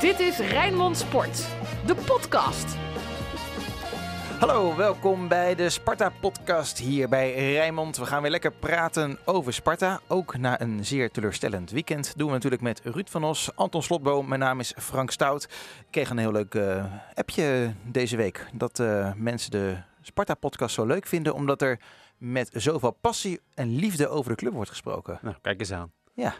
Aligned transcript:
Dit 0.00 0.20
is 0.20 0.38
Rijnmond 0.38 0.96
Sport, 0.96 1.48
de 1.86 1.94
podcast. 1.94 2.76
Hallo, 4.38 4.76
welkom 4.76 5.28
bij 5.28 5.54
de 5.54 5.70
Sparta-podcast 5.70 6.78
hier 6.78 7.08
bij 7.08 7.52
Rijnmond. 7.52 7.96
We 7.96 8.06
gaan 8.06 8.22
weer 8.22 8.30
lekker 8.30 8.52
praten 8.52 9.18
over 9.24 9.52
Sparta. 9.52 10.00
Ook 10.08 10.36
na 10.36 10.60
een 10.60 10.84
zeer 10.84 11.10
teleurstellend 11.10 11.70
weekend 11.70 12.16
doen 12.16 12.26
we 12.26 12.32
natuurlijk 12.32 12.62
met 12.62 12.80
Ruud 12.84 13.08
van 13.08 13.24
Os, 13.24 13.56
Anton 13.56 13.82
Slotboom. 13.82 14.28
Mijn 14.28 14.40
naam 14.40 14.60
is 14.60 14.74
Frank 14.78 15.10
Stout. 15.10 15.44
Ik 15.80 15.86
kreeg 15.90 16.10
een 16.10 16.18
heel 16.18 16.32
leuk 16.32 16.54
uh, 16.54 16.84
appje 17.14 17.74
deze 17.84 18.16
week 18.16 18.46
dat 18.52 18.78
uh, 18.78 19.12
mensen 19.16 19.50
de 19.50 19.76
Sparta-podcast 20.02 20.74
zo 20.74 20.86
leuk 20.86 21.06
vinden, 21.06 21.34
omdat 21.34 21.62
er 21.62 21.80
met 22.18 22.50
zoveel 22.52 22.92
passie 23.00 23.40
en 23.54 23.74
liefde 23.76 24.08
over 24.08 24.30
de 24.30 24.36
club 24.36 24.52
wordt 24.52 24.70
gesproken. 24.70 25.18
Nou, 25.22 25.36
kijk 25.40 25.60
eens 25.60 25.72
aan. 25.72 25.92
Ja. 26.14 26.34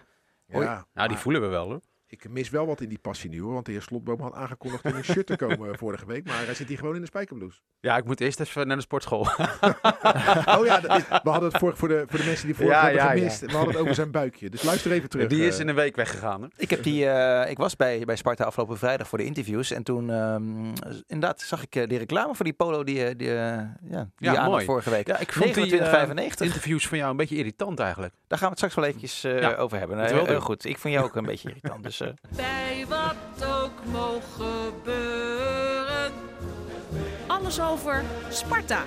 ja 0.46 0.86
nou, 0.94 1.08
die 1.08 1.16
voelen 1.16 1.40
we 1.40 1.46
wel 1.46 1.68
hoor. 1.68 1.80
Ik 2.12 2.28
mis 2.28 2.50
wel 2.50 2.66
wat 2.66 2.80
in 2.80 2.88
die 2.88 2.98
passie 2.98 3.30
nu 3.30 3.40
hoor. 3.40 3.52
Want 3.52 3.66
de 3.66 3.72
heer 3.72 3.82
Slotboom 3.82 4.20
had 4.20 4.34
aangekondigd 4.34 4.84
in 4.84 4.94
een 4.94 5.04
shirt 5.04 5.26
te 5.26 5.36
komen 5.36 5.78
vorige 5.78 6.06
week. 6.06 6.26
Maar 6.26 6.44
hij 6.44 6.54
zit 6.54 6.68
hier 6.68 6.78
gewoon 6.78 6.94
in 6.94 7.00
de 7.00 7.06
spijkerblouse. 7.06 7.60
Ja, 7.80 7.96
ik 7.96 8.04
moet 8.04 8.20
eerst 8.20 8.40
even 8.40 8.66
naar 8.66 8.76
de 8.76 8.82
sportschool. 8.82 9.20
oh 10.58 10.64
ja, 10.64 10.96
is, 10.96 11.08
we 11.08 11.30
hadden 11.30 11.48
het 11.48 11.58
voor, 11.58 11.76
voor, 11.76 11.88
de, 11.88 12.04
voor 12.08 12.18
de 12.18 12.24
mensen 12.24 12.46
die 12.46 12.54
vorige 12.54 12.74
ja, 12.74 12.82
hebben 12.82 13.02
ja, 13.02 13.10
gemist. 13.10 13.40
Ja. 13.40 13.46
We 13.46 13.52
hadden 13.52 13.72
het 13.72 13.82
over 13.82 13.94
zijn 13.94 14.10
buikje. 14.10 14.50
Dus 14.50 14.62
luister 14.62 14.92
even 14.92 15.08
terug. 15.08 15.28
Die 15.28 15.46
is 15.46 15.54
eh. 15.54 15.60
in 15.60 15.68
een 15.68 15.74
week 15.74 15.96
weggegaan. 15.96 16.42
Hè? 16.42 16.48
Ik, 16.56 16.70
heb 16.70 16.82
die, 16.82 17.04
uh, 17.04 17.50
ik 17.50 17.56
was 17.56 17.76
bij, 17.76 18.04
bij 18.04 18.16
Sparta 18.16 18.44
afgelopen 18.44 18.78
vrijdag 18.78 19.08
voor 19.08 19.18
de 19.18 19.24
interviews. 19.24 19.70
En 19.70 19.82
toen 19.82 20.08
um, 20.08 20.72
inderdaad 21.06 21.40
zag 21.40 21.62
ik 21.62 21.76
uh, 21.76 21.88
die 21.88 21.98
reclame 21.98 22.34
voor 22.34 22.44
die 22.44 22.54
polo 22.54 22.84
die, 22.84 23.16
die, 23.16 23.28
ja, 23.28 23.76
die 23.82 24.08
ja, 24.16 24.46
mooi. 24.46 24.64
vorige 24.64 24.90
week. 24.90 25.06
Ja, 25.06 25.18
ik 25.18 25.32
vond 25.32 25.56
29, 25.56 26.36
die 26.36 26.46
interviews 26.46 26.88
van 26.88 26.98
jou 26.98 27.10
een 27.10 27.16
beetje 27.16 27.36
irritant 27.36 27.78
eigenlijk. 27.80 28.14
Daar 28.26 28.38
gaan 28.38 28.48
we 28.48 28.54
het 28.54 28.72
straks 28.72 28.74
wel 28.74 28.84
eventjes 28.84 29.26
over 29.58 29.78
hebben. 29.78 30.06
heel, 30.06 30.26
heel 30.26 30.40
goed. 30.40 30.64
Ik 30.64 30.78
vond 30.78 30.94
jou 30.94 31.06
ook 31.06 31.14
een 31.14 31.24
beetje 31.24 31.48
irritant. 31.48 31.82
Dus, 31.82 31.99
wat 32.88 33.44
ook 33.46 33.84
mogen 33.92 34.22
gebeuren. 34.46 36.12
Alles 37.26 37.60
over 37.60 38.04
Sparta. 38.28 38.84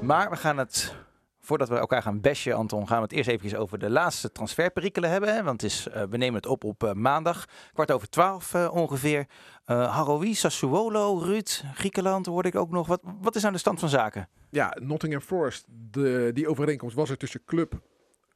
Maar 0.00 0.30
we 0.30 0.36
gaan 0.36 0.58
het, 0.58 0.94
voordat 1.40 1.68
we 1.68 1.76
elkaar 1.76 2.02
gaan 2.02 2.20
bashen, 2.20 2.54
Anton, 2.54 2.88
gaan 2.88 2.96
we 2.96 3.02
het 3.02 3.12
eerst 3.12 3.28
even 3.28 3.58
over 3.58 3.78
de 3.78 3.90
laatste 3.90 4.32
transferperikelen 4.32 5.10
hebben. 5.10 5.34
Hè? 5.34 5.42
Want 5.42 5.60
het 5.60 5.70
is, 5.70 5.86
uh, 5.86 6.02
we 6.02 6.16
nemen 6.16 6.34
het 6.34 6.46
op 6.46 6.64
op 6.64 6.82
uh, 6.82 6.92
maandag, 6.92 7.44
kwart 7.72 7.90
over 7.90 8.08
twaalf 8.08 8.54
uh, 8.54 8.74
ongeveer. 8.74 9.26
Haroui, 9.64 10.34
Sassuolo, 10.34 11.18
Ruud, 11.18 11.62
Griekenland 11.74 12.26
hoorde 12.26 12.48
ik 12.48 12.54
ook 12.54 12.70
nog. 12.70 12.86
Wat, 12.86 13.00
wat 13.20 13.36
is 13.36 13.44
aan 13.44 13.52
de 13.52 13.58
stand 13.58 13.80
van 13.80 13.88
zaken? 13.88 14.28
Ja, 14.50 14.76
Nottingham 14.80 15.20
Forest, 15.20 15.64
de, 15.68 16.30
die 16.34 16.48
overeenkomst 16.48 16.96
was 16.96 17.10
er 17.10 17.16
tussen 17.16 17.44
club 17.44 17.80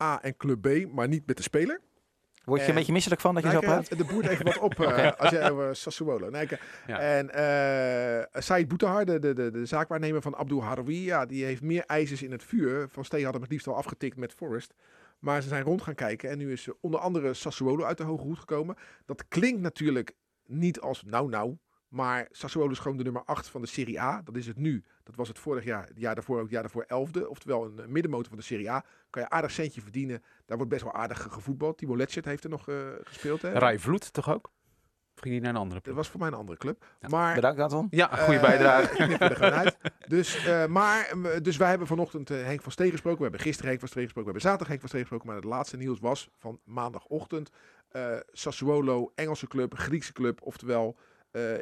A 0.03 0.23
en 0.23 0.37
club 0.37 0.61
B, 0.61 0.93
maar 0.93 1.09
niet 1.09 1.27
met 1.27 1.37
de 1.37 1.43
speler. 1.43 1.81
Word 2.45 2.61
je 2.61 2.69
een 2.69 2.75
beetje 2.75 2.93
misselijk 2.93 3.21
van 3.21 3.35
dat 3.35 3.43
je 3.43 3.49
nou, 3.49 3.63
zo 3.63 3.71
praat? 3.71 3.99
De 3.99 4.05
boert 4.05 4.27
even 4.27 4.45
wat 4.45 4.59
op 4.59 4.79
uh, 4.79 5.13
als 5.13 5.31
je 5.31 5.51
over 5.51 5.77
Sassuolo. 5.77 6.31
Nee, 6.31 6.49
ja. 6.87 6.99
En 6.99 7.27
uh, 7.27 8.43
Said 8.43 8.79
de, 8.79 9.19
de, 9.19 9.51
de, 9.51 9.67
zaakwaarnemer 9.67 10.23
van 10.23 10.37
Abdul 10.37 10.63
Haroui, 10.63 11.05
ja, 11.05 11.27
die 11.27 11.45
heeft 11.45 11.63
meer 11.63 11.85
ijzers 11.87 12.23
in 12.23 12.33
het 12.33 12.45
vuur. 12.45 12.89
Van 12.91 13.05
Steen 13.05 13.25
had 13.25 13.33
hem 13.33 13.43
het 13.43 13.51
liefst 13.51 13.67
al 13.67 13.77
afgetikt 13.77 14.17
met 14.17 14.33
Forest. 14.33 14.75
Maar 15.19 15.43
ze 15.43 15.49
zijn 15.49 15.63
rond 15.63 15.83
gaan 15.83 15.95
kijken 15.95 16.31
en 16.31 16.39
nu 16.39 16.53
is 16.53 16.69
onder 16.81 17.01
andere 17.01 17.35
Sassuolo 17.35 17.85
uit 17.85 17.99
de 17.99 18.05
hoge 18.05 18.23
hoed 18.23 18.39
gekomen. 18.39 18.77
Dat 19.07 19.29
klinkt 19.29 19.61
natuurlijk 19.61 20.15
niet 20.47 20.81
als 20.81 21.03
nou 21.03 21.29
nou, 21.29 21.57
maar 21.95 22.29
Sassuolo 22.31 22.71
is 22.71 22.79
gewoon 22.79 22.97
de 22.97 23.03
nummer 23.03 23.23
8 23.25 23.49
van 23.49 23.61
de 23.61 23.67
Serie 23.67 24.01
A. 24.01 24.23
Dat 24.25 24.37
is 24.37 24.47
het 24.47 24.57
nu. 24.57 24.85
Dat 25.03 25.15
was 25.15 25.29
het 25.29 25.39
vorig 25.39 25.65
jaar, 25.65 25.87
het 25.87 25.99
jaar 25.99 26.15
daarvoor 26.15 26.37
ook, 26.37 26.43
het 26.43 26.51
jaar 26.51 26.63
daarvoor 26.63 26.85
elfde. 26.87 27.29
Oftewel 27.29 27.65
een 27.65 27.93
middenmotor 27.93 28.29
van 28.29 28.39
de 28.39 28.45
Serie 28.45 28.71
A. 28.71 28.85
Kan 29.11 29.23
je 29.23 29.29
aardig 29.29 29.51
centje 29.51 29.81
verdienen. 29.81 30.23
Daar 30.47 30.57
wordt 30.57 30.73
best 30.73 30.83
wel 30.83 30.93
aardig 30.93 31.27
gevoetbald. 31.31 31.79
Timo 31.79 31.97
Letchert 31.97 32.25
heeft 32.25 32.45
er 32.45 32.51
nog 32.51 32.69
uh, 32.69 32.77
gespeeld. 33.03 33.43
Hè? 33.43 33.53
Rai 33.53 33.79
Vloed 33.79 34.13
toch 34.13 34.31
ook? 34.31 34.51
Of 35.15 35.21
ging 35.21 35.35
hij 35.35 35.43
naar 35.43 35.55
een 35.55 35.61
andere 35.61 35.81
club? 35.81 35.95
Dat 35.95 36.05
was 36.05 36.09
voor 36.09 36.21
mij 36.21 36.29
een 36.29 36.35
andere 36.35 36.59
club. 36.59 36.85
Ja, 37.01 37.09
maar, 37.09 37.35
bedankt 37.35 37.61
Anton. 37.61 37.87
Ja, 37.91 38.07
goede 38.07 38.35
uh, 38.35 38.41
bijdrage. 38.41 39.03
er 39.19 39.37
gewoon 39.37 39.53
uit. 39.53 39.77
Dus, 40.07 40.47
uh, 40.47 40.67
maar, 40.67 41.15
dus 41.43 41.57
wij 41.57 41.69
hebben 41.69 41.87
vanochtend 41.87 42.29
Henk 42.29 42.63
van 42.63 42.73
Steen 42.73 42.91
gesproken. 42.91 43.19
We 43.19 43.25
hebben 43.25 43.41
gisteren 43.41 43.69
Henk 43.69 43.81
van 43.81 43.89
Steen 43.89 44.05
gesproken. 44.05 44.33
We 44.33 44.39
hebben 44.39 44.51
zaterdag 44.51 44.69
Henk 44.69 44.81
van 44.81 44.89
Steen 44.89 45.01
gesproken. 45.01 45.27
Maar 45.27 45.37
het 45.37 45.45
laatste 45.45 45.77
nieuws 45.77 46.01
was 46.01 46.29
van 46.39 46.61
maandagochtend. 46.65 47.51
Sassuolo, 48.33 49.13
Engelse 49.15 49.47
club, 49.47 49.75
Griekse 49.75 50.13
club. 50.13 50.43
Oftewel, 50.43 50.97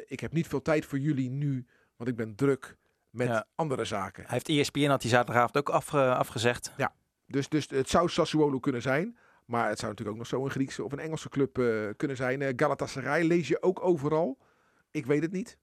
ik 0.05 0.19
heb 0.19 0.33
niet 0.33 0.47
veel 0.47 0.61
tijd 0.61 0.85
voor 0.85 0.99
jullie 0.99 1.29
nu, 1.29 1.65
want 1.95 2.09
ik 2.09 2.15
ben 2.15 2.35
druk 2.35 2.77
met 3.09 3.27
ja. 3.27 3.45
andere 3.55 3.85
zaken. 3.85 4.23
Hij 4.23 4.33
heeft 4.33 4.49
ESPN 4.49 4.87
had 4.87 5.01
die 5.01 5.09
zaterdagavond 5.09 5.57
ook 5.57 5.69
afge, 5.69 6.13
afgezegd. 6.15 6.73
Ja, 6.77 6.93
dus, 7.25 7.49
dus 7.49 7.69
het 7.69 7.89
zou 7.89 8.09
Sassuolo 8.09 8.59
kunnen 8.59 8.81
zijn. 8.81 9.17
Maar 9.45 9.69
het 9.69 9.79
zou 9.79 9.91
natuurlijk 9.91 10.17
ook 10.17 10.23
nog 10.23 10.39
zo 10.39 10.45
een 10.45 10.51
Griekse 10.51 10.83
of 10.83 10.91
een 10.91 10.99
Engelse 10.99 11.29
club 11.29 11.57
uh, 11.57 11.89
kunnen 11.97 12.17
zijn. 12.17 12.41
Uh, 12.41 12.49
Galatasaray 12.55 13.23
lees 13.23 13.47
je 13.47 13.61
ook 13.61 13.83
overal. 13.85 14.37
Ik 14.91 15.05
weet 15.05 15.21
het 15.21 15.31
niet. 15.31 15.57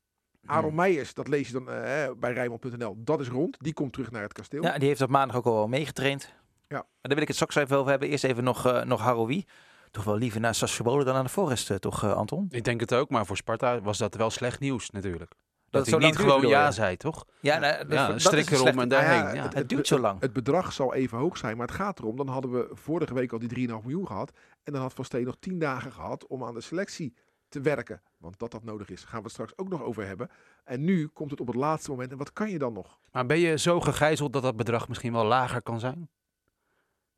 Aaron 0.45 0.69
hmm. 0.69 0.79
Meijers, 0.79 1.15
dat 1.15 1.29
lees 1.29 1.47
je 1.47 1.53
dan 1.53 1.63
uh, 1.63 2.11
bij 2.17 2.33
Rijnmond.nl. 2.33 2.95
Dat 2.99 3.21
is 3.21 3.29
rond. 3.29 3.57
Die 3.61 3.73
komt 3.73 3.93
terug 3.93 4.11
naar 4.11 4.23
het 4.23 4.33
kasteel. 4.33 4.63
Ja, 4.63 4.79
die 4.79 4.89
heeft 4.89 5.01
op 5.01 5.11
maandag 5.11 5.37
ook 5.37 5.45
al 5.45 5.69
meegetraind. 5.69 6.35
Ja. 6.69 6.77
Maar 6.77 6.87
daar 7.01 7.13
wil 7.13 7.23
ik 7.23 7.27
het 7.29 7.37
straks 7.37 7.55
even 7.55 7.77
over 7.77 7.91
hebben. 7.91 8.09
Eerst 8.09 8.25
even 8.25 8.45
nog, 8.45 8.85
nog 8.85 9.01
Haroui. 9.01 9.45
Toch 9.91 10.05
wel 10.05 10.17
liever 10.17 10.41
naar 10.41 10.55
Sassuolo 10.55 11.05
dan 11.05 11.15
aan 11.15 11.25
de 11.25 11.31
Forest, 11.31 11.81
toch 11.81 12.05
Anton? 12.15 12.47
Ik 12.51 12.65
denk 12.65 12.81
het 12.81 12.95
ook, 12.95 13.11
maar 13.11 13.27
voor 13.27 13.37
Sparta 13.37 13.81
was 13.81 13.99
dat 13.99 14.15
wel 14.15 14.31
slecht 14.31 14.61
nieuws 14.61 14.91
natuurlijk. 14.91 15.35
Dat, 15.71 15.85
dat 15.85 16.01
hij 16.01 16.09
niet 16.09 16.17
gewoon 16.17 16.47
ja 16.47 16.71
zei, 16.71 16.97
toch? 16.97 17.27
Ja, 17.41 17.59
nou, 17.59 17.89
ja, 17.89 18.09
ja 18.09 18.19
strik 18.19 18.51
erom 18.51 18.79
en 18.79 18.89
daarheen. 18.89 19.23
Nou 19.23 19.37
ja, 19.37 19.43
het, 19.43 19.55
het, 19.55 19.69
duurt 19.69 19.87
zo 19.87 19.99
lang. 19.99 20.21
Het 20.21 20.33
bedrag 20.33 20.73
zal 20.73 20.95
even 20.95 21.19
hoog 21.19 21.37
zijn, 21.37 21.57
maar 21.57 21.67
het 21.67 21.77
gaat 21.77 21.99
erom. 21.99 22.17
Dan 22.17 22.29
hadden 22.29 22.51
we 22.51 22.69
vorige 22.73 23.15
week 23.15 23.33
al 23.33 23.39
die 23.39 23.69
3,5 23.69 23.75
miljoen 23.83 24.07
gehad. 24.07 24.33
En 24.63 24.73
dan 24.73 24.83
had 24.83 24.93
Van 24.93 25.05
Steen 25.05 25.25
nog 25.25 25.37
10 25.41 25.59
dagen 25.59 25.93
gehad 25.93 26.27
om 26.27 26.45
aan 26.45 26.55
de 26.55 26.61
selectie 26.61 27.15
te 27.49 27.61
werken. 27.61 28.03
Want 28.17 28.39
dat 28.39 28.51
dat 28.51 28.65
nodig 28.65 28.91
is, 28.91 29.05
gaan 29.05 29.19
we 29.19 29.25
het 29.25 29.33
straks 29.33 29.53
ook 29.57 29.69
nog 29.69 29.83
over 29.83 30.07
hebben. 30.07 30.29
En 30.65 30.85
nu 30.85 31.07
komt 31.07 31.31
het 31.31 31.41
op 31.41 31.47
het 31.47 31.57
laatste 31.57 31.91
moment. 31.91 32.11
En 32.13 32.19
wat 32.19 32.33
kan 32.33 32.51
je 32.51 32.59
dan 32.59 32.73
nog? 32.73 32.99
Maar 33.13 33.27
ben 33.27 33.39
je 33.39 33.59
zo 33.59 33.81
gegijzeld 33.81 34.33
dat 34.33 34.43
dat 34.43 34.57
bedrag 34.57 34.89
misschien 34.89 35.13
wel 35.13 35.25
lager 35.25 35.63
kan 35.63 35.81
zijn? 35.81 36.09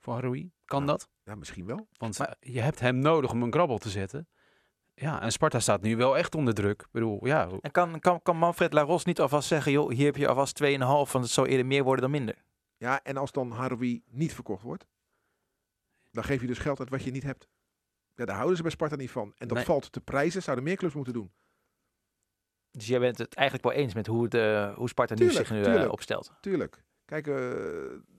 Voor 0.02 0.20
Rui? 0.20 0.52
Kan 0.64 0.86
dat? 0.86 1.08
Ja, 1.22 1.34
misschien 1.34 1.66
wel. 1.66 1.88
Want 1.92 2.18
maar, 2.18 2.36
je 2.40 2.60
hebt 2.60 2.80
hem 2.80 2.98
nodig 2.98 3.30
om 3.30 3.42
een 3.42 3.50
krabbel 3.50 3.78
te 3.78 3.88
zetten. 3.88 4.28
Ja, 4.94 5.22
en 5.22 5.32
Sparta 5.32 5.60
staat 5.60 5.82
nu 5.82 5.96
wel 5.96 6.16
echt 6.16 6.34
onder 6.34 6.54
druk. 6.54 6.80
Ik 6.82 6.88
bedoel, 6.90 7.26
ja. 7.26 7.48
En 7.60 7.70
kan, 7.70 8.00
kan, 8.00 8.22
kan 8.22 8.36
Manfred 8.36 8.72
Laros 8.72 9.04
niet 9.04 9.20
alvast 9.20 9.48
zeggen, 9.48 9.72
joh, 9.72 9.90
hier 9.90 10.06
heb 10.06 10.16
je 10.16 10.28
alvast 10.28 10.62
2,5, 10.62 10.66
want 10.78 11.12
het 11.12 11.30
zou 11.30 11.48
eerder 11.48 11.66
meer 11.66 11.84
worden 11.84 12.02
dan 12.02 12.10
minder? 12.10 12.44
Ja, 12.76 13.02
en 13.02 13.16
als 13.16 13.32
dan 13.32 13.50
Haroui 13.50 14.02
niet 14.06 14.34
verkocht 14.34 14.62
wordt, 14.62 14.86
dan 16.10 16.24
geef 16.24 16.40
je 16.40 16.46
dus 16.46 16.58
geld 16.58 16.80
uit 16.80 16.90
wat 16.90 17.02
je 17.02 17.10
niet 17.10 17.22
hebt. 17.22 17.48
Ja, 18.14 18.24
daar 18.24 18.36
houden 18.36 18.56
ze 18.56 18.62
bij 18.62 18.70
Sparta 18.70 18.96
niet 18.96 19.10
van. 19.10 19.32
En 19.36 19.48
dat 19.48 19.56
nee. 19.56 19.66
valt 19.66 19.92
te 19.92 20.00
prijzen, 20.00 20.42
zouden 20.42 20.64
meer 20.64 20.76
clubs 20.76 20.94
moeten 20.94 21.12
doen. 21.12 21.32
Dus 22.70 22.86
jij 22.86 22.98
bent 22.98 23.19
het 23.19 23.34
eigenlijk 23.34 23.69
wel 23.69 23.84
eens 23.84 23.94
met 23.94 24.06
hoe, 24.06 24.24
het, 24.24 24.74
hoe 24.76 24.88
Sparta 24.88 25.14
tuurlijk, 25.14 25.38
nu 25.38 25.44
zich 25.44 25.56
nu 25.56 25.62
tuurlijk, 25.62 25.84
uh, 25.84 25.92
opstelt? 25.92 26.32
Tuurlijk. 26.40 26.84
Kijk, 27.12 27.27
uh, 27.27 27.34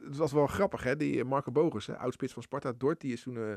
het 0.05 0.17
was 0.17 0.31
wel 0.31 0.47
grappig, 0.47 0.83
hè? 0.83 0.95
Die 0.95 1.23
Marco 1.23 1.51
Bogus, 1.51 1.89
oudspits 1.89 2.33
van 2.33 2.41
Sparta, 2.41 2.73
Dort, 2.77 3.01
die 3.01 3.13
is 3.13 3.21
toen 3.21 3.35
uh, 3.35 3.53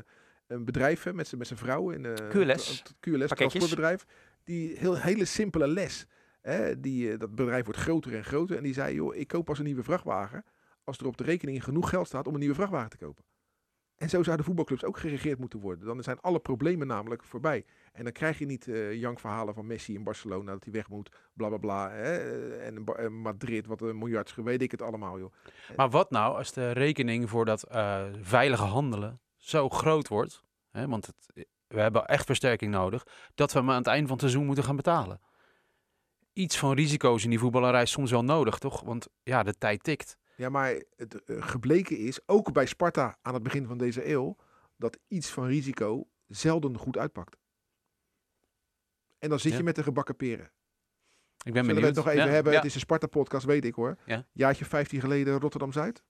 een 0.47 0.65
bedrijf 0.65 1.03
hè, 1.03 1.13
met 1.13 1.27
zijn 1.27 1.59
vrouw 1.59 1.89
in 1.89 2.03
een 2.03 2.29
QLS, 2.29 2.83
QLS 2.99 3.27
transportbedrijf. 3.27 4.05
Die 4.43 4.77
heel 4.77 4.97
hele 4.97 5.25
simpele 5.25 5.67
les. 5.67 6.05
Hè, 6.41 6.79
die, 6.79 7.17
dat 7.17 7.35
bedrijf 7.35 7.65
wordt 7.65 7.79
groter 7.79 8.15
en 8.15 8.23
groter. 8.23 8.57
En 8.57 8.63
die 8.63 8.73
zei, 8.73 8.95
joh, 8.95 9.15
ik 9.15 9.27
koop 9.27 9.45
pas 9.45 9.57
een 9.57 9.65
nieuwe 9.65 9.83
vrachtwagen 9.83 10.43
als 10.83 10.97
er 10.97 11.05
op 11.05 11.17
de 11.17 11.23
rekening 11.23 11.63
genoeg 11.63 11.89
geld 11.89 12.07
staat 12.07 12.27
om 12.27 12.33
een 12.33 12.39
nieuwe 12.39 12.55
vrachtwagen 12.55 12.89
te 12.89 12.97
kopen. 12.97 13.23
En 13.97 14.09
zo 14.09 14.23
zouden 14.23 14.45
voetbalclubs 14.45 14.83
ook 14.83 14.97
geregeerd 14.97 15.39
moeten 15.39 15.59
worden. 15.59 15.85
Dan 15.85 16.03
zijn 16.03 16.21
alle 16.21 16.39
problemen 16.39 16.87
namelijk 16.87 17.23
voorbij. 17.23 17.65
En 17.93 18.03
dan 18.03 18.13
krijg 18.13 18.39
je 18.39 18.45
niet 18.45 18.67
uh, 18.67 18.93
jankverhalen 18.93 19.53
van 19.53 19.65
Messi 19.65 19.93
in 19.93 20.03
Barcelona 20.03 20.51
dat 20.51 20.63
hij 20.63 20.73
weg 20.73 20.89
moet, 20.89 21.11
bla 21.33 21.47
bla 21.47 21.57
bla. 21.57 21.89
Hè? 21.91 22.17
En 22.57 22.85
uh, 22.99 23.07
Madrid, 23.07 23.65
wat 23.65 23.81
een 23.81 23.97
miljard, 23.97 24.35
weet 24.35 24.61
ik 24.61 24.71
het 24.71 24.81
allemaal, 24.81 25.19
joh. 25.19 25.33
Maar 25.75 25.89
wat 25.89 26.11
nou 26.11 26.37
als 26.37 26.53
de 26.53 26.71
rekening 26.71 27.29
voor 27.29 27.45
dat 27.45 27.65
veilige 28.21 28.63
handelen 28.63 29.19
zo 29.35 29.69
groot 29.69 30.07
wordt, 30.07 30.43
hè, 30.71 30.87
want 30.87 31.05
het, 31.05 31.47
we 31.67 31.79
hebben 31.79 32.05
echt 32.05 32.25
versterking 32.25 32.71
nodig, 32.71 33.07
dat 33.35 33.53
we 33.53 33.59
hem 33.59 33.69
aan 33.69 33.77
het 33.77 33.87
eind 33.87 34.03
van 34.03 34.11
het 34.11 34.21
seizoen 34.21 34.45
moeten 34.45 34.63
gaan 34.63 34.75
betalen. 34.75 35.21
Iets 36.33 36.57
van 36.57 36.73
risico's 36.73 37.23
in 37.23 37.29
die 37.29 37.39
voetballerij 37.39 37.81
is 37.81 37.91
soms 37.91 38.11
wel 38.11 38.23
nodig, 38.23 38.57
toch? 38.57 38.81
Want 38.81 39.07
ja, 39.23 39.43
de 39.43 39.57
tijd 39.57 39.83
tikt. 39.83 40.17
Ja, 40.37 40.49
maar 40.49 40.81
het 40.95 41.21
uh, 41.25 41.43
gebleken 41.47 41.97
is, 41.97 42.19
ook 42.27 42.51
bij 42.53 42.65
Sparta 42.65 43.17
aan 43.21 43.33
het 43.33 43.43
begin 43.43 43.65
van 43.67 43.77
deze 43.77 44.09
eeuw, 44.09 44.35
dat 44.75 44.97
iets 45.07 45.29
van 45.29 45.45
risico 45.47 46.07
zelden 46.27 46.77
goed 46.77 46.97
uitpakt. 46.97 47.37
En 49.19 49.29
dan 49.29 49.39
zit 49.39 49.51
ja. 49.51 49.57
je 49.57 49.63
met 49.63 49.75
de 49.75 49.83
gebakken 49.83 50.15
peren. 50.15 50.45
Ik 50.45 51.53
ben 51.53 51.65
Zullen 51.65 51.65
benieuwd. 51.65 51.81
we 51.81 51.85
het 51.85 51.95
nog 51.95 52.07
even 52.07 52.27
ja, 52.27 52.33
hebben? 52.33 52.51
Ja. 52.51 52.57
Het 52.57 52.67
is 52.67 52.73
een 52.73 52.79
Sparta-podcast, 52.79 53.45
weet 53.45 53.65
ik 53.65 53.73
hoor. 53.73 53.97
Ja. 54.05 54.25
Jaartje 54.31 54.65
15 54.65 54.99
geleden 54.99 55.39
Rotterdam-Zuid. 55.39 56.03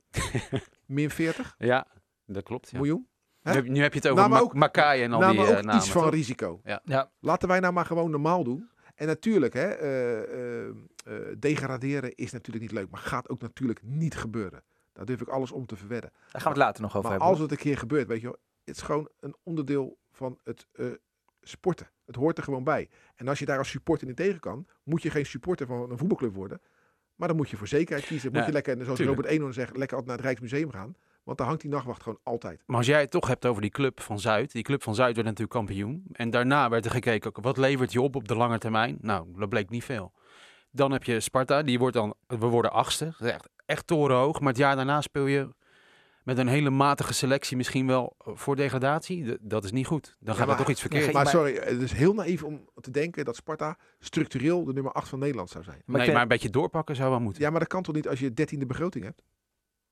Min 0.86 1.10
40 1.10 1.56
Ja, 1.58 1.88
dat 2.26 2.44
klopt. 2.44 2.70
Ja. 2.70 2.78
miljoen. 2.78 3.08
Nu 3.42 3.52
heb, 3.52 3.68
nu 3.68 3.82
heb 3.82 3.94
je 3.94 4.00
het 4.00 4.08
over 4.08 4.20
Nou, 4.20 4.30
maar 4.30 4.40
Ma- 4.40 4.46
ook- 4.46 4.54
Makai 4.54 5.04
en 5.04 5.14
al 5.14 5.20
nou, 5.20 5.32
die 5.32 5.46
eh, 5.46 5.52
namen. 5.54 5.76
iets 5.76 5.92
van 5.92 6.02
toch? 6.02 6.12
risico. 6.12 6.60
Ja. 6.64 6.82
Ja. 6.84 7.12
Laten 7.20 7.48
wij 7.48 7.60
nou 7.60 7.74
maar 7.74 7.86
gewoon 7.86 8.12
normaal 8.12 8.44
doen. 8.44 8.70
En 8.98 9.08
natuurlijk, 9.08 9.54
hè, 9.54 9.68
eh, 9.68 10.64
eh, 10.64 10.68
eh, 10.68 11.36
degraderen 11.40 12.16
is 12.16 12.32
natuurlijk 12.32 12.66
niet 12.66 12.74
leuk. 12.74 12.90
Maar 12.90 13.02
gaat 13.02 13.30
ook 13.30 13.42
natuurlijk 13.42 13.80
niet 13.84 14.16
gebeuren. 14.16 14.64
Daar 14.94 15.06
durf 15.06 15.22
ik 15.22 15.28
alles 15.28 15.52
om 15.52 15.66
te 15.66 15.76
verwedden. 15.76 16.12
Daar 16.32 16.42
gaan 16.42 16.54
we 16.54 16.58
het 16.58 16.68
later 16.68 16.82
nog 16.82 16.90
over 16.98 17.02
Maar 17.02 17.12
hebben. 17.12 17.30
als 17.30 17.40
het 17.40 17.52
een 17.52 17.58
keer 17.58 17.78
gebeurt, 17.78 18.08
weet 18.08 18.22
je 18.22 18.28
wel. 18.28 18.38
Het 18.64 18.76
is 18.76 18.82
gewoon 18.82 19.10
een 19.20 19.36
onderdeel 19.44 19.98
van 20.12 20.40
het 20.44 20.68
sporten. 21.42 21.90
Het 22.06 22.16
hoort 22.16 22.38
er 22.38 22.44
gewoon 22.44 22.64
bij. 22.64 22.90
En 23.16 23.28
als 23.28 23.40
je 23.40 23.46
daar 23.46 23.58
als 23.58 23.70
supporter 23.70 24.08
niet 24.08 24.16
tegen 24.16 24.40
kan, 24.40 24.68
moet 24.84 25.02
je 25.02 25.10
geen 25.10 25.26
supporter 25.26 25.68
van 25.68 25.92
een 25.92 25.98
voetbalclub 25.98 26.34
worden. 26.34 26.62
Maar 27.16 27.28
dan 27.28 27.38
moet 27.38 27.50
je 27.50 27.58
voor 27.58 27.68
zekerheid 27.68 28.06
kiezen. 28.06 28.32
Moet 28.32 28.46
je 28.46 28.52
lekker, 28.52 28.74
zoals 28.74 28.98
tuurlijk. 28.98 29.18
Robert 29.18 29.34
Eenhoorn 29.34 29.54
zegt, 29.54 29.78
lekker 29.78 29.98
altijd 29.98 30.06
naar 30.06 30.16
het 30.16 30.26
Rijksmuseum 30.26 30.72
gaan. 30.72 30.96
Want 31.28 31.40
daar 31.40 31.48
hangt 31.48 31.62
die 31.62 31.72
nachtwacht 31.72 32.04
gewoon 32.04 32.20
altijd. 32.24 32.64
Maar 32.66 32.78
als 32.78 32.86
jij 32.86 33.00
het 33.02 33.12
toch 33.12 33.28
hebt 33.28 33.46
over 33.46 33.62
die 33.62 33.72
club 33.72 34.02
van 34.02 34.20
Zuid. 34.20 34.52
Die 34.52 34.64
club 34.64 34.84
van 34.84 34.96
Zuid 34.96 35.16
werd 35.16 35.28
natuurlijk 35.28 35.54
kampioen. 35.58 36.04
En 36.12 36.30
daarna 36.30 36.70
werd 36.70 36.86
er 36.86 36.92
gekeken, 36.92 37.32
wat 37.42 37.58
levert 37.58 37.92
je 37.92 38.02
op 38.02 38.16
op 38.16 38.28
de 38.28 38.36
lange 38.36 38.58
termijn? 38.58 38.98
Nou, 39.02 39.28
dat 39.38 39.50
bleek 39.50 39.70
niet 39.70 39.84
veel. 39.84 40.14
Dan 40.72 40.92
heb 40.92 41.04
je 41.04 41.20
Sparta, 41.20 41.62
die 41.62 41.80
wordt 41.80 41.96
dan, 41.96 42.14
we 42.28 42.38
worden 42.46 42.72
achtste. 42.72 43.06
Dat 43.06 43.28
is 43.28 43.34
echt, 43.34 43.50
echt 43.66 43.88
torenhoog. 43.88 44.40
Maar 44.40 44.50
het 44.50 44.58
jaar 44.58 44.76
daarna 44.76 45.02
speel 45.02 45.26
je 45.26 45.50
met 46.24 46.38
een 46.38 46.48
hele 46.48 46.70
matige 46.70 47.14
selectie 47.14 47.58
misschien 47.58 47.88
wel 47.88 48.16
eh, 48.26 48.32
voor 48.36 48.56
degradatie. 48.56 49.34
D- 49.34 49.38
Dat 49.42 49.64
is 49.64 49.72
niet 49.72 49.88
goed. 49.88 50.16
Dan 50.20 50.34
gaat 50.34 50.42
er 50.44 50.48
maar- 50.50 50.58
toch 50.58 50.70
iets 50.70 50.82
verkeerd. 50.82 51.06
Ja, 51.06 51.12
Maar 51.12 51.28
sorry, 51.28 51.54
het 51.56 51.82
is 51.82 51.92
heel 51.92 52.14
naïef 52.14 52.44
om 52.44 52.70
te 52.82 52.92
denken 52.92 53.26
dat 53.26 53.36
Sparta 53.36 53.78
structureel 54.00 54.64
de 54.66 54.74
nummer 54.74 54.92
8 54.92 55.08
van 55.10 55.20
Nederland 55.20 55.50
zou 55.50 55.64
zijn. 55.64 55.82
Maar 55.86 56.02
nee, 56.02 56.12
maar 56.12 56.22
een 56.22 56.28
beetje 56.28 56.50
doorpakken 56.50 56.96
zou 56.96 57.10
wel 57.10 57.20
moeten. 57.20 57.42
Ja, 57.44 57.50
maar 57.50 57.60
dat 57.60 57.70
kan 57.70 57.84
toch 57.84 57.96
niet 57.96 58.08
als 58.08 58.20
je 58.20 58.30
13e 58.34 58.66
begroting 58.68 59.04
hebt? 59.04 59.22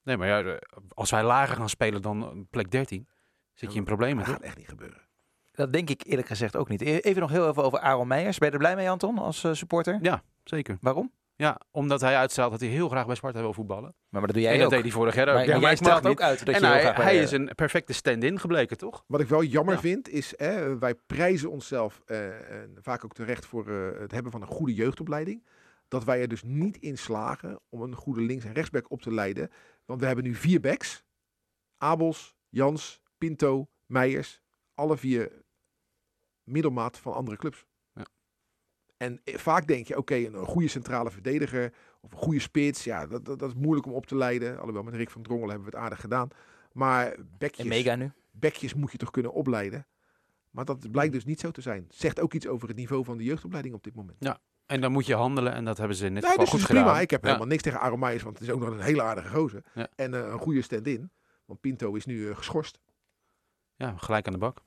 Nee, 0.06 0.18
maar 0.18 0.28
ja, 0.28 0.60
als 0.94 1.12
wij 1.12 1.24
lager 1.24 1.56
gaan 1.56 1.70
spelen 1.70 2.02
dan 2.02 2.24
eh, 2.24 2.30
plek 2.50 2.72
13, 2.72 3.08
zit 3.54 3.72
je 3.72 3.78
in 3.80 3.86
problemen, 3.86 4.18
Dat 4.18 4.26
toch? 4.26 4.36
gaat 4.36 4.44
echt 4.44 4.58
niet 4.58 4.68
gebeuren. 4.70 5.02
Dat 5.52 5.74
denk 5.74 5.90
ik 5.90 6.04
eerlijk 6.06 6.28
gezegd 6.28 6.56
ook 6.56 6.70
niet. 6.70 6.82
E- 6.82 6.98
Even 6.98 7.22
nog 7.22 7.30
heel 7.32 7.50
even 7.50 7.64
over 7.64 7.80
Aaron 7.80 8.08
Meijers. 8.08 8.38
Ben 8.38 8.48
je 8.48 8.54
er 8.54 8.60
blij 8.60 8.76
mee, 8.76 8.90
Anton, 8.90 9.18
als 9.18 9.44
eh, 9.44 9.54
supporter? 9.54 10.00
Ja, 10.02 10.24
zeker. 10.44 10.78
Waarom? 10.82 11.12
Ja, 11.38 11.60
omdat 11.72 12.02
hij 12.02 12.16
uitstraalt 12.16 12.52
dat 12.52 12.60
hij 12.60 12.70
heel 12.70 12.90
graag 12.90 13.06
bij 13.06 13.16
Sparta 13.16 13.40
wil 13.40 13.54
voetballen. 13.54 13.84
Maar, 13.84 13.94
maar 14.10 14.22
dat 14.22 14.34
doe 14.36 14.40
en 14.46 14.50
jij 14.50 14.58
dat 14.58 14.66
ook. 14.66 14.72
deed 14.74 14.82
hij 14.82 14.92
vorig 14.92 15.16
jaar 15.16 15.28
ook. 15.28 15.34
Maar, 15.34 15.44
Ja, 15.46 15.52
maar 15.52 15.62
maar 15.62 15.70
jij 15.70 15.80
ik 15.80 15.86
mag 15.86 15.96
straalt 15.98 16.14
ook 16.14 16.22
uit 16.22 16.40
dat 16.46 16.48
En 16.48 16.54
je 16.54 16.60
heel 16.66 16.70
hij, 16.76 16.82
graag 16.84 16.96
bij, 16.96 17.06
hij 17.06 17.16
eh, 17.18 17.22
is 17.22 17.32
een 17.32 17.52
perfecte 17.56 17.94
stand-in 17.94 18.40
gebleken, 18.40 18.78
toch? 18.78 19.04
Wat 19.08 19.20
ik 19.20 19.28
wel 19.28 19.44
jammer 19.44 19.74
Ja. 19.74 19.80
vind 19.80 20.10
is, 20.10 20.34
hè, 20.38 20.78
wij 20.78 20.96
prijzen 20.96 21.52
onszelf 21.52 22.02
eh, 22.06 22.52
en 22.62 22.78
vaak 22.82 23.06
ook 23.06 23.14
terecht 23.14 23.46
voor 23.46 23.68
eh, 23.70 24.00
het 24.00 24.12
hebben 24.12 24.32
van 24.32 24.42
een 24.42 24.48
goede 24.48 24.74
jeugdopleiding. 24.74 25.46
Dat 25.88 26.04
wij 26.04 26.22
er 26.22 26.28
dus 26.28 26.44
niet 26.44 26.78
in 26.78 26.98
slagen 26.98 27.60
om 27.70 27.82
een 27.82 27.96
goede 27.96 28.22
links- 28.22 28.46
en 28.46 28.54
rechtsback 28.54 28.92
op 28.92 29.02
te 29.02 29.14
leiden. 29.14 29.50
Want 29.86 30.00
we 30.00 30.06
hebben 30.06 30.24
nu 30.26 30.36
vier 30.36 30.60
backs. 30.60 31.04
Abels, 31.78 32.36
Jans, 32.50 33.02
Pinto, 33.18 33.68
Meijers. 33.86 34.42
Alle 34.74 34.98
vier 34.98 35.44
middelmaat 36.44 36.98
van 36.98 37.14
andere 37.14 37.38
clubs. 37.38 37.66
Ja. 37.94 38.06
En 38.98 39.22
eh, 39.24 39.38
vaak 39.38 39.68
denk 39.68 39.88
je, 39.88 39.98
oké, 39.98 40.16
een, 40.16 40.34
een 40.34 40.46
goede 40.46 40.68
centrale 40.68 41.12
verdediger 41.12 41.74
of 42.02 42.12
een 42.12 42.18
goede 42.18 42.40
spits. 42.40 42.84
Ja, 42.84 43.08
dat, 43.08 43.26
dat, 43.26 43.40
dat 43.40 43.50
is 43.50 43.56
moeilijk 43.56 43.86
om 43.88 43.94
op 43.94 44.06
te 44.06 44.16
leiden. 44.16 44.58
Alhoewel 44.58 44.84
met 44.84 44.94
Rick 44.94 45.10
van 45.10 45.22
Drongel 45.22 45.50
hebben 45.50 45.66
we 45.70 45.76
het 45.76 45.84
aardig 45.84 46.00
gedaan. 46.02 46.30
Maar 46.72 47.12
En 47.12 47.30
bekjes, 47.38 47.66
mega 47.66 47.96
nu. 47.96 48.12
bekjes 48.32 48.74
moet 48.74 48.92
je 48.92 48.98
toch 48.98 49.12
kunnen 49.12 49.34
opleiden. 49.34 49.88
Maar 50.50 50.66
dat 50.66 50.92
blijkt 50.92 51.14
dus 51.14 51.26
niet 51.26 51.40
zo 51.40 51.52
te 51.52 51.62
zijn. 51.62 51.86
Zegt 51.90 52.20
ook 52.20 52.34
iets 52.34 52.48
over 52.48 52.68
het 52.68 52.78
niveau 52.78 53.04
van 53.04 53.18
de 53.18 53.24
jeugdopleiding 53.24 53.76
op 53.76 53.84
dit 53.84 53.96
moment. 53.96 54.18
En 54.66 54.82
dan 54.82 54.92
moet 54.92 55.06
je 55.06 55.16
handelen 55.16 55.54
en 55.54 55.66
dat 55.66 55.78
hebben 55.78 55.98
ze 55.98 56.06
in 56.06 56.14
dit 56.14 56.24
Nee, 56.24 56.32
dus 56.38 56.42
goed 56.50 56.52
dat 56.52 56.60
is 56.60 56.66
prima. 56.66 56.88
gedaan. 56.88 57.02
Ik 57.02 57.10
heb 57.10 57.22
Ja. 57.22 57.28
helemaal 57.28 57.48
niks 57.50 57.62
tegen 57.64 57.80
Aaron 57.80 58.00
Meijers, 58.00 58.24
want 58.24 58.40
het 58.40 58.48
is 58.48 58.54
ook 58.54 58.60
nog 58.60 58.70
een 58.70 58.80
hele 58.80 59.02
aardige 59.02 59.28
gozer. 59.30 59.64
Ja. 59.74 59.88
En 59.96 60.14
eh, 60.14 60.20
een 60.32 60.40
goede 60.40 60.62
stand-in. 60.62 61.12
Want 61.46 61.60
Pinto 61.62 61.94
is 61.94 62.06
nu 62.06 62.30
eh, 62.30 62.36
geschorst. 62.36 62.80
Ja, 63.76 63.94
gelijk 63.98 64.28
aan 64.28 64.34
de 64.34 64.40
bak. 64.40 64.62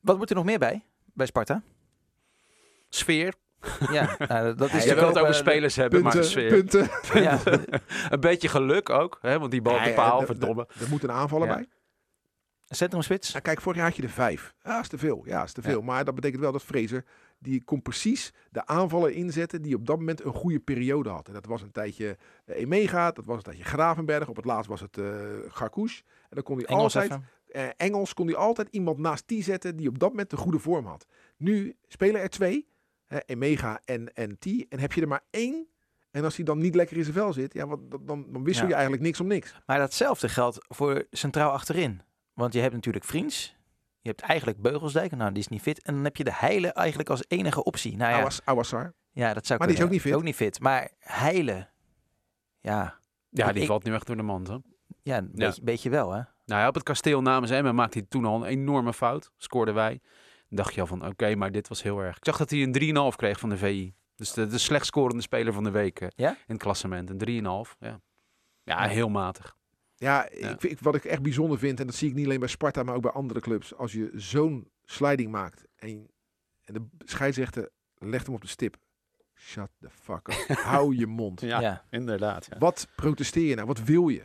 Wat 0.00 0.18
moet 0.18 0.30
er 0.30 0.36
nog 0.36 0.44
meer 0.44 0.58
bij, 0.58 0.84
bij 1.14 1.26
Sparta? 1.26 1.62
Sfeer. 2.88 3.34
Ja, 3.90 4.16
nou, 4.28 4.54
dat 4.54 4.72
is 4.72 4.82
je 4.82 4.88
te 4.88 4.94
wil 4.94 5.04
het 5.04 5.12
koop, 5.12 5.22
over 5.22 5.34
eh, 5.34 5.40
spelers 5.40 5.76
hebben, 5.76 6.02
maar 6.02 6.12
Punten, 6.12 6.30
sfeer. 6.30 6.50
punten. 6.50 6.88
Ja, 7.22 7.40
een 8.14 8.20
beetje 8.20 8.48
geluk 8.48 8.90
ook, 8.90 9.18
hè, 9.20 9.38
want 9.38 9.50
die 9.50 9.62
bal 9.62 9.76
op 9.76 9.84
de 9.84 9.92
paal, 9.92 10.22
verdomme. 10.26 10.68
Er 10.80 10.88
moet 10.88 11.02
een 11.02 11.10
aanvaller 11.12 11.48
Ja. 11.48 11.54
bij. 11.54 11.66
centrumspits. 12.68 13.30
Nou, 13.32 13.42
kijk, 13.44 13.60
vorig 13.60 13.78
jaar 13.78 13.86
had 13.88 13.96
je 13.96 14.02
er 14.02 14.08
vijf. 14.08 14.54
Ja, 14.62 14.80
is 14.80 14.88
te 14.88 14.98
veel. 14.98 15.22
Ja, 15.24 15.42
is 15.42 15.52
te 15.52 15.62
veel. 15.62 15.82
Maar 15.82 16.04
dat 16.04 16.14
betekent 16.14 16.40
wel 16.40 16.52
dat 16.52 16.62
Fraser, 16.62 17.04
die 17.38 17.64
kon 17.64 17.82
precies 17.82 18.32
de 18.50 18.66
aanvaller 18.66 19.10
inzetten 19.10 19.62
die 19.62 19.74
op 19.74 19.86
dat 19.86 19.98
moment 19.98 20.24
een 20.24 20.32
goede 20.32 20.58
periode 20.60 21.08
had. 21.08 21.28
En 21.28 21.34
dat 21.34 21.46
was 21.46 21.62
een 21.62 21.70
tijdje 21.72 22.16
eh, 22.44 22.56
Emega, 22.60 23.10
dat 23.10 23.24
was 23.24 23.36
een 23.36 23.42
tijdje 23.42 23.64
Gravenberg. 23.64 24.28
Op 24.28 24.36
het 24.36 24.44
laatst 24.44 24.68
was 24.70 24.80
het 24.80 24.98
Garkouche. 25.48 26.02
En 26.22 26.28
dan 26.30 26.42
kon 26.42 26.56
hij 26.56 26.66
Engels 26.66 26.96
altijd, 26.96 27.10
even. 27.10 27.28
eh, 27.46 27.68
Engels 27.76 28.14
kon 28.14 28.26
hij 28.26 28.36
altijd 28.36 28.68
iemand 28.70 28.98
naast 28.98 29.28
die 29.28 29.42
zetten 29.42 29.76
die 29.76 29.88
op 29.88 29.98
dat 29.98 30.08
moment 30.10 30.30
de 30.30 30.36
goede 30.36 30.58
vorm 30.58 30.86
had. 30.86 31.06
Nu 31.36 31.76
spelen 31.88 32.20
er 32.20 32.28
twee, 32.30 32.68
hè, 33.06 33.18
Emega 33.26 33.80
en, 33.84 34.14
en 34.14 34.38
T. 34.38 34.46
En 34.68 34.78
heb 34.78 34.92
je 34.92 35.00
er 35.00 35.08
maar 35.08 35.24
één. 35.30 35.66
En 36.10 36.24
als 36.24 36.36
hij 36.36 36.44
dan 36.44 36.58
niet 36.58 36.74
lekker 36.74 36.96
in 36.96 37.02
zijn 37.02 37.14
vel 37.14 37.32
zit, 37.32 37.52
ja, 37.54 37.66
wat, 37.66 37.80
dan, 37.90 38.26
dan 38.32 38.44
wissel 38.44 38.62
Ja. 38.62 38.68
je 38.68 38.74
eigenlijk 38.74 39.02
niks 39.04 39.20
om 39.20 39.26
niks. 39.26 39.54
Maar 39.66 39.78
datzelfde 39.78 40.28
geldt 40.28 40.58
voor 40.68 41.06
centraal 41.10 41.50
achterin. 41.50 42.00
Want 42.32 42.52
je 42.52 42.60
hebt 42.60 42.74
natuurlijk 42.74 43.04
Vriends. 43.04 43.56
Je 44.06 44.12
hebt 44.12 44.20
eigenlijk 44.24 44.60
Beugelsdijk. 44.62 45.16
Nou, 45.16 45.30
die 45.32 45.42
is 45.42 45.48
niet 45.48 45.60
fit. 45.62 45.82
En 45.82 45.94
dan 45.94 46.04
heb 46.04 46.16
je 46.16 46.24
de 46.24 46.32
Heile 46.34 46.68
eigenlijk 46.72 47.10
als 47.10 47.24
enige 47.28 47.64
optie. 47.64 47.96
Nou 47.96 48.10
ja, 48.10 48.18
Awas, 48.18 48.40
Awassar. 48.44 48.94
ja 49.10 49.34
dat 49.34 49.46
zou 49.46 49.58
Maar 49.58 49.68
die 49.68 49.76
is 49.76 49.82
ook 49.82 49.90
niet 49.90 50.00
fit. 50.00 50.12
Ook 50.14 50.22
niet 50.22 50.34
fit. 50.34 50.60
Maar 50.60 50.90
Heile, 50.98 51.68
ja, 52.60 52.98
Ja, 53.28 53.46
ik- 53.46 53.52
die 53.52 53.62
ik- 53.62 53.68
valt 53.68 53.84
nu 53.84 53.94
echt 53.94 54.06
door 54.06 54.16
de 54.16 54.22
mand. 54.22 54.48
Hè? 54.48 54.56
ja 55.02 55.16
een 55.16 55.30
Ja. 55.34 55.46
Beetje, 55.46 55.62
beetje 55.62 55.90
wel 55.90 56.10
hè. 56.12 56.20
Nou 56.44 56.60
ja, 56.60 56.68
op 56.68 56.74
het 56.74 56.82
kasteel 56.82 57.22
namens 57.22 57.50
Emmen 57.50 57.74
maakte 57.74 57.98
hij 57.98 58.06
toen 58.10 58.24
al 58.24 58.36
een 58.36 58.44
enorme 58.48 58.92
fout. 58.92 59.30
Scoorden 59.36 59.74
wij. 59.74 60.00
Dan 60.48 60.56
dacht 60.58 60.74
je 60.74 60.80
al 60.80 60.86
van, 60.86 61.06
oké, 61.06 61.34
maar 61.34 61.52
dit 61.52 61.68
was 61.68 61.82
heel 61.82 61.98
erg. 62.00 62.16
Ik 62.16 62.24
zag 62.24 62.36
dat 62.36 62.50
hij 62.50 62.62
een 62.62 62.72
3,5 63.12 63.16
kreeg 63.16 63.38
van 63.40 63.48
de 63.48 63.56
VI. 63.56 63.94
Dus 64.14 64.32
de, 64.32 64.46
de 64.46 64.58
slecht 64.58 64.86
scorende 64.86 65.22
speler 65.22 65.52
van 65.52 65.64
de 65.64 65.70
week 65.70 66.00
eh, 66.00 66.08
Ja? 66.16 66.30
in 66.30 66.36
het 66.54 66.58
klassement. 66.62 67.10
Een 67.10 67.18
3,5, 67.18 67.76
ja. 67.78 68.00
Ja, 68.62 68.88
heel 68.88 69.08
matig. 69.08 69.56
Ja, 69.98 70.28
Ja. 70.32 70.48
Ik, 70.50 70.60
vind- 70.60 70.80
wat 70.80 70.94
ik 70.94 71.04
echt 71.04 71.22
bijzonder 71.22 71.58
vind, 71.58 71.80
en 71.80 71.86
dat 71.86 71.94
zie 71.94 72.08
ik 72.08 72.14
niet 72.14 72.24
alleen 72.24 72.38
bij 72.40 72.48
Sparta, 72.48 72.82
maar 72.82 72.94
ook 72.94 73.02
bij 73.02 73.10
andere 73.10 73.40
clubs. 73.40 73.74
Als 73.74 73.92
je 73.92 74.10
zo'n 74.14 74.70
sliding 74.84 75.30
maakt 75.30 75.64
en, 75.76 76.08
en 76.64 76.74
de 76.74 76.86
scheidsrechter 76.98 77.70
legt 77.98 78.26
hem 78.26 78.34
op 78.34 78.40
de 78.40 78.48
stip. 78.48 78.76
Shut 79.34 79.68
the 79.80 79.88
fuck 79.90 80.28
up. 80.28 80.56
Hou 80.72 80.96
je 80.96 81.06
mond. 81.06 81.40
Ja, 81.40 81.60
Ja. 81.60 81.84
inderdaad. 81.90 82.46
Ja. 82.50 82.58
Wat 82.58 82.88
protesteer 82.96 83.48
je 83.48 83.54
nou? 83.54 83.66
Wat 83.66 83.82
wil 83.82 84.08
je? 84.08 84.22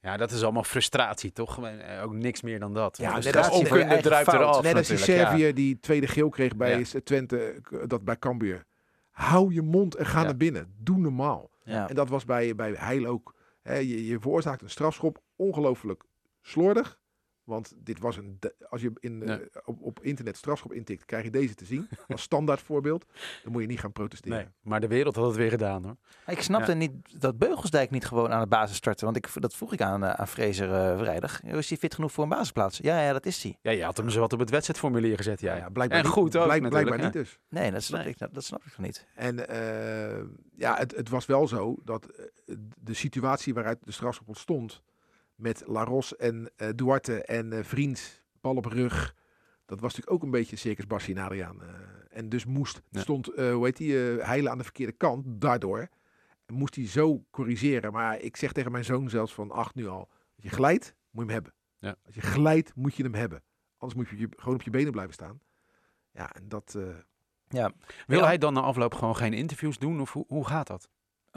ja, 0.00 0.16
dat 0.16 0.30
is 0.30 0.42
allemaal 0.42 0.64
frustratie, 0.64 1.32
toch? 1.32 1.64
Eh, 1.66 2.02
Ook 2.02 2.12
niks 2.12 2.42
meer 2.42 2.58
dan 2.58 2.74
dat. 2.74 2.96
Ja, 2.96 3.14
Dus 3.14 3.24
net 3.24 3.34
dat 3.34 3.44
als 3.44 3.52
je 3.52 3.60
onkunde 3.60 4.00
druipt 4.00 4.32
eraf 4.32 4.62
Net 4.62 4.74
als 4.76 4.88
die. 4.88 4.96
Serviër 4.96 5.54
die 5.54 5.78
tweede 5.80 6.06
geel 6.06 6.28
kreeg 6.28 6.56
bij 6.56 6.84
Twente, 7.04 7.60
dat 7.86 8.04
bij 8.04 8.18
Cambuur. 8.18 8.64
Hou 9.10 9.54
je 9.54 9.62
mond 9.62 9.94
en 9.94 10.06
ga 10.06 10.18
Ja. 10.18 10.24
naar 10.24 10.36
binnen. 10.36 10.74
Doe 10.78 10.98
normaal. 10.98 11.50
Ja. 11.64 11.88
En 11.88 11.94
dat 11.94 12.08
was 12.08 12.24
bij, 12.24 12.54
bij 12.54 12.72
Heil 12.72 13.06
ook. 13.06 13.34
Je, 13.74 14.06
je 14.06 14.20
veroorzaakt 14.20 14.62
een 14.62 14.70
strafschop 14.70 15.22
ongelooflijk 15.36 16.04
slordig. 16.42 16.98
Want 17.46 17.74
dit 17.76 17.98
was 17.98 18.16
een. 18.16 18.38
Als 18.68 18.80
je 18.80 18.92
in, 19.00 19.22
eh, 19.22 19.36
op, 19.64 19.82
op 19.82 20.00
internet 20.02 20.36
strafschop 20.36 20.72
intikt, 20.72 21.04
krijg 21.04 21.24
je 21.24 21.30
deze 21.30 21.54
te 21.54 21.64
zien. 21.64 21.88
Als 22.08 22.22
standaard 22.22 22.60
voorbeeld. 22.60 23.04
Dan 23.42 23.52
moet 23.52 23.60
je 23.60 23.68
niet 23.68 23.80
gaan 23.80 23.92
protesteren. 23.92 24.38
Nee, 24.38 24.46
maar 24.62 24.80
de 24.80 24.86
wereld 24.88 25.16
had 25.16 25.26
het 25.26 25.36
weer 25.36 25.50
gedaan, 25.50 25.84
hoor. 25.84 25.96
Ik 26.26 26.42
snapte 26.42 26.74
niet 26.74 27.20
dat 27.20 27.38
Beugelsdijk 27.38 27.90
niet 27.90 28.06
gewoon 28.06 28.32
aan 28.32 28.40
de 28.40 28.46
basis 28.46 28.76
startte. 28.76 29.04
Want 29.04 29.16
ik, 29.16 29.28
dat 29.34 29.54
vroeg 29.54 29.72
ik 29.72 29.80
aan, 29.80 30.04
eh, 30.04 30.10
aan 30.10 30.28
Fraser 30.28 30.72
eh, 30.72 30.98
vrijdag. 30.98 31.42
Is 31.42 31.68
hij 31.68 31.78
fit 31.78 31.94
genoeg 31.94 32.12
voor 32.12 32.22
een 32.24 32.30
basisplaats? 32.30 32.78
Ja, 32.82 33.00
ja, 33.02 33.12
dat 33.12 33.26
is 33.26 33.42
hij. 33.42 33.58
Ja, 33.62 33.70
je 33.70 33.84
had 33.84 33.96
hem 33.96 34.10
zo 34.10 34.20
wat 34.20 34.32
op 34.32 34.38
het 34.38 34.50
wedstrijdformulier 34.50 35.16
gezet, 35.16 35.40
Ja, 35.40 35.56
ja, 35.56 35.68
blijkbaar 35.68 35.98
en 35.98 36.04
niet, 36.04 36.12
goed 36.12 36.36
ook, 36.36 36.44
blijk- 36.44 36.62
natuurlijk, 36.62 36.70
blijkbaar 36.70 36.98
ja. 36.98 37.04
niet 37.04 37.12
dus. 37.12 37.38
Nee, 37.48 37.70
dat 37.70 37.82
snap, 37.82 38.00
Nee. 38.00 38.08
Ik, 38.08 38.18
dat, 38.18 38.34
dat 38.34 38.44
snap 38.44 38.60
ik 38.64 38.70
nog 38.76 38.86
niet. 38.86 39.06
En 39.14 39.48
eh, 39.48 40.24
ja, 40.56 40.76
het, 40.76 40.96
het 40.96 41.08
was 41.08 41.26
wel 41.26 41.48
zo 41.48 41.76
dat 41.84 42.06
de 42.80 42.94
situatie 42.94 43.54
waaruit 43.54 43.78
de 43.84 43.92
strafschop 43.92 44.28
ontstond. 44.28 44.82
Met 45.36 45.62
Laros 45.66 46.16
en 46.16 46.50
eh, 46.56 46.68
Duarte 46.74 47.22
en 47.22 47.52
eh 47.52 47.64
Vriend, 47.64 48.24
bal 48.40 48.56
op 48.56 48.64
rug. 48.64 49.14
Dat 49.66 49.80
was 49.80 49.94
natuurlijk 49.94 50.12
ook 50.16 50.22
een 50.22 50.30
beetje 50.40 50.56
circus 50.56 50.86
Bassi 50.86 51.12
en 51.12 51.18
Adriaan. 51.22 51.62
eh. 51.62 51.68
en 52.10 52.28
dus 52.28 52.44
moest, 52.44 52.82
Ja. 52.90 53.00
stond, 53.00 53.26
hoe 53.26 53.64
heet 53.64 53.76
die, 53.76 54.16
eh 54.18 54.26
Heile 54.26 54.50
aan 54.50 54.58
de 54.58 54.64
verkeerde 54.64 54.92
kant. 54.92 55.24
Daardoor 55.28 55.88
moest 56.52 56.74
hij 56.74 56.86
zo 56.86 57.24
corrigeren. 57.30 57.92
Maar 57.92 58.20
ik 58.20 58.36
zeg 58.36 58.52
tegen 58.52 58.72
mijn 58.72 58.84
zoon 58.84 59.10
zelfs 59.10 59.34
van 59.34 59.50
acht 59.50 59.74
nu 59.74 59.86
al. 59.88 60.08
Als 60.36 60.44
je 60.44 60.48
glijdt, 60.48 60.94
moet 61.10 61.26
je 61.26 61.32
hem 61.32 61.42
hebben. 61.42 61.52
Ja. 61.78 61.96
Als 62.06 62.14
je 62.14 62.20
glijdt, 62.20 62.74
moet 62.74 62.94
je 62.94 63.02
hem 63.02 63.14
hebben. 63.14 63.42
Anders 63.78 63.94
moet 63.98 64.18
je, 64.18 64.28
gewoon 64.36 64.54
op 64.54 64.62
je 64.62 64.70
benen 64.70 64.92
blijven 64.92 65.14
staan. 65.14 65.40
Ja, 66.12 66.34
en 66.34 66.48
dat... 66.48 66.78
Ja, 67.48 67.72
Wil 68.06 68.24
hij 68.24 68.38
dan 68.38 68.52
na 68.52 68.60
afloop 68.60 68.94
gewoon 68.94 69.16
geen 69.16 69.32
interviews 69.32 69.78
doen? 69.78 70.00
Of 70.00 70.12
hoe, 70.12 70.24
hoe 70.28 70.46
gaat 70.46 70.66
dat? 70.66 70.88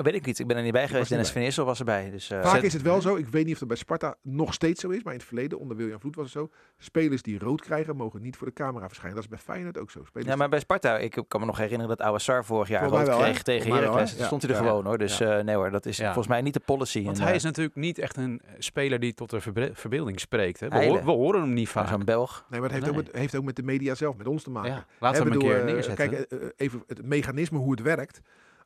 Dat 0.04 0.12
weet 0.12 0.16
ik 0.22 0.26
niet. 0.26 0.40
Ik 0.40 0.48
ben 0.48 0.58
er 0.58 0.64
niet 0.64 0.72
bij 0.72 0.88
geweest. 0.88 1.10
Dennis. 1.10 1.30
Van 1.32 1.42
Eersel 1.42 1.66
was 1.66 1.80
erbij. 1.80 2.10
Dus, 2.10 2.30
eh, 2.30 2.42
Vaak 2.42 2.54
Zet- 2.56 2.64
is 2.64 2.74
het 2.74 2.82
wel 2.82 3.02
zo, 3.02 3.16
ik 3.16 3.28
weet 3.28 3.44
niet 3.46 3.54
of 3.54 3.60
dat 3.60 3.68
bij 3.68 3.78
Sparta 3.78 4.16
nog 4.22 4.54
steeds 4.54 4.82
zo 4.82 4.90
is, 4.90 5.04
maar 5.04 5.14
in 5.14 5.20
het 5.20 5.28
verleden 5.28 5.60
onder 5.60 5.78
William 5.78 6.00
Vloed 6.00 6.16
was 6.16 6.24
het 6.24 6.34
zo. 6.34 6.50
Spelers 6.78 7.22
die 7.22 7.40
rood 7.40 7.62
krijgen, 7.62 7.96
mogen 7.96 8.22
niet 8.22 8.38
voor 8.38 8.48
de 8.48 8.54
camera 8.54 8.86
verschijnen. 8.88 9.16
Dat 9.16 9.24
is 9.24 9.30
bij 9.30 9.40
Feyenoord 9.40 9.78
ook 9.78 9.92
zo. 9.92 10.04
Spelers 10.06 10.30
ja, 10.32 10.36
maar 10.38 10.50
bij 10.50 10.60
Sparta, 10.60 10.98
ik 10.98 11.24
kan 11.28 11.40
me 11.40 11.46
nog 11.46 11.58
herinneren 11.58 11.98
dat 11.98 12.08
Awassar 12.08 12.46
vorig 12.46 12.68
jaar 12.68 12.90
rood 12.90 13.08
wel, 13.08 13.18
kreeg 13.20 13.42
tegen 13.44 13.72
Heracles. 13.74 14.16
Toen 14.16 14.26
stond 14.26 14.42
hij 14.42 14.52
er 14.52 14.58
Ja. 14.62 14.68
gewoon 14.68 14.86
hoor. 14.86 14.98
Dus 14.98 15.18
Ja. 15.18 15.38
eh, 15.38 15.44
nee 15.44 15.56
hoor, 15.56 15.72
dat 15.72 15.86
is 15.86 15.98
Ja. 15.98 16.06
volgens 16.06 16.28
mij 16.28 16.42
niet 16.42 16.54
de 16.54 16.60
policy. 16.66 17.04
Want 17.04 17.16
En, 17.18 17.22
hij 17.22 17.32
eh, 17.32 17.38
is 17.38 17.44
natuurlijk 17.44 17.76
niet 17.76 17.98
echt 17.98 18.18
een 18.18 18.42
speler 18.58 19.00
die 19.00 19.14
tot 19.14 19.30
de 19.30 19.42
verbe- 19.42 19.72
verbeelding 19.74 20.20
spreekt. 20.20 20.60
Hè? 20.60 20.68
We, 20.70 21.12
horen 21.12 21.42
hem 21.42 21.54
niet 21.54 21.70
vaak. 21.70 21.88
Zo'n 21.88 22.06
Belg. 22.06 22.46
Nee, 22.50 22.60
maar 22.60 22.70
het 22.70 22.80
heeft, 22.80 22.92
Nee. 22.92 23.00
ook 23.02 23.06
met, 23.12 23.16
heeft 23.22 23.36
ook 23.36 23.44
met 23.44 23.56
de 23.56 23.64
media 23.64 23.96
zelf, 23.96 24.16
met 24.18 24.28
ons 24.28 24.44
te 24.44 24.50
maken. 24.50 24.72
Ja, 24.72 24.86
laten 25.00 25.24
we 25.24 25.30
hem 25.32 25.40
een 25.42 25.48
keer 25.48 25.64
neerzetten. 25.64 26.10
Kijk, 26.10 26.52
even 26.56 26.84
het 26.88 27.06
mechanisme 27.06 27.58
hoe 27.58 27.72
het 27.72 27.82
werkt. 27.82 28.22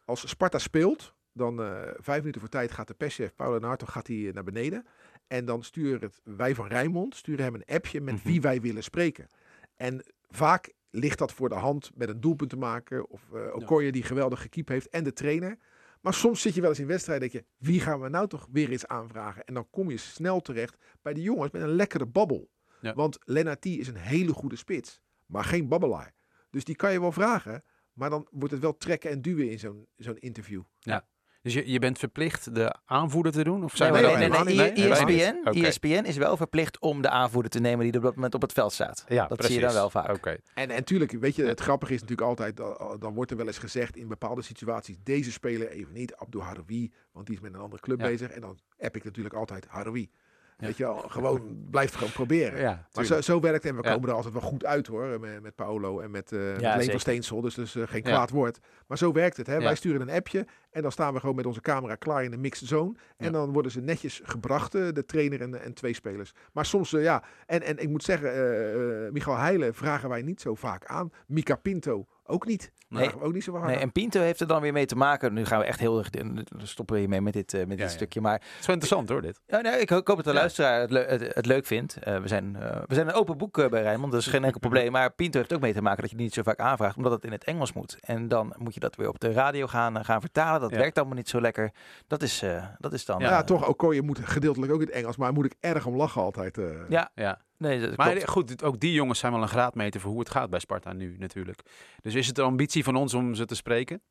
Als 0.06 0.30
Sparta 0.30 0.58
speelt, 0.58 1.14
dan 1.34 1.62
eh, 1.62 1.82
vijf 1.98 2.20
minuten 2.20 2.42
voor 2.42 2.50
tijd 2.50 2.72
gaat 2.72 2.88
de 2.88 2.94
perschef 2.94 3.36
Paolo 3.36 3.60
Narto 3.60 3.86
gaat 3.86 4.08
hij 4.08 4.28
eh, 4.28 4.34
naar 4.34 4.44
beneden. 4.44 4.86
En 5.28 5.46
dan 5.46 5.64
sturen 5.64 6.02
het, 6.02 6.22
wij 6.24 6.56
van 6.56 6.68
Rijnmond 6.68 7.16
sturen 7.16 7.46
hem 7.46 7.56
een 7.56 7.66
appje 7.76 8.02
met 8.02 8.14
Mhm. 8.16 8.28
wie 8.28 8.42
wij 8.42 8.62
willen 8.62 8.84
spreken. 8.84 9.30
En 9.76 10.04
vaak 10.30 10.74
ligt 10.90 11.18
dat 11.18 11.34
voor 11.34 11.50
de 11.50 11.56
hand 11.56 11.92
met 11.96 12.10
een 12.10 12.20
doelpunt 12.20 12.50
te 12.50 12.58
maken. 12.58 13.10
Of 13.10 13.22
uh, 13.34 13.56
Okoye 13.56 13.92
die 13.92 14.04
geweldig 14.04 14.42
gekiept 14.42 14.70
heeft 14.70 14.90
en 14.90 15.04
de 15.04 15.14
trainer. 15.14 15.58
Maar 16.02 16.14
soms 16.14 16.42
zit 16.42 16.54
je 16.56 16.62
wel 16.62 16.70
eens 16.70 16.80
in 16.80 16.88
wedstrijden 16.88 17.30
denk 17.30 17.44
je, 17.46 17.52
wie 17.68 17.80
gaan 17.80 18.02
we 18.02 18.10
nou 18.10 18.28
toch 18.28 18.48
weer 18.52 18.72
iets 18.72 18.88
aanvragen? 18.88 19.44
En 19.46 19.54
dan 19.54 19.70
kom 19.70 19.90
je 19.90 19.98
snel 19.98 20.42
terecht 20.42 20.78
bij 21.02 21.14
de 21.14 21.22
jongens 21.22 21.52
met 21.52 21.62
een 21.62 21.76
lekkere 21.76 22.06
babbel. 22.06 22.50
Want 22.96 23.18
Lennartie 23.24 23.80
is 23.80 23.88
een 23.88 23.96
hele 23.98 24.34
goede 24.34 24.56
spits, 24.56 25.02
maar 25.26 25.44
geen 25.44 25.68
babbelaar. 25.68 26.14
Dus 26.50 26.64
die 26.64 26.76
kan 26.76 26.92
je 26.92 27.00
wel 27.00 27.12
vragen, 27.12 27.64
maar 27.94 28.10
dan 28.10 28.28
wordt 28.32 28.52
het 28.54 28.62
wel 28.62 28.78
trekken 28.78 29.10
en 29.10 29.22
duwen 29.22 29.50
in 29.50 29.60
zo'n 29.60 29.88
zo'n 29.96 30.18
interview. 30.18 30.62
Ja. 30.80 31.08
Dus 31.44 31.54
je, 31.54 31.72
je 31.72 31.80
bent 31.80 32.00
verplicht 32.00 32.56
de 32.56 32.76
aanvoerder 32.86 33.32
te 33.32 33.44
doen? 33.44 33.64
Of 33.64 33.76
zijn 33.76 33.94
nee, 33.94 34.02
we 34.02 34.08
nee, 34.08 34.30
nee, 34.30 34.44
nee, 34.44 34.72
nee, 34.72 34.92
ESPN, 34.92 35.60
ESPN 35.60 36.04
is 36.06 36.18
wel 36.18 36.38
verplicht 36.38 36.80
om 36.80 37.02
de 37.02 37.10
aanvoerder 37.10 37.52
te 37.52 37.60
nemen 37.60 37.86
die 37.86 37.96
op 37.96 38.02
dat 38.02 38.16
moment 38.16 38.36
op 38.36 38.42
het 38.42 38.52
veld 38.52 38.74
staat. 38.74 39.06
Ja, 39.08 39.28
dat 39.28 39.38
precies. 39.38 39.54
zie 39.54 39.62
je 39.62 39.68
dan 39.68 39.76
wel 39.76 39.90
vaak. 39.90 40.16
Okay. 40.16 40.40
En 40.54 40.68
natuurlijk, 40.68 41.12
weet 41.12 41.36
je, 41.36 41.44
het 41.46 41.60
grappige 41.60 41.94
is 41.94 42.02
natuurlijk 42.02 42.28
altijd, 42.28 42.58
dan 43.00 43.14
wordt 43.14 43.32
er 43.32 43.38
wel 43.38 43.48
eens 43.48 43.58
gezegd 43.58 43.96
in 43.98 44.08
bepaalde 44.08 44.42
situaties, 44.42 44.96
deze 45.04 45.32
speler 45.32 45.70
even 45.70 45.94
niet, 45.94 46.16
Abdul 46.16 46.44
Haroui, 46.44 46.92
want 47.12 47.26
die 47.26 47.36
is 47.36 47.42
met 47.42 47.54
een 47.54 47.60
andere 47.60 47.82
club 47.82 48.00
Ja. 48.00 48.06
bezig. 48.06 48.30
En 48.30 48.42
dan 48.42 48.60
app 48.80 48.96
ik 48.96 49.04
natuurlijk 49.04 49.36
altijd 49.36 49.66
Haroui. 49.68 50.10
Weet 50.58 50.78
je 50.78 50.84
wel, 50.84 50.96
gewoon, 50.98 51.68
blijft 51.72 51.96
gewoon 51.96 52.12
proberen. 52.12 52.60
Ja, 52.60 52.88
Maar 52.94 53.06
zo, 53.06 53.22
zo 53.22 53.40
werkt 53.40 53.64
het 53.64 53.72
en 53.74 53.82
we 53.82 53.88
Ja. 53.88 53.94
komen 53.94 54.10
er 54.10 54.16
altijd 54.16 54.34
wel 54.34 54.42
goed 54.44 54.66
uit 54.66 54.88
hoor. 54.88 55.20
Met, 55.20 55.42
met 55.42 55.56
Paolo 55.56 56.00
en 56.00 56.12
met, 56.12 56.32
eh 56.32 56.40
met 56.40 56.62
Leen 56.62 56.72
zeker. 56.74 56.92
van 56.92 57.00
Steensel. 57.00 57.42
Dus, 57.42 57.54
dus 57.56 57.76
eh, 57.76 57.84
geen 57.88 58.02
Ja. 58.04 58.10
kwaad 58.10 58.30
woord. 58.30 58.60
Maar 58.88 58.98
zo 58.98 59.12
werkt 59.12 59.38
het. 59.38 59.48
Hè? 59.48 59.54
Ja. 59.56 59.60
Wij 59.64 59.76
sturen 59.76 60.02
een 60.02 60.10
appje. 60.16 60.46
En 60.72 60.82
dan 60.82 60.92
staan 60.92 61.14
we 61.14 61.20
gewoon 61.20 61.36
met 61.36 61.46
onze 61.46 61.62
camera 61.62 61.96
klaar 61.96 62.24
in 62.24 62.32
de 62.32 62.38
mixed 62.38 62.68
zone. 62.68 62.94
En 63.18 63.26
Ja. 63.26 63.32
dan 63.32 63.52
worden 63.54 63.72
ze 63.72 63.82
netjes 63.82 64.22
gebracht. 64.24 64.76
eh, 64.76 64.88
de 64.92 65.06
trainer 65.06 65.42
en, 65.42 65.62
en 65.64 65.74
twee 65.74 65.94
spelers. 65.94 66.32
Maar 66.52 66.66
soms, 66.66 66.94
eh, 66.94 67.04
ja. 67.04 67.24
En, 67.46 67.62
en 67.64 67.78
ik 67.78 67.90
moet 67.90 68.04
zeggen, 68.04 68.32
eh, 68.34 69.06
eh, 69.06 69.12
Michael 69.12 69.38
Heijlen 69.38 69.74
vragen 69.74 70.10
wij 70.10 70.22
niet 70.22 70.42
zo 70.42 70.56
vaak 70.56 70.86
aan. 70.86 71.12
Mika 71.28 71.56
Pinto 71.56 72.06
ook 72.26 72.46
niet. 72.46 72.72
Nee. 72.90 73.22
Ook 73.22 73.34
niet 73.34 73.44
zo 73.44 73.52
vaak 73.54 73.66
Nee, 73.66 73.76
en 73.76 73.92
Pinto 73.92 74.20
heeft 74.22 74.40
er 74.40 74.48
dan 74.48 74.62
weer 74.62 74.74
mee 74.74 74.86
te 74.86 74.96
maken. 74.96 75.34
Nu 75.34 75.46
gaan 75.46 75.60
we 75.60 75.66
echt 75.66 75.80
heel 75.80 75.98
erg. 75.98 76.10
stoppen 76.58 76.96
we 76.96 77.02
hiermee 77.02 77.22
met 77.22 77.34
dit, 77.34 77.54
eh, 77.54 77.60
met 77.60 77.70
dit 77.70 77.80
Ja, 77.80 77.88
stukje. 77.88 78.22
Maar 78.22 78.34
Het 78.34 78.42
is 78.60 78.66
wel 78.66 78.76
interessant 78.76 79.10
hoor, 79.10 79.22
dit. 79.22 79.40
ja, 79.48 79.62
nee, 79.62 79.80
ik, 79.80 79.90
ho- 79.90 79.98
ik 79.98 80.08
hoop 80.08 80.16
dat 80.16 80.26
de 80.26 80.32
Ja. 80.32 80.38
luisteraar 80.38 80.80
het, 80.82 80.92
het, 80.92 81.36
het 81.36 81.46
leuk 81.46 81.66
vindt. 81.66 81.98
Eh, 81.98 82.18
we, 82.18 82.28
zijn, 82.28 82.56
eh, 82.56 82.82
we 82.88 82.94
zijn 82.96 83.08
een 83.08 83.14
open 83.14 83.38
boek 83.38 83.70
bij 83.70 83.82
Rijnmond, 83.82 84.12
dat 84.12 84.22
is 84.22 84.28
geen 84.28 84.44
enkel 84.44 84.60
probleem. 84.60 84.92
Maar 84.98 85.12
Pinto 85.14 85.38
heeft 85.40 85.54
ook 85.54 85.62
mee 85.62 85.74
te 85.74 85.82
maken 85.82 86.02
dat 86.02 86.10
je 86.10 86.16
het 86.16 86.26
niet 86.26 86.34
zo 86.34 86.42
vaak 86.44 86.60
aanvraagt, 86.60 86.98
omdat 86.98 87.12
het 87.12 87.24
in 87.26 87.32
het 87.32 87.44
Engels 87.44 87.74
moet. 87.74 87.98
En 88.02 88.28
dan 88.28 88.54
moet 88.58 88.74
je 88.74 88.80
dat 88.80 88.96
weer 88.96 89.08
op 89.10 89.20
de 89.20 89.32
radio 89.32 89.68
gaan, 89.68 90.06
gaan 90.06 90.22
vertalen. 90.22 90.62
Dat 90.62 90.72
Ja. 90.72 90.78
werkt 90.78 90.98
allemaal 90.98 91.16
niet 91.16 91.30
zo 91.30 91.42
lekker. 91.42 91.72
Dat 92.08 92.22
is, 92.22 92.44
dat 92.80 92.94
is 92.94 93.06
dan. 93.06 93.20
Ja, 93.20 93.44
toch. 93.44 93.68
Okoye 93.68 94.02
moet 94.02 94.20
gedeeltelijk 94.24 94.72
ook 94.74 94.80
in 94.82 94.86
het 94.88 94.96
Engels. 94.96 95.18
Maar 95.18 95.34
moet 95.34 95.46
ik 95.46 95.54
erg 95.60 95.86
om 95.86 95.96
lachen 95.96 96.22
altijd. 96.22 96.58
Ja, 96.90 97.12
Ja. 97.16 97.40
Nee, 97.58 97.80
dat 97.80 97.98
Maar 97.98 98.12
klopt. 98.12 98.30
goed, 98.30 98.64
ook 98.64 98.80
die 98.80 98.94
jongens 98.94 99.20
zijn 99.20 99.32
wel 99.32 99.42
een 99.42 99.48
graadmeter 99.48 100.02
voor 100.02 100.12
hoe 100.12 100.20
het 100.20 100.30
gaat 100.30 100.50
bij 100.50 100.60
Sparta 100.60 100.94
nu 100.94 101.16
natuurlijk. 101.20 101.62
Dus 102.02 102.14
is 102.16 102.28
het 102.28 102.36
de 102.36 102.42
ambitie 102.42 102.84
van 102.84 102.96
ons 102.96 103.14
om 103.14 103.36
ze 103.36 103.46
te 103.46 103.56
spreken? 103.56 104.02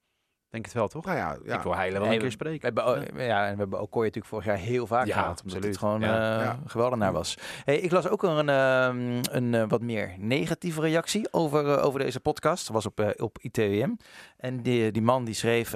Denk 0.51 0.65
het 0.65 0.75
wel, 0.75 0.89
toch? 0.89 1.05
Nou 1.05 1.17
ja, 1.17 1.39
ja. 1.45 1.57
Ik 1.57 1.63
wil 1.63 1.75
Heilen 1.75 1.99
wel 2.01 2.09
Nee, 2.09 2.13
een 2.19 2.19
keer 2.23 2.29
We 2.39 2.45
spreken. 2.45 2.65
hebben, 2.65 2.85
o- 2.85 3.23
ja. 3.23 3.47
en 3.47 3.53
we 3.53 3.59
hebben 3.59 3.81
Okoye 3.81 4.07
natuurlijk 4.07 4.27
vorig 4.35 4.45
jaar 4.45 4.57
heel 4.57 4.87
vaak 4.87 5.07
Ja, 5.07 5.13
gehad. 5.13 5.29
Omdat 5.29 5.45
absoluut. 5.45 5.65
het 5.65 5.79
gewoon 5.79 6.01
Ja. 6.01 6.39
eh 6.39 6.45
Ja. 6.45 6.59
geweldig 6.67 6.99
naar 6.99 7.13
was. 7.13 7.39
Hey, 7.65 7.79
ik 7.79 7.91
las 7.91 8.09
ook 8.09 8.23
een, 8.23 8.49
ehm, 8.49 9.21
een 9.31 9.55
eh, 9.55 9.65
wat 9.69 9.81
meer 9.83 10.15
negatieve 10.19 10.81
reactie 10.81 11.33
over, 11.33 11.69
eh, 11.79 11.85
over 11.85 12.01
deze 12.01 12.21
podcast. 12.21 12.67
Dat 12.67 12.75
was 12.83 12.87
op, 12.87 13.15
op 13.17 13.39
ITWM. 13.41 13.91
En 14.37 14.63
die, 14.63 14.91
die 14.93 15.03
man 15.03 15.25
die 15.25 15.35
schreef... 15.35 15.75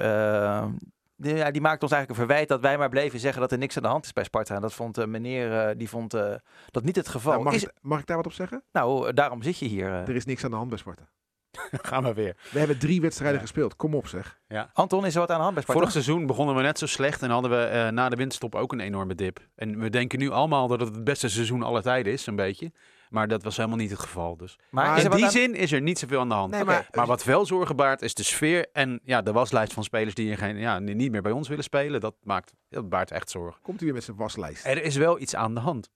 die, 1.17 1.35
ja, 1.35 1.51
die 1.51 1.61
maakte 1.61 1.83
ons 1.83 1.91
eigenlijk 1.91 2.09
een 2.21 2.27
verwijt 2.27 2.47
dat 2.49 2.61
wij 2.61 2.77
maar 2.77 2.89
bleven 2.89 3.19
zeggen 3.19 3.41
dat 3.41 3.51
er 3.51 3.57
niks 3.57 3.77
aan 3.77 3.83
de 3.83 3.89
hand 3.89 4.05
is 4.05 4.13
bij 4.13 4.23
Sparta. 4.23 4.55
En 4.55 4.61
dat 4.61 4.73
vond 4.73 4.97
eh, 4.97 5.05
meneer 5.05 5.59
eh, 5.67 5.77
die 5.77 5.89
vond 5.89 6.13
eh, 6.13 6.33
dat 6.71 6.83
niet 6.83 6.95
het 6.95 7.07
geval. 7.07 7.31
Nou, 7.31 7.43
mag, 7.43 7.53
is, 7.53 7.63
ik, 7.63 7.71
mag 7.81 7.99
ik 7.99 8.05
daar 8.05 8.17
wat 8.17 8.25
op 8.25 8.33
zeggen? 8.33 8.63
nou, 8.71 9.13
daarom 9.13 9.41
zit 9.43 9.57
je 9.57 9.65
hier. 9.65 9.87
Er 9.87 10.15
is 10.15 10.25
niks 10.25 10.43
aan 10.43 10.49
de 10.51 10.55
hand 10.57 10.69
bij 10.69 10.77
Sparta. 10.77 11.09
Gaan 11.89 12.03
we 12.03 12.13
weer. 12.13 12.35
We 12.51 12.59
hebben 12.59 12.79
drie 12.79 13.01
wedstrijden 13.01 13.35
Ja. 13.35 13.41
gespeeld. 13.41 13.75
Kom 13.75 13.95
op 13.95 14.07
zeg. 14.07 14.39
Anton, 14.73 15.05
is 15.05 15.13
er 15.13 15.19
wat 15.19 15.29
aan 15.29 15.37
de 15.37 15.41
hand 15.41 15.53
bij 15.53 15.63
Sparta? 15.63 15.79
Vorig 15.81 15.93
seizoen 15.93 16.25
begonnen 16.25 16.55
we 16.55 16.61
net 16.61 16.79
zo 16.79 16.85
slecht 16.85 17.21
en 17.21 17.29
hadden 17.29 17.51
we 17.51 17.63
eh, 17.63 17.87
na 17.87 18.09
de 18.09 18.15
winterstop 18.15 18.55
ook 18.55 18.71
een 18.71 18.79
enorme 18.79 19.15
dip. 19.15 19.39
En 19.55 19.79
we 19.79 19.89
denken 19.89 20.19
nu 20.19 20.29
allemaal 20.29 20.67
dat 20.67 20.79
het 20.79 20.95
het 20.95 21.03
beste 21.03 21.29
seizoen 21.29 21.63
aller 21.63 21.81
tijden 21.81 22.13
is, 22.13 22.27
een 22.27 22.35
beetje. 22.35 22.71
Maar 23.09 23.27
dat 23.27 23.43
was 23.43 23.57
helemaal 23.57 23.77
niet 23.77 23.89
het 23.89 23.99
geval. 23.99 24.37
Dus. 24.37 24.59
maar 24.69 25.03
In 25.03 25.09
die 25.11 25.23
aan- 25.25 25.31
zin 25.31 25.55
is 25.55 25.71
er 25.71 25.81
niet 25.81 25.99
zoveel 25.99 26.19
aan 26.19 26.29
de 26.29 26.35
hand. 26.35 26.51
Nee, 26.51 26.63
maar- 26.63 26.87
maar 26.91 27.05
wat 27.05 27.23
wel 27.23 27.45
zorgen 27.45 27.75
baart 27.75 28.01
is 28.01 28.13
de 28.13 28.23
sfeer 28.23 28.67
en 28.73 28.99
ja, 29.03 29.21
de 29.21 29.31
waslijst 29.31 29.73
van 29.73 29.83
spelers 29.83 30.15
die 30.15 30.31
er 30.31 30.37
geen, 30.37 30.57
ja, 30.57 30.79
niet 30.79 31.11
meer 31.11 31.21
bij 31.21 31.31
ons 31.31 31.47
willen 31.47 31.63
spelen. 31.63 31.99
Dat, 31.99 32.15
maakt, 32.23 32.53
dat 32.69 32.89
baart 32.89 33.11
echt 33.11 33.29
zorgen. 33.29 33.61
Komt 33.61 33.75
hij 33.77 33.85
weer 33.85 33.95
met 33.95 34.03
zijn 34.03 34.17
waslijst. 34.17 34.65
Er 34.65 34.83
is 34.83 34.95
wel 34.95 35.19
iets 35.19 35.35
aan 35.35 35.53
de 35.53 35.59
hand. 35.59 35.89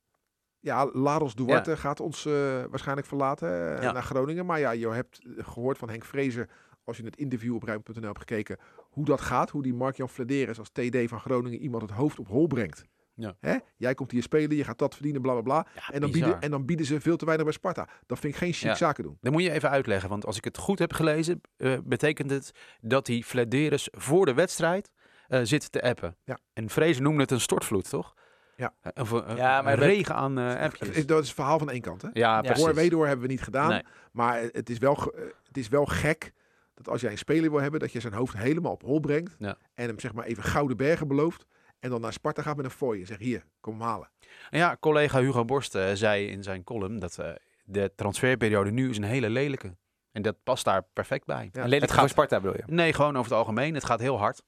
Ja, 0.59 0.89
Laros 0.93 1.35
Duarte 1.35 1.77
gaat 1.77 1.99
ons 1.99 2.25
eh, 2.25 2.33
waarschijnlijk 2.69 3.07
verlaten 3.07 3.77
eh, 3.77 3.83
Ja. 3.83 3.91
naar 3.91 4.03
Groningen. 4.03 4.45
Maar 4.45 4.59
ja, 4.59 4.71
je 4.71 4.89
hebt 4.89 5.19
gehoord 5.37 5.77
van 5.77 5.89
Henk 5.89 6.05
Vrezer, 6.05 6.49
als 6.83 6.97
je 6.97 7.03
het 7.03 7.15
interview 7.17 7.55
op 7.55 7.63
Ruim.nl 7.63 8.01
hebt 8.01 8.17
gekeken, 8.19 8.57
hoe 8.89 9.05
dat 9.05 9.21
gaat. 9.21 9.49
Hoe 9.49 9.63
die 9.63 9.73
Mark-Jan 9.73 10.09
Flederis 10.09 10.59
als 10.59 10.69
TD 10.69 10.97
van 11.09 11.19
Groningen 11.19 11.59
iemand 11.59 11.81
het 11.81 11.91
hoofd 11.91 12.19
op 12.19 12.27
hol 12.27 12.47
brengt. 12.47 12.83
Ja. 13.13 13.35
Hè? 13.39 13.57
Jij 13.77 13.93
komt 13.93 14.11
hier 14.11 14.21
spelen, 14.21 14.55
je 14.57 14.63
gaat 14.63 14.79
dat 14.79 14.93
verdienen, 14.93 15.21
bla 15.21 15.31
bla 15.31 15.41
bla. 15.41 15.65
Ja, 15.75 15.93
En 15.93 16.01
dan, 16.01 16.11
bizar. 16.11 16.27
bieden, 16.27 16.41
en 16.43 16.51
dan 16.51 16.65
bieden 16.65 16.85
ze 16.85 17.01
veel 17.01 17.17
te 17.17 17.25
weinig 17.25 17.45
bij 17.45 17.55
Sparta. 17.55 17.87
Dat 18.05 18.19
vind 18.19 18.33
ik 18.33 18.39
geen 18.39 18.53
chic 18.53 18.67
Ja. 18.67 18.75
zaken 18.75 19.03
doen. 19.03 19.17
Dat 19.21 19.31
moet 19.33 19.43
je 19.43 19.51
even 19.51 19.69
uitleggen, 19.69 20.09
want 20.09 20.25
als 20.25 20.37
ik 20.37 20.43
het 20.43 20.57
goed 20.57 20.79
heb 20.79 20.93
gelezen, 20.93 21.41
eh, 21.57 21.77
betekent 21.83 22.29
het 22.31 22.51
dat 22.81 23.05
die 23.05 23.23
Flederis 23.23 23.87
voor 23.91 24.25
de 24.25 24.33
wedstrijd 24.33 24.91
eh, 25.27 25.39
zit 25.43 25.71
te 25.71 25.81
appen. 25.81 26.17
Ja. 26.23 26.37
En 26.53 26.69
Vrezen 26.69 27.03
noemde 27.03 27.21
het 27.21 27.31
een 27.31 27.41
stortvloed, 27.41 27.89
toch? 27.89 28.13
Ja. 28.55 28.73
Eh, 28.81 29.01
Of 29.01 29.11
een, 29.11 29.35
Ja, 29.35 29.61
maar 29.61 29.79
regen 29.79 30.15
aan 30.15 30.39
eh 30.39 30.61
appjes. 30.61 31.05
Dat 31.05 31.19
is 31.21 31.25
het 31.27 31.35
verhaal 31.35 31.59
van 31.59 31.69
één 31.71 31.81
kant. 31.81 32.01
Hè? 32.01 32.07
Ja. 32.13 32.43
Voor 32.43 32.73
Wedoor 32.73 33.05
hebben 33.07 33.25
we 33.25 33.31
niet 33.31 33.41
gedaan. 33.41 33.69
Nee. 33.69 33.81
Maar 34.11 34.41
het 34.51 34.69
is, 34.69 34.77
wel, 34.77 35.13
het 35.47 35.57
is 35.57 35.67
wel 35.67 35.85
gek 35.85 36.31
dat 36.73 36.89
als 36.89 37.01
jij 37.01 37.11
een 37.11 37.17
speler 37.17 37.51
wil 37.51 37.61
hebben, 37.61 37.79
dat 37.79 37.91
je 37.91 37.99
zijn 37.99 38.13
hoofd 38.13 38.37
helemaal 38.37 38.71
op 38.71 38.81
hol 38.81 38.99
brengt. 38.99 39.35
Ja. 39.39 39.57
En 39.73 39.87
hem 39.87 39.99
zeg 39.99 40.13
maar 40.13 40.25
even 40.25 40.43
gouden 40.43 40.77
bergen 40.77 41.07
belooft. 41.07 41.45
En 41.81 41.89
dan 41.89 42.01
naar 42.01 42.13
Sparta 42.13 42.41
gaat 42.41 42.55
met 42.55 42.65
een 42.65 42.71
fooi 42.71 43.01
en 43.01 43.07
zegt 43.07 43.19
hier, 43.19 43.45
kom 43.59 43.73
hem 43.79 43.87
halen. 43.87 44.09
En 44.49 44.59
Ja, 44.59 44.77
collega 44.79 45.19
Hugo 45.19 45.45
Borst 45.45 45.75
eh, 45.75 45.89
zei 45.93 46.27
in 46.27 46.43
zijn 46.43 46.63
column 46.63 46.99
dat 46.99 47.17
eh, 47.19 47.31
de 47.63 47.91
transferperiode 47.95 48.71
nu 48.71 48.89
is 48.89 48.97
een 48.97 49.03
hele 49.03 49.29
lelijke. 49.29 49.75
En 50.11 50.21
dat 50.21 50.35
past 50.43 50.65
daar 50.65 50.83
perfect 50.93 51.25
bij. 51.25 51.49
Ja. 51.51 51.63
Lelijk 51.63 51.81
Het 51.81 51.91
voor 51.91 51.99
gaat- 51.99 52.09
Sparta 52.09 52.39
bedoel 52.39 52.55
je? 52.55 52.63
Nee, 52.65 52.93
gewoon 52.93 53.17
over 53.17 53.29
het 53.31 53.39
algemeen. 53.39 53.73
Het 53.73 53.85
gaat 53.85 53.99
heel 53.99 54.17
hard. 54.17 54.41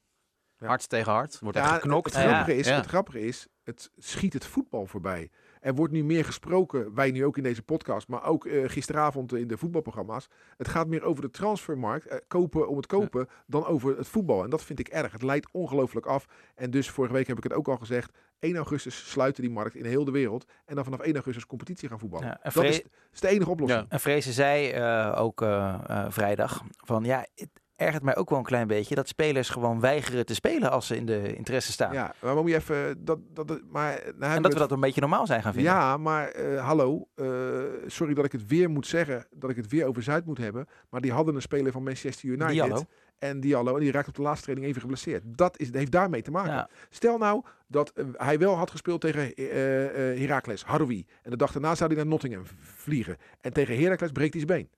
Ja. 0.57 0.67
Hard 0.67 0.89
tegen 0.89 1.11
hard. 1.11 1.39
Wordt 1.39 1.57
Ja, 1.57 1.63
echt 1.63 1.73
geknokt. 1.73 2.13
Het 2.15 2.23
grappige, 2.23 2.51
Ja, 2.51 2.57
is, 2.59 2.69
het 2.69 2.85
grappige 2.85 3.19
is, 3.21 3.47
het 3.63 3.91
schiet 3.97 4.33
het 4.33 4.45
voetbal 4.45 4.85
voorbij. 4.85 5.29
Er 5.63 5.75
wordt 5.75 5.93
nu 5.93 6.03
meer 6.03 6.25
gesproken, 6.25 6.93
wij 6.93 7.11
nu 7.11 7.25
ook 7.25 7.37
in 7.37 7.43
deze 7.43 7.63
podcast, 7.63 8.07
maar 8.07 8.23
ook 8.25 8.45
eh, 8.45 8.69
gisteravond 8.69 9.33
in 9.33 9.47
de 9.47 9.57
voetbalprogramma's. 9.57 10.27
Het 10.57 10.67
gaat 10.67 10.87
meer 10.87 11.03
over 11.03 11.21
de 11.21 11.29
transfermarkt, 11.29 12.05
eh, 12.05 12.17
kopen 12.27 12.67
om 12.67 12.77
het 12.77 12.85
kopen, 12.85 13.27
dan 13.47 13.65
over 13.65 13.97
het 13.97 14.07
voetbal. 14.07 14.43
En 14.43 14.49
dat 14.49 14.63
vind 14.63 14.79
ik 14.79 14.87
erg. 14.87 15.11
Het 15.11 15.21
leidt 15.21 15.47
ongelooflijk 15.51 16.05
af. 16.05 16.25
En 16.55 16.71
dus 16.71 16.89
vorige 16.89 17.13
week 17.13 17.27
heb 17.27 17.37
ik 17.37 17.43
het 17.43 17.53
ook 17.53 17.67
al 17.67 17.77
gezegd, 17.77 18.17
1 18.39 18.55
augustus 18.55 19.09
sluiten 19.09 19.43
die 19.43 19.51
markt 19.51 19.75
in 19.75 19.85
heel 19.85 20.05
de 20.05 20.11
wereld. 20.11 20.45
En 20.65 20.75
dan 20.75 20.83
vanaf 20.83 20.99
1 20.99 21.13
augustus 21.13 21.45
competitie 21.45 21.89
gaan 21.89 21.99
voetballen. 21.99 22.27
Ja, 22.27 22.51
dat 22.53 22.63
is, 22.63 22.81
is 23.11 23.19
de 23.19 23.27
enige 23.27 23.49
oplossing. 23.49 23.81
Ja. 23.81 23.89
En 23.89 23.99
Vrezen 23.99 24.33
zei 24.33 24.69
eh, 24.69 25.15
ook 25.17 25.45
vrijdag 26.09 26.63
van 26.77 27.03
ja, 27.03 27.25
het 27.35 27.49
ergert 27.85 28.03
mij 28.03 28.15
ook 28.15 28.29
wel 28.29 28.39
een 28.39 28.45
klein 28.45 28.67
beetje 28.67 28.95
dat 28.95 29.07
spelers 29.07 29.49
gewoon 29.49 29.79
weigeren 29.79 30.25
te 30.25 30.33
spelen 30.33 30.71
als 30.71 30.87
ze 30.87 30.95
in 30.95 31.05
de 31.05 31.35
interesse 31.35 31.71
staan. 31.71 31.93
Ja, 31.93 32.13
maar 32.21 32.35
moet 32.35 32.49
je 32.49 32.55
even. 32.55 33.05
Dat, 33.05 33.19
dat, 33.33 33.61
maar, 33.71 34.01
nou 34.15 34.35
en 34.35 34.41
dat 34.41 34.53
we 34.53 34.59
dat 34.59 34.71
een 34.71 34.79
beetje 34.79 35.01
normaal 35.01 35.25
zijn 35.27 35.41
gaan 35.41 35.53
vinden. 35.53 35.71
Ja, 35.71 35.97
maar 35.97 36.27
eh, 36.27 36.65
hallo. 36.65 37.07
eh, 37.15 37.27
sorry 37.87 38.13
dat 38.13 38.25
ik 38.25 38.31
het 38.31 38.47
weer 38.47 38.69
moet 38.69 38.87
zeggen. 38.87 39.25
Dat 39.31 39.49
ik 39.49 39.55
het 39.55 39.67
weer 39.67 39.85
over 39.85 40.03
Zuid 40.03 40.25
moet 40.25 40.37
hebben. 40.37 40.65
Maar 40.89 41.01
die 41.01 41.11
hadden 41.11 41.35
een 41.35 41.41
speler 41.41 41.71
van 41.71 41.83
Manchester 41.83 42.29
United. 42.29 42.49
Diallo. 42.49 42.83
En 43.19 43.39
Diallo. 43.39 43.75
En 43.75 43.81
die 43.81 43.91
raakt 43.91 44.07
op 44.07 44.15
de 44.15 44.21
laatste 44.21 44.43
training 44.43 44.69
even 44.69 44.81
geblesseerd. 44.81 45.23
Dat 45.25 45.59
is, 45.59 45.69
heeft 45.71 45.91
daarmee 45.91 46.21
te 46.21 46.31
maken. 46.31 46.51
Ja. 46.51 46.69
Stel 46.89 47.17
nou 47.17 47.43
dat 47.67 47.89
eh, 47.89 48.05
hij 48.13 48.39
wel 48.39 48.55
had 48.55 48.71
gespeeld 48.71 49.01
tegen 49.01 49.33
eh, 49.33 49.45
Heracles, 50.19 50.63
Haroui. 50.63 51.05
En 51.21 51.31
de 51.31 51.37
dag 51.37 51.51
daarna 51.51 51.75
zou 51.75 51.89
hij 51.89 51.97
naar 51.97 52.07
Nottingham 52.07 52.43
vliegen. 52.61 53.17
En 53.41 53.53
tegen 53.53 53.79
Heracles 53.79 54.11
breekt 54.11 54.33
hij 54.33 54.43
zijn 54.47 54.59
been. 54.59 54.69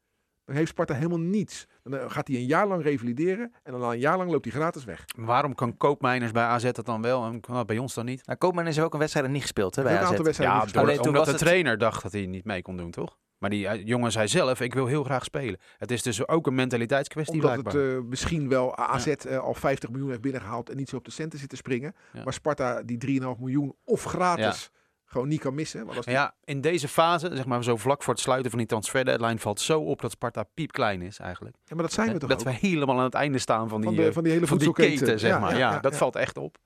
Dan 0.45 0.55
heeft 0.55 0.69
Sparta 0.69 0.93
helemaal 0.93 1.19
niets. 1.19 1.67
Dan 1.83 1.97
eh, 1.99 2.09
gaat 2.11 2.27
hij 2.27 2.37
een 2.37 2.45
jaar 2.45 2.67
lang 2.67 2.83
revalideren. 2.83 3.53
En 3.63 3.71
dan 3.71 3.83
een 3.83 3.99
jaar 3.99 4.17
lang 4.17 4.31
loopt 4.31 4.45
hij 4.45 4.53
gratis 4.53 4.83
weg. 4.83 5.05
Waarom 5.17 5.55
kan 5.55 5.77
Koopmijners 5.77 6.31
bij 6.31 6.43
AZ 6.43 6.71
dat 6.71 6.85
dan 6.85 7.01
wel 7.01 7.25
en 7.25 7.39
kan 7.39 7.55
dat 7.55 7.65
bij 7.67 7.77
ons 7.77 7.93
dan 7.93 8.05
niet? 8.05 8.25
Nou, 8.25 8.37
Koopman 8.37 8.67
is 8.67 8.79
ook 8.79 8.93
een 8.93 8.99
wedstrijd 8.99 9.29
niet 9.29 9.41
gespeeld 9.41 9.75
hè, 9.75 9.81
bij 9.83 9.91
heeft 9.91 10.03
een 10.03 10.07
AZ. 10.07 10.17
aantal 10.17 10.25
wedstrijden 10.25 10.55
Ja, 10.57 10.61
door, 10.63 10.71
gespeeld. 10.71 10.89
Alleen 10.97 11.03
toen 11.03 11.13
omdat 11.13 11.25
de 11.25 11.31
het- 11.31 11.49
trainer 11.49 11.77
dacht 11.77 12.03
dat 12.03 12.11
hij 12.11 12.25
niet 12.25 12.45
mee 12.45 12.61
kon 12.61 12.77
doen, 12.77 12.91
toch? 12.91 13.17
Maar 13.37 13.49
die 13.49 13.67
eh, 13.67 13.85
jongen 13.87 14.11
zei 14.11 14.27
zelf, 14.27 14.61
ik 14.61 14.73
wil 14.73 14.85
heel 14.85 15.03
graag 15.03 15.23
spelen. 15.23 15.59
Het 15.77 15.91
is 15.91 16.01
dus 16.01 16.27
ook 16.27 16.47
een 16.47 16.55
mentaliteitskwestie 16.55 17.33
Omdat 17.35 17.51
blijkbaar. 17.61 17.83
het 17.83 17.93
eh, 18.03 18.09
misschien 18.09 18.49
wel 18.49 18.77
AZ 18.77 19.13
al 19.41 19.53
50 19.53 19.89
miljoen 19.89 20.09
heeft 20.09 20.21
binnengehaald 20.21 20.69
en 20.69 20.77
niet 20.77 20.89
zo 20.89 20.95
op 20.95 21.05
de 21.05 21.11
centen 21.11 21.39
zit 21.39 21.49
te 21.49 21.55
springen. 21.55 21.95
Ja. 22.13 22.23
Maar 22.23 22.33
Sparta 22.33 22.83
die 22.83 22.97
3,5 22.97 23.39
miljoen 23.39 23.75
of 23.83 24.03
gratis 24.03 24.71
gewoon 25.15 25.29
niet 25.29 25.39
kan 25.39 25.53
missen. 25.55 25.85
Want 25.85 25.97
als 25.97 26.05
die- 26.05 26.15
Ja, 26.15 26.33
in 26.43 26.61
deze 26.61 26.87
fase, 26.87 27.29
zeg 27.35 27.45
maar 27.45 27.63
zo 27.63 27.75
vlak 27.77 28.03
voor 28.03 28.13
het 28.13 28.21
sluiten 28.23 28.49
van 28.49 28.59
die 28.59 28.67
transfer 28.67 29.05
deadline, 29.05 29.37
valt 29.37 29.59
zo 29.59 29.79
op 29.81 30.01
dat 30.01 30.11
Sparta 30.11 30.43
piepklein 30.53 31.01
is 31.01 31.19
eigenlijk. 31.19 31.55
Ja, 31.65 31.75
maar 31.75 31.83
dat 31.83 31.93
zijn 31.93 32.13
we 32.13 32.17
toch 32.17 32.29
dat 32.29 32.39
ook? 32.39 32.45
we 32.45 32.67
helemaal 32.67 32.97
aan 32.97 33.03
het 33.03 33.13
einde 33.13 33.37
staan 33.37 33.69
van 33.69 33.81
die, 33.81 33.89
van, 33.89 33.97
de, 33.97 34.07
eh, 34.07 34.13
van 34.13 34.23
die 34.23 34.31
hele 34.31 34.47
van 34.47 34.57
die 34.57 34.73
keten, 34.73 35.19
zeg 35.19 35.29
Ja, 35.31 35.39
maar. 35.39 35.51
ja, 35.51 35.57
Ja, 35.57 35.71
ja, 35.71 35.79
dat 35.79 35.91
ja. 35.91 35.97
valt 35.97 36.15
echt 36.15 36.37
op. 36.37 36.57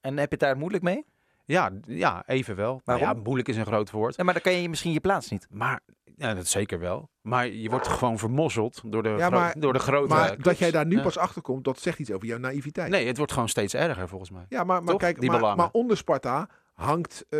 En 0.00 0.10
heb 0.16 0.28
je 0.30 0.36
het 0.36 0.40
daar 0.40 0.56
moeilijk 0.56 0.82
mee? 0.82 1.04
Ja, 1.44 1.70
ja 1.86 2.22
even 2.26 2.56
wel. 2.56 2.80
Nou 2.84 2.98
Waarom? 2.98 3.16
ja, 3.16 3.22
moeilijk 3.22 3.48
is 3.48 3.56
een 3.56 3.66
groot 3.66 3.90
woord. 3.90 4.16
Ja, 4.16 4.24
maar 4.24 4.32
dan 4.34 4.42
kan 4.42 4.52
je 4.52 4.68
misschien 4.68 4.92
je 4.92 5.00
plaats 5.00 5.28
niet. 5.30 5.46
Maar 5.50 5.80
Ja, 6.18 6.34
dat 6.34 6.46
zeker 6.46 6.78
wel. 6.78 7.08
Maar 7.20 7.46
je 7.48 7.70
wordt 7.70 7.88
gewoon 7.88 8.18
vermozzeld 8.18 8.80
door 8.84 9.02
de, 9.02 9.08
Ja, 9.08 9.26
gro- 9.26 9.38
maar- 9.38 9.54
door 9.58 9.72
de 9.72 9.78
grote 9.78 10.14
Maar 10.14 10.26
clubs. 10.28 10.42
dat 10.42 10.58
jij 10.58 10.70
daar 10.70 10.86
nu 10.86 10.96
Ja. 10.96 11.02
pas 11.02 11.18
achter 11.18 11.42
komt, 11.42 11.64
dat 11.64 11.78
zegt 11.80 11.98
iets 11.98 12.10
over 12.12 12.26
jouw 12.26 12.38
naïviteit. 12.38 12.90
Nee, 12.90 13.06
het 13.06 13.16
wordt 13.16 13.32
gewoon 13.32 13.48
steeds 13.48 13.74
erger 13.74 14.08
volgens 14.08 14.30
mij. 14.30 14.44
Ja, 14.48 14.64
maar, 14.64 14.82
maar 14.82 14.90
Toch? 14.92 15.00
kijk, 15.00 15.20
Die 15.20 15.30
maar, 15.30 15.56
maar 15.56 15.68
onder 15.72 15.96
Sparta 15.96 16.48
hangt, 16.76 17.24
eh, 17.28 17.38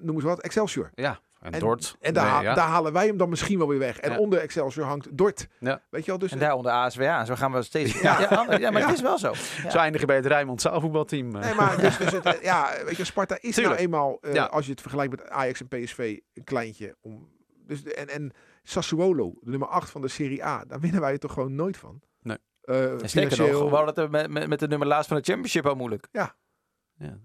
noem 0.00 0.14
eens 0.14 0.24
wat, 0.24 0.40
Excelsior. 0.40 0.90
Ja, 0.94 1.20
en, 1.40 1.52
En- 1.52 1.60
Dort. 1.60 1.96
En 2.00 2.14
daar, 2.14 2.24
Nee, 2.24 2.32
ha- 2.32 2.40
ja. 2.40 2.54
daar 2.54 2.66
halen 2.68 2.92
wij 2.92 3.06
hem 3.06 3.16
dan 3.16 3.28
misschien 3.28 3.58
wel 3.58 3.68
weer 3.68 3.78
weg. 3.78 3.98
En 3.98 4.12
Ja. 4.12 4.18
onder 4.18 4.38
Excelsior 4.38 4.86
hangt 4.86 5.16
Dort. 5.16 5.46
Ja. 5.58 5.82
Weet 5.90 6.04
je 6.04 6.10
wel, 6.10 6.18
dus 6.20 6.32
En 6.32 6.38
daaronder 6.38 6.72
ASWA. 6.72 7.24
Zo 7.24 7.34
gaan 7.34 7.52
we 7.52 7.62
steeds... 7.62 8.00
Ja. 8.00 8.20
Ja, 8.20 8.46
ja, 8.48 8.58
ja, 8.58 8.70
maar 8.70 8.82
het 8.82 8.94
is 8.94 9.00
wel 9.00 9.18
zo. 9.18 9.32
Ja. 9.62 9.70
Zo 9.70 9.78
eindigen 9.78 10.06
bij 10.06 10.16
het 10.16 10.26
Rijnmond 10.26 10.60
zaalvoetbalteam. 10.60 11.34
eh. 11.36 11.42
Nee, 11.42 11.54
maar 11.54 11.80
dus, 11.80 11.96
dus 12.10 12.12
het, 12.12 12.38
ja, 12.42 12.70
weet 12.84 12.96
je, 12.96 13.04
Sparta 13.04 13.34
is 13.40 13.54
Tuurlijk. 13.54 13.66
nou 13.66 13.76
eenmaal, 13.78 14.18
eh, 14.20 14.34
Ja. 14.34 14.44
als 14.44 14.64
je 14.64 14.70
het 14.70 14.80
vergelijkt 14.80 15.10
met 15.16 15.28
Ajax 15.30 15.60
en 15.60 15.68
PSV, 15.68 16.18
een 16.34 16.44
kleintje. 16.44 16.96
Om, 17.00 17.28
dus, 17.66 17.82
de- 17.82 17.94
en, 17.94 18.08
en 18.08 18.32
Sassuolo, 18.62 19.34
de 19.40 19.50
nummer 19.50 19.68
8 19.68 19.90
van 19.90 20.00
de 20.00 20.08
Serie 20.08 20.44
A, 20.44 20.64
daar 20.64 20.80
winnen 20.80 21.00
wij 21.00 21.12
het 21.12 21.20
toch 21.20 21.32
gewoon 21.32 21.54
nooit 21.54 21.76
van. 21.76 22.00
Nee. 22.22 22.36
Eh, 22.62 22.90
En 23.02 23.08
sterker 23.08 23.38
nog, 23.38 23.70
we 23.70 23.76
hadden 23.76 24.02
het 24.02 24.10
met, 24.10 24.30
met, 24.30 24.48
met 24.48 24.58
de 24.58 24.68
nummer 24.68 24.88
laatst 24.88 25.08
van 25.08 25.16
de 25.16 25.22
Championship 25.22 25.66
al 25.66 25.74
moeilijk. 25.74 26.06
Ja, 26.12 26.34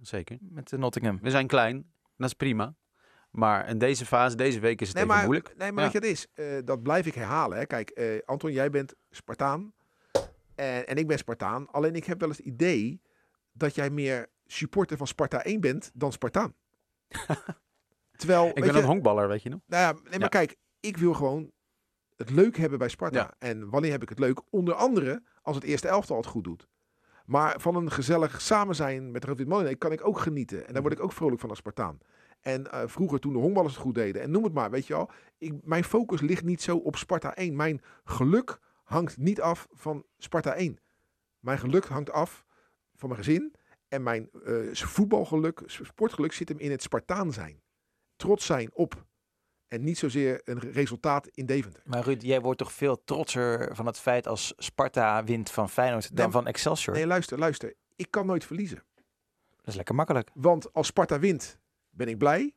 zeker. 0.02 0.38
Met 0.42 0.70
de 0.70 0.78
Nottingham. 0.78 1.20
We 1.22 1.30
zijn 1.30 1.48
klein, 1.48 1.92
dat 2.18 2.28
is 2.28 2.34
prima. 2.34 2.76
Maar 3.32 3.68
in 3.70 3.78
deze 3.78 4.06
fase, 4.06 4.36
deze 4.36 4.60
week 4.60 4.82
is 4.82 4.88
het 4.88 4.96
Nee, 4.96 5.06
even 5.06 5.16
maar, 5.18 5.26
moeilijk. 5.26 5.54
nee, 5.58 5.72
maar 5.72 5.84
Ja. 5.84 5.92
weet 5.92 6.02
je 6.02 6.08
het 6.10 6.18
is? 6.18 6.28
Eh, 6.34 6.66
dat 6.66 6.84
blijf 6.84 7.06
ik 7.06 7.14
herhalen. 7.14 7.58
Hè. 7.58 7.66
Kijk, 7.66 7.90
eh, 7.90 8.20
Anton, 8.26 8.52
jij 8.52 8.70
bent 8.70 8.94
Spartaan. 9.10 9.74
En, 10.56 10.88
en 10.88 10.96
ik 10.96 11.08
ben 11.08 11.18
Spartaan. 11.18 11.68
Alleen 11.72 11.96
ik 11.96 12.06
heb 12.06 12.20
wel 12.20 12.30
eens 12.30 12.38
het 12.38 12.46
idee 12.48 13.02
dat 13.52 13.76
jij 13.76 13.90
meer 13.90 14.30
supporter 14.46 14.98
van 14.98 15.08
Sparta 15.08 15.44
1 15.44 15.60
bent 15.62 15.92
dan 15.94 16.12
Spartaan. 16.12 16.54
Terwijl, 18.16 18.48
Ik 18.48 18.54
ben 18.56 18.74
je, 18.74 18.80
een 18.80 18.86
honkballer, 18.86 19.28
weet 19.28 19.44
je 19.44 19.50
nog? 19.50 19.60
Nou 19.66 19.84
ja, 19.84 19.92
nee, 20.02 20.12
maar 20.12 20.20
Ja. 20.20 20.28
kijk, 20.28 20.56
ik 20.80 20.98
wil 20.98 21.14
gewoon 21.14 21.52
het 22.16 22.30
leuk 22.30 22.58
hebben 22.58 22.80
bij 22.80 22.90
Sparta. 22.90 23.20
Ja. 23.20 23.34
En 23.40 23.70
wanneer 23.70 23.92
heb 23.92 24.02
ik 24.02 24.10
het 24.10 24.20
leuk? 24.20 24.42
Onder 24.50 24.74
andere 24.74 25.24
als 25.42 25.56
het 25.56 25.66
eerste 25.66 25.88
elftal 25.88 26.18
het 26.18 26.26
goed 26.26 26.44
doet. 26.44 26.68
Maar 27.32 27.60
van 27.60 27.76
een 27.76 27.92
gezellig 27.92 28.42
samen 28.42 28.76
zijn 28.76 29.12
met 29.12 29.24
Rood 29.24 29.46
Molenaar 29.46 29.76
kan 29.76 29.92
ik 29.92 30.06
ook 30.06 30.20
genieten. 30.20 30.68
En 30.68 30.74
daar 30.74 30.82
word 30.82 30.94
ik 30.94 31.04
ook 31.04 31.14
vrolijk 31.14 31.40
van 31.40 31.50
als 31.50 31.58
Spartaan. 31.58 32.00
En 32.42 32.72
eh, 32.72 32.84
vroeger 32.86 33.20
toen 33.20 33.34
de 33.34 33.40
honkballers 33.40 33.74
het 33.74 33.84
goed 33.84 33.96
deden. 33.96 34.22
En 34.22 34.32
noem 34.32 34.44
het 34.44 34.54
maar, 34.54 34.72
weet 34.72 34.88
je 34.88 34.94
wel. 34.94 35.10
Ik, 35.38 35.54
mijn 35.64 35.84
focus 35.84 36.22
ligt 36.22 36.44
niet 36.44 36.62
zo 36.62 36.78
op 36.78 36.96
Sparta 36.96 37.36
1. 37.36 37.56
Mijn 37.56 37.82
geluk 38.04 38.60
hangt 38.84 39.18
niet 39.18 39.42
af 39.42 39.68
van 39.72 40.06
Sparta 40.18 40.54
1. 40.54 40.80
Mijn 41.40 41.60
geluk 41.60 41.86
hangt 41.86 42.12
af 42.12 42.46
van 42.96 43.10
mijn 43.10 43.24
gezin. 43.24 43.56
En 43.88 44.04
mijn 44.04 44.30
eh, 44.46 44.74
voetbalgeluk, 44.74 45.64
sportgeluk 45.66 46.34
zit 46.34 46.50
hem 46.50 46.60
in 46.60 46.72
het 46.72 46.82
Spartaan 46.82 47.34
zijn. 47.34 47.62
Trots 48.16 48.46
zijn 48.46 48.70
op. 48.74 49.06
En 49.72 49.84
niet 49.84 49.98
zozeer 49.98 50.42
een 50.44 50.60
resultaat 50.60 51.28
in 51.34 51.46
Deventer. 51.46 51.82
Maar 51.86 52.04
Ruud, 52.04 52.22
jij 52.22 52.42
wordt 52.42 52.60
toch 52.60 52.72
veel 52.72 53.04
trotser 53.04 53.76
van 53.76 53.86
het 53.86 54.00
feit 54.00 54.28
als 54.28 54.54
Sparta 54.58 55.24
wint 55.24 55.52
van 55.52 55.70
Feyenoord 55.70 56.16
dan 56.16 56.26
Nee, 56.26 56.34
van 56.34 56.48
Excelsior? 56.48 56.96
Nee, 56.96 57.08
luister, 57.08 57.40
luister. 57.40 57.74
Ik 57.96 58.08
kan 58.10 58.26
nooit 58.26 58.46
verliezen. 58.46 58.84
Dat 59.56 59.68
is 59.68 59.76
lekker 59.76 59.96
makkelijk. 59.96 60.30
Want 60.34 60.74
als 60.74 60.88
Sparta 60.88 61.20
wint, 61.20 61.60
ben 61.90 62.08
ik 62.08 62.18
blij. 62.18 62.54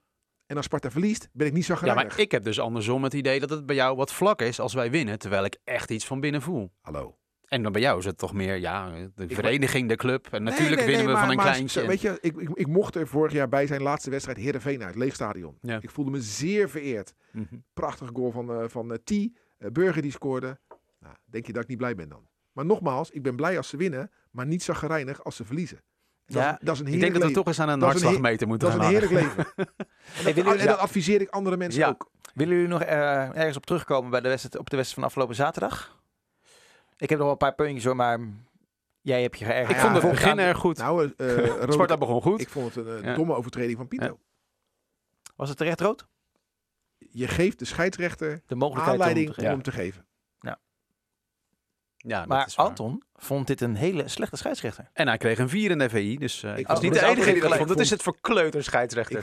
En 0.46 0.56
als 0.56 0.64
Sparta 0.64 0.90
verliest, 0.90 1.28
ben 1.32 1.46
ik 1.46 1.52
niet 1.52 1.64
zo 1.64 1.76
Ja, 1.80 1.94
maar 1.94 2.18
ik 2.18 2.30
heb 2.30 2.44
dus 2.44 2.60
andersom 2.60 3.04
het 3.04 3.14
idee 3.14 3.40
dat 3.40 3.50
het 3.50 3.66
bij 3.66 3.76
jou 3.76 3.96
wat 3.96 4.12
vlak 4.12 4.42
is 4.42 4.60
als 4.60 4.74
wij 4.74 4.90
winnen. 4.90 5.18
Terwijl 5.18 5.44
ik 5.44 5.56
echt 5.64 5.90
iets 5.90 6.06
van 6.06 6.20
binnen 6.20 6.42
voel. 6.42 6.70
Hallo. 6.80 7.16
En 7.48 7.62
dan 7.62 7.72
bij 7.72 7.80
jou 7.80 7.98
is 7.98 8.04
het 8.04 8.18
toch 8.18 8.32
meer, 8.32 8.56
ja, 8.56 8.90
de 9.14 9.24
Ik- 9.26 9.34
vereniging, 9.34 9.88
de 9.88 9.96
club. 9.96 10.26
En 10.30 10.42
natuurlijk 10.42 10.76
nee, 10.76 10.86
winnen 10.86 11.04
nee, 11.04 11.14
we 11.14 11.20
van 11.20 11.30
een 11.30 11.36
maar 11.36 11.44
kleintje. 11.44 11.80
zo- 11.80 11.86
Weet 11.86 12.00
je, 12.00 12.18
ik, 12.20 12.36
ik, 12.36 12.48
ik 12.54 12.66
mocht 12.66 12.94
er 12.94 13.06
vorig 13.08 13.32
jaar 13.32 13.48
bij 13.48 13.66
zijn 13.66 13.82
laatste 13.82 14.10
wedstrijd 14.10 14.38
Heerenveen 14.38 14.82
uit, 14.84 14.94
leeg 14.94 15.14
stadion. 15.14 15.58
Ja. 15.60 15.78
Ik 15.80 15.90
voelde 15.90 16.10
me 16.10 16.20
zeer 16.20 16.68
vereerd. 16.70 17.14
Mhm. 17.32 17.44
Prachtige 17.74 18.10
goal 18.14 18.30
van, 18.30 18.50
eh 18.52 18.68
van 18.68 18.92
eh, 18.92 18.98
T. 19.04 19.10
eh, 19.10 19.70
Burger 19.72 20.02
die 20.02 20.10
scoorde. 20.10 20.58
Nou, 21.00 21.14
denk 21.24 21.46
je 21.46 21.52
dat 21.52 21.62
ik 21.62 21.68
niet 21.68 21.78
blij 21.78 21.94
ben 21.94 22.08
dan? 22.08 22.26
Maar 22.52 22.66
nogmaals, 22.66 23.10
ik 23.10 23.22
ben 23.22 23.36
blij 23.36 23.56
als 23.56 23.68
ze 23.68 23.76
winnen, 23.76 24.10
maar 24.30 24.46
niet 24.46 24.62
zagrijnig 24.62 25.24
als 25.24 25.36
ze 25.36 25.44
verliezen. 25.44 25.82
Dat, 26.26 26.42
Ja, 26.42 26.58
dat 26.62 26.74
is 26.74 26.80
een 26.80 26.86
Ik 26.86 27.00
denk 27.00 27.12
dat 27.14 27.22
we 27.22 27.30
toch 27.30 27.46
eens 27.46 27.60
aan 27.60 27.68
een 27.68 27.82
hartslagmeter 27.82 28.46
moeten 28.48 28.68
Dat 28.70 28.76
is 28.78 28.84
gaan 28.84 28.94
een 28.94 29.00
heerlijk 29.00 29.22
leven. 29.22 29.52
En 29.56 30.24
dat, 30.24 30.34
jullie- 30.34 30.58
en 30.58 30.66
dat 30.66 30.78
adviseer 30.78 31.20
ik 31.20 31.28
andere 31.28 31.56
mensen 31.56 31.80
Ja. 31.80 31.88
ook. 31.88 32.10
Willen 32.34 32.54
jullie 32.54 32.68
nog 32.70 32.82
ergens 32.82 33.56
op 33.56 33.66
terugkomen 33.66 34.10
bij 34.10 34.20
de 34.20 34.28
wedstrijd, 34.28 34.58
op 34.58 34.70
de 34.70 34.76
wedstrijd 34.76 34.94
van 35.00 35.04
afgelopen 35.04 35.34
zaterdag? 35.34 36.02
Ik 36.96 37.08
heb 37.08 37.18
nog 37.18 37.20
wel 37.20 37.30
een 37.30 37.36
paar 37.36 37.54
puntjes 37.54 37.84
hoor, 37.84 37.96
maar 37.96 38.20
jij 39.00 39.22
hebt 39.22 39.38
je 39.38 39.44
geërgerd. 39.44 39.70
Ik 39.70 39.76
Ja, 39.76 39.82
vond 39.82 40.02
het 40.02 40.10
begin 40.10 40.30
aan- 40.30 40.38
erg 40.38 40.58
goed. 40.58 40.78
Nou, 40.78 41.00
rode- 41.16 41.72
Sparta 41.72 41.96
begon 41.98 42.22
goed. 42.22 42.40
ik 42.40 42.48
vond 42.48 42.74
het 42.74 42.86
een 42.86 42.96
eh, 42.96 43.02
Ja. 43.04 43.14
domme 43.14 43.34
overtreding 43.34 43.76
van 43.76 43.88
Pinto. 43.88 44.06
Ja. 44.06 44.16
Was 45.36 45.48
het 45.48 45.58
terecht 45.58 45.80
rood? 45.80 46.06
Je 46.98 47.28
geeft 47.28 47.58
de 47.58 47.64
scheidsrechter 47.64 48.42
De 48.46 48.54
mogelijkheid 48.54 49.00
aanleiding 49.00 49.28
om 49.28 49.34
om 49.36 49.40
te 49.42 49.48
hem 49.50 49.62
te 49.62 49.72
geven. 49.72 50.06
Ja, 52.06 52.18
dat 52.18 52.28
Maar. 52.28 52.52
Anton 52.56 53.02
vond 53.16 53.46
dit 53.46 53.60
een 53.60 53.74
hele 53.74 54.08
slechte 54.08 54.36
scheidsrechter. 54.36 54.90
En 54.92 55.08
hij 55.08 55.16
kreeg 55.16 55.38
een 55.38 55.48
4 55.48 55.70
in 55.70 55.78
de 55.78 55.88
VI, 55.88 56.16
dus 56.18 56.42
eh, 56.42 56.58
ik 56.58 56.66
was 56.66 56.80
niet 56.80 56.92
de 56.94 57.00
dat 57.00 57.08
enige 57.08 57.32
die 57.32 57.40
dat 57.42 57.56
vond. 57.56 57.68
Het 57.68 57.78
is 57.80 57.90
het 57.90 58.02
voor 58.02 58.16
kleuter 58.20 58.60
Ik 58.60 58.70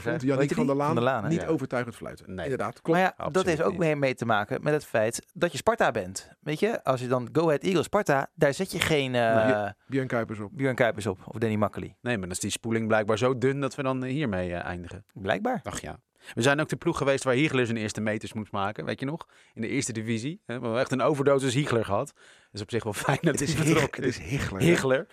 vond 0.00 0.52
van 0.54 0.66
der? 0.66 0.76
Laan, 0.76 0.94
der 0.94 1.04
Laan, 1.04 1.28
niet 1.28 1.40
Ja. 1.40 1.46
overtuigend 1.46 1.94
fluiten. 1.96 2.34
Nee. 2.34 2.44
Inderdaad, 2.44 2.80
klopt. 2.80 3.00
maar 3.00 3.14
ja, 3.18 3.28
dat 3.30 3.44
heeft 3.46 3.62
ook 3.62 3.78
niet. 3.78 3.96
mee, 3.96 4.14
te 4.14 4.24
maken 4.26 4.62
met 4.62 4.72
het 4.72 4.84
feit 4.84 5.26
dat 5.32 5.52
je 5.52 5.58
Sparta 5.58 5.90
bent. 5.90 6.28
Weet 6.40 6.60
je, 6.60 6.84
als 6.84 7.00
je 7.00 7.06
dan 7.06 7.28
Go 7.32 7.46
Ahead 7.46 7.62
Eagles 7.62 7.84
Sparta, 7.84 8.30
daar 8.34 8.54
zet 8.54 8.72
je 8.72 8.80
geen 8.80 9.14
eh 9.14 9.46
Nee. 9.46 9.72
Björn 9.86 10.06
Kuipers 10.06 10.38
op. 10.38 10.50
Björn 10.52 10.74
Kuipers 10.74 11.06
op 11.06 11.18
of 11.24 11.38
Danny 11.38 11.56
Makkely. 11.56 11.96
Nee, 12.00 12.12
maar 12.12 12.20
dan 12.22 12.30
is 12.30 12.40
die 12.40 12.50
spoeling 12.50 12.86
blijkbaar 12.86 13.18
zo 13.18 13.38
dun 13.38 13.60
dat 13.60 13.74
we 13.74 13.82
dan 13.82 14.04
eh, 14.04 14.10
hiermee 14.10 14.54
eh, 14.54 14.64
eindigen. 14.64 15.04
Blijkbaar. 15.12 15.60
Ach 15.62 15.80
ja. 15.80 15.98
We 16.34 16.42
zijn 16.42 16.60
ook 16.60 16.68
de 16.68 16.76
ploeg 16.76 16.96
geweest 16.98 17.24
waar 17.24 17.34
Hiegler 17.34 17.66
zijn 17.66 17.78
eerste 17.78 18.00
meters 18.00 18.32
moest 18.32 18.52
maken, 18.52 18.84
weet 18.84 19.00
je 19.00 19.06
nog? 19.06 19.26
In 19.54 19.60
de 19.62 19.68
eerste 19.68 19.92
divisie. 19.92 20.40
Hè? 20.46 20.54
We 20.58 20.60
hebben 20.62 20.80
echt 20.80 20.92
een 20.92 21.02
overdosis 21.02 21.54
Hiegler 21.54 21.84
gehad. 21.84 22.12
Dat 22.14 22.24
is 22.52 22.60
op 22.62 22.70
zich 22.70 22.84
wel 22.84 22.92
fijn 22.92 23.18
dat 23.22 23.32
Het 23.38 23.40
is, 23.48 23.54
het 23.54 23.98
is. 23.98 24.18
hè? 24.18 24.24
Hiegler. 24.64 25.06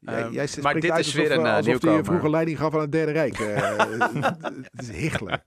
Jij, 0.00 0.22
Ehm, 0.22 0.32
jij 0.32 0.48
maar 0.62 0.80
dit 0.80 0.98
is 0.98 1.12
weer 1.12 1.32
een, 1.32 1.46
eh, 1.46 1.54
alsof 1.56 1.82
hij 1.82 2.04
vroeger 2.04 2.30
leiding 2.30 2.58
gaf 2.58 2.74
aan 2.74 2.80
het 2.80 2.92
Derde 2.92 3.12
Rijk. 3.12 3.38
Eh, 3.38 3.78
het 4.76 4.82
is 4.82 4.90
Higgler. 4.90 5.42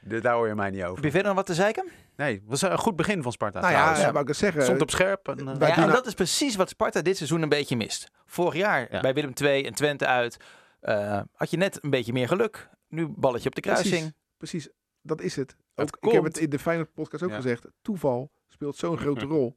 De- 0.00 0.20
Daar 0.26 0.34
hoor 0.34 0.48
je 0.48 0.54
mij 0.54 0.70
niet 0.70 0.80
Heb 0.80 0.88
over. 0.88 1.04
je 1.04 1.10
verder 1.10 1.26
nog 1.28 1.36
wat 1.36 1.46
te 1.46 1.54
zeiken? 1.54 1.84
Nee, 2.16 2.34
het 2.34 2.42
was 2.46 2.62
een 2.62 2.78
goed 2.78 2.96
begin 2.96 3.22
van 3.22 3.32
Sparta. 3.32 3.60
nou 3.60 3.72
ja, 3.72 3.98
ja, 3.98 4.10
wou 4.10 4.22
ik 4.22 4.28
het 4.28 4.36
zeggen. 4.36 4.62
Stond 4.62 4.80
op 4.82 4.90
scherp. 4.90 5.28
En, 5.28 5.38
eh, 5.38 5.44
Ja, 5.58 5.74
en 5.74 5.80
nou- 5.80 5.92
dat 5.92 6.06
is 6.06 6.14
precies 6.14 6.56
wat 6.56 6.68
Sparta 6.68 7.02
dit 7.02 7.16
seizoen 7.16 7.42
een 7.42 7.48
beetje 7.48 7.76
mist. 7.76 8.10
Vorig 8.26 8.54
jaar 8.54 8.86
Ja. 8.90 9.00
bij 9.00 9.14
Willem 9.14 9.32
II 9.42 9.64
en 9.64 9.74
Twente 9.74 10.06
uit 10.06 10.36
eh, 10.80 11.20
had 11.34 11.50
je 11.50 11.56
net 11.56 11.78
een 11.84 11.90
beetje 11.90 12.12
meer 12.12 12.28
geluk. 12.28 12.68
Nu 12.88 13.08
balletje 13.08 13.48
op 13.48 13.54
de 13.54 13.60
kruising. 13.60 13.90
Precies, 13.92 14.12
precies, 14.36 14.68
dat 15.02 15.20
is 15.20 15.36
het. 15.36 15.56
Ik 15.74 16.12
heb 16.12 16.24
het 16.24 16.38
in 16.38 16.50
de 16.50 16.58
Feyenoord 16.58 16.92
podcast 16.92 17.22
ook 17.22 17.30
Ja. 17.30 17.36
gezegd. 17.36 17.66
Toeval 17.82 18.30
speelt 18.48 18.76
zo'n 18.76 18.98
grote 19.04 19.24
rol. 19.24 19.56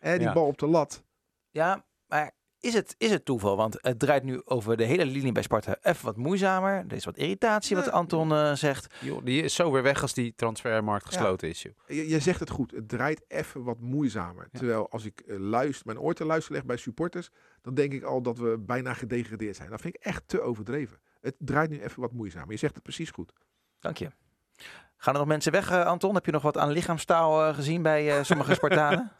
En 0.00 0.18
die 0.18 0.26
Ja. 0.26 0.32
bal 0.32 0.46
op 0.46 0.58
de 0.58 0.66
lat. 0.66 1.04
Ja, 1.50 1.84
maar 2.06 2.34
is 2.60 2.74
het, 2.74 2.94
is 2.98 3.10
het 3.10 3.24
toeval? 3.24 3.56
Want 3.56 3.78
het 3.80 3.98
draait 3.98 4.22
nu 4.22 4.40
over 4.44 4.76
de 4.76 4.84
hele 4.84 5.06
linie 5.06 5.32
bij 5.32 5.42
Sparta 5.42 5.76
even 5.82 6.04
wat 6.04 6.16
moeizamer. 6.16 6.84
Er 6.88 6.92
is 6.92 7.04
wat 7.04 7.16
irritatie, 7.16 7.76
wat. 7.76 7.90
Anton 7.90 8.32
eh, 8.32 8.52
zegt. 8.54 8.94
joh, 9.00 9.24
die 9.24 9.42
is 9.42 9.54
zo 9.54 9.72
weer 9.72 9.82
weg 9.82 10.02
als 10.02 10.14
die 10.14 10.34
transfermarkt 10.36 11.06
gesloten 11.06 11.48
is. 11.48 11.62
Joh. 11.62 11.72
Je, 11.86 12.08
je 12.08 12.20
zegt 12.20 12.40
het 12.40 12.50
goed. 12.50 12.70
Het 12.70 12.88
draait 12.88 13.24
even 13.28 13.62
wat 13.64 13.80
moeizamer. 13.80 14.48
Ja. 14.52 14.58
Terwijl 14.58 14.90
als 14.90 15.04
ik 15.04 15.20
eh, 15.20 15.38
luister, 15.38 15.86
mijn 15.86 15.98
oor 15.98 16.14
te 16.14 16.24
luisteren 16.24 16.56
leg 16.56 16.66
bij 16.66 16.76
supporters. 16.76 17.30
Dan 17.62 17.74
denk 17.74 17.92
ik 17.92 18.02
al 18.02 18.22
dat 18.22 18.38
we 18.38 18.58
bijna 18.58 18.94
gedegradeerd 18.94 19.56
zijn. 19.56 19.70
Dat 19.70 19.80
vind 19.80 19.94
ik 19.96 20.02
echt 20.02 20.22
te 20.28 20.40
overdreven. 20.40 20.98
Het 21.26 21.36
draait 21.38 21.70
nu 21.70 21.82
even 21.82 22.00
wat 22.00 22.12
moeizamer. 22.12 22.50
Je 22.50 22.56
zegt 22.56 22.74
het 22.74 22.82
precies 22.82 23.10
goed. 23.10 23.32
Dank 23.78 23.96
je. 23.96 24.10
Gaan 24.96 25.14
er 25.14 25.20
nog 25.20 25.28
mensen 25.28 25.52
weg, 25.52 25.70
eh, 25.70 25.84
Anton? 25.84 26.14
Heb 26.14 26.26
je 26.26 26.32
nog 26.32 26.42
wat 26.42 26.58
aan 26.58 26.70
lichaamstaal 26.70 27.46
eh, 27.46 27.54
gezien 27.54 27.82
bij 27.82 28.16
eh, 28.16 28.24
sommige 28.24 28.54
Spartanen? 28.60 29.12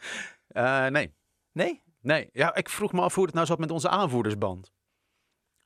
Eh, 0.49 0.87
nee. 0.87 1.15
Nee? 1.53 1.83
Nee, 2.01 2.29
ja, 2.33 2.55
ik 2.55 2.69
vroeg 2.69 2.93
me 2.93 3.01
af 3.01 3.15
hoe 3.15 3.25
het 3.25 3.35
nou 3.35 3.47
zat 3.47 3.59
met 3.59 3.71
onze 3.71 3.89
aanvoerdersband. 3.89 4.73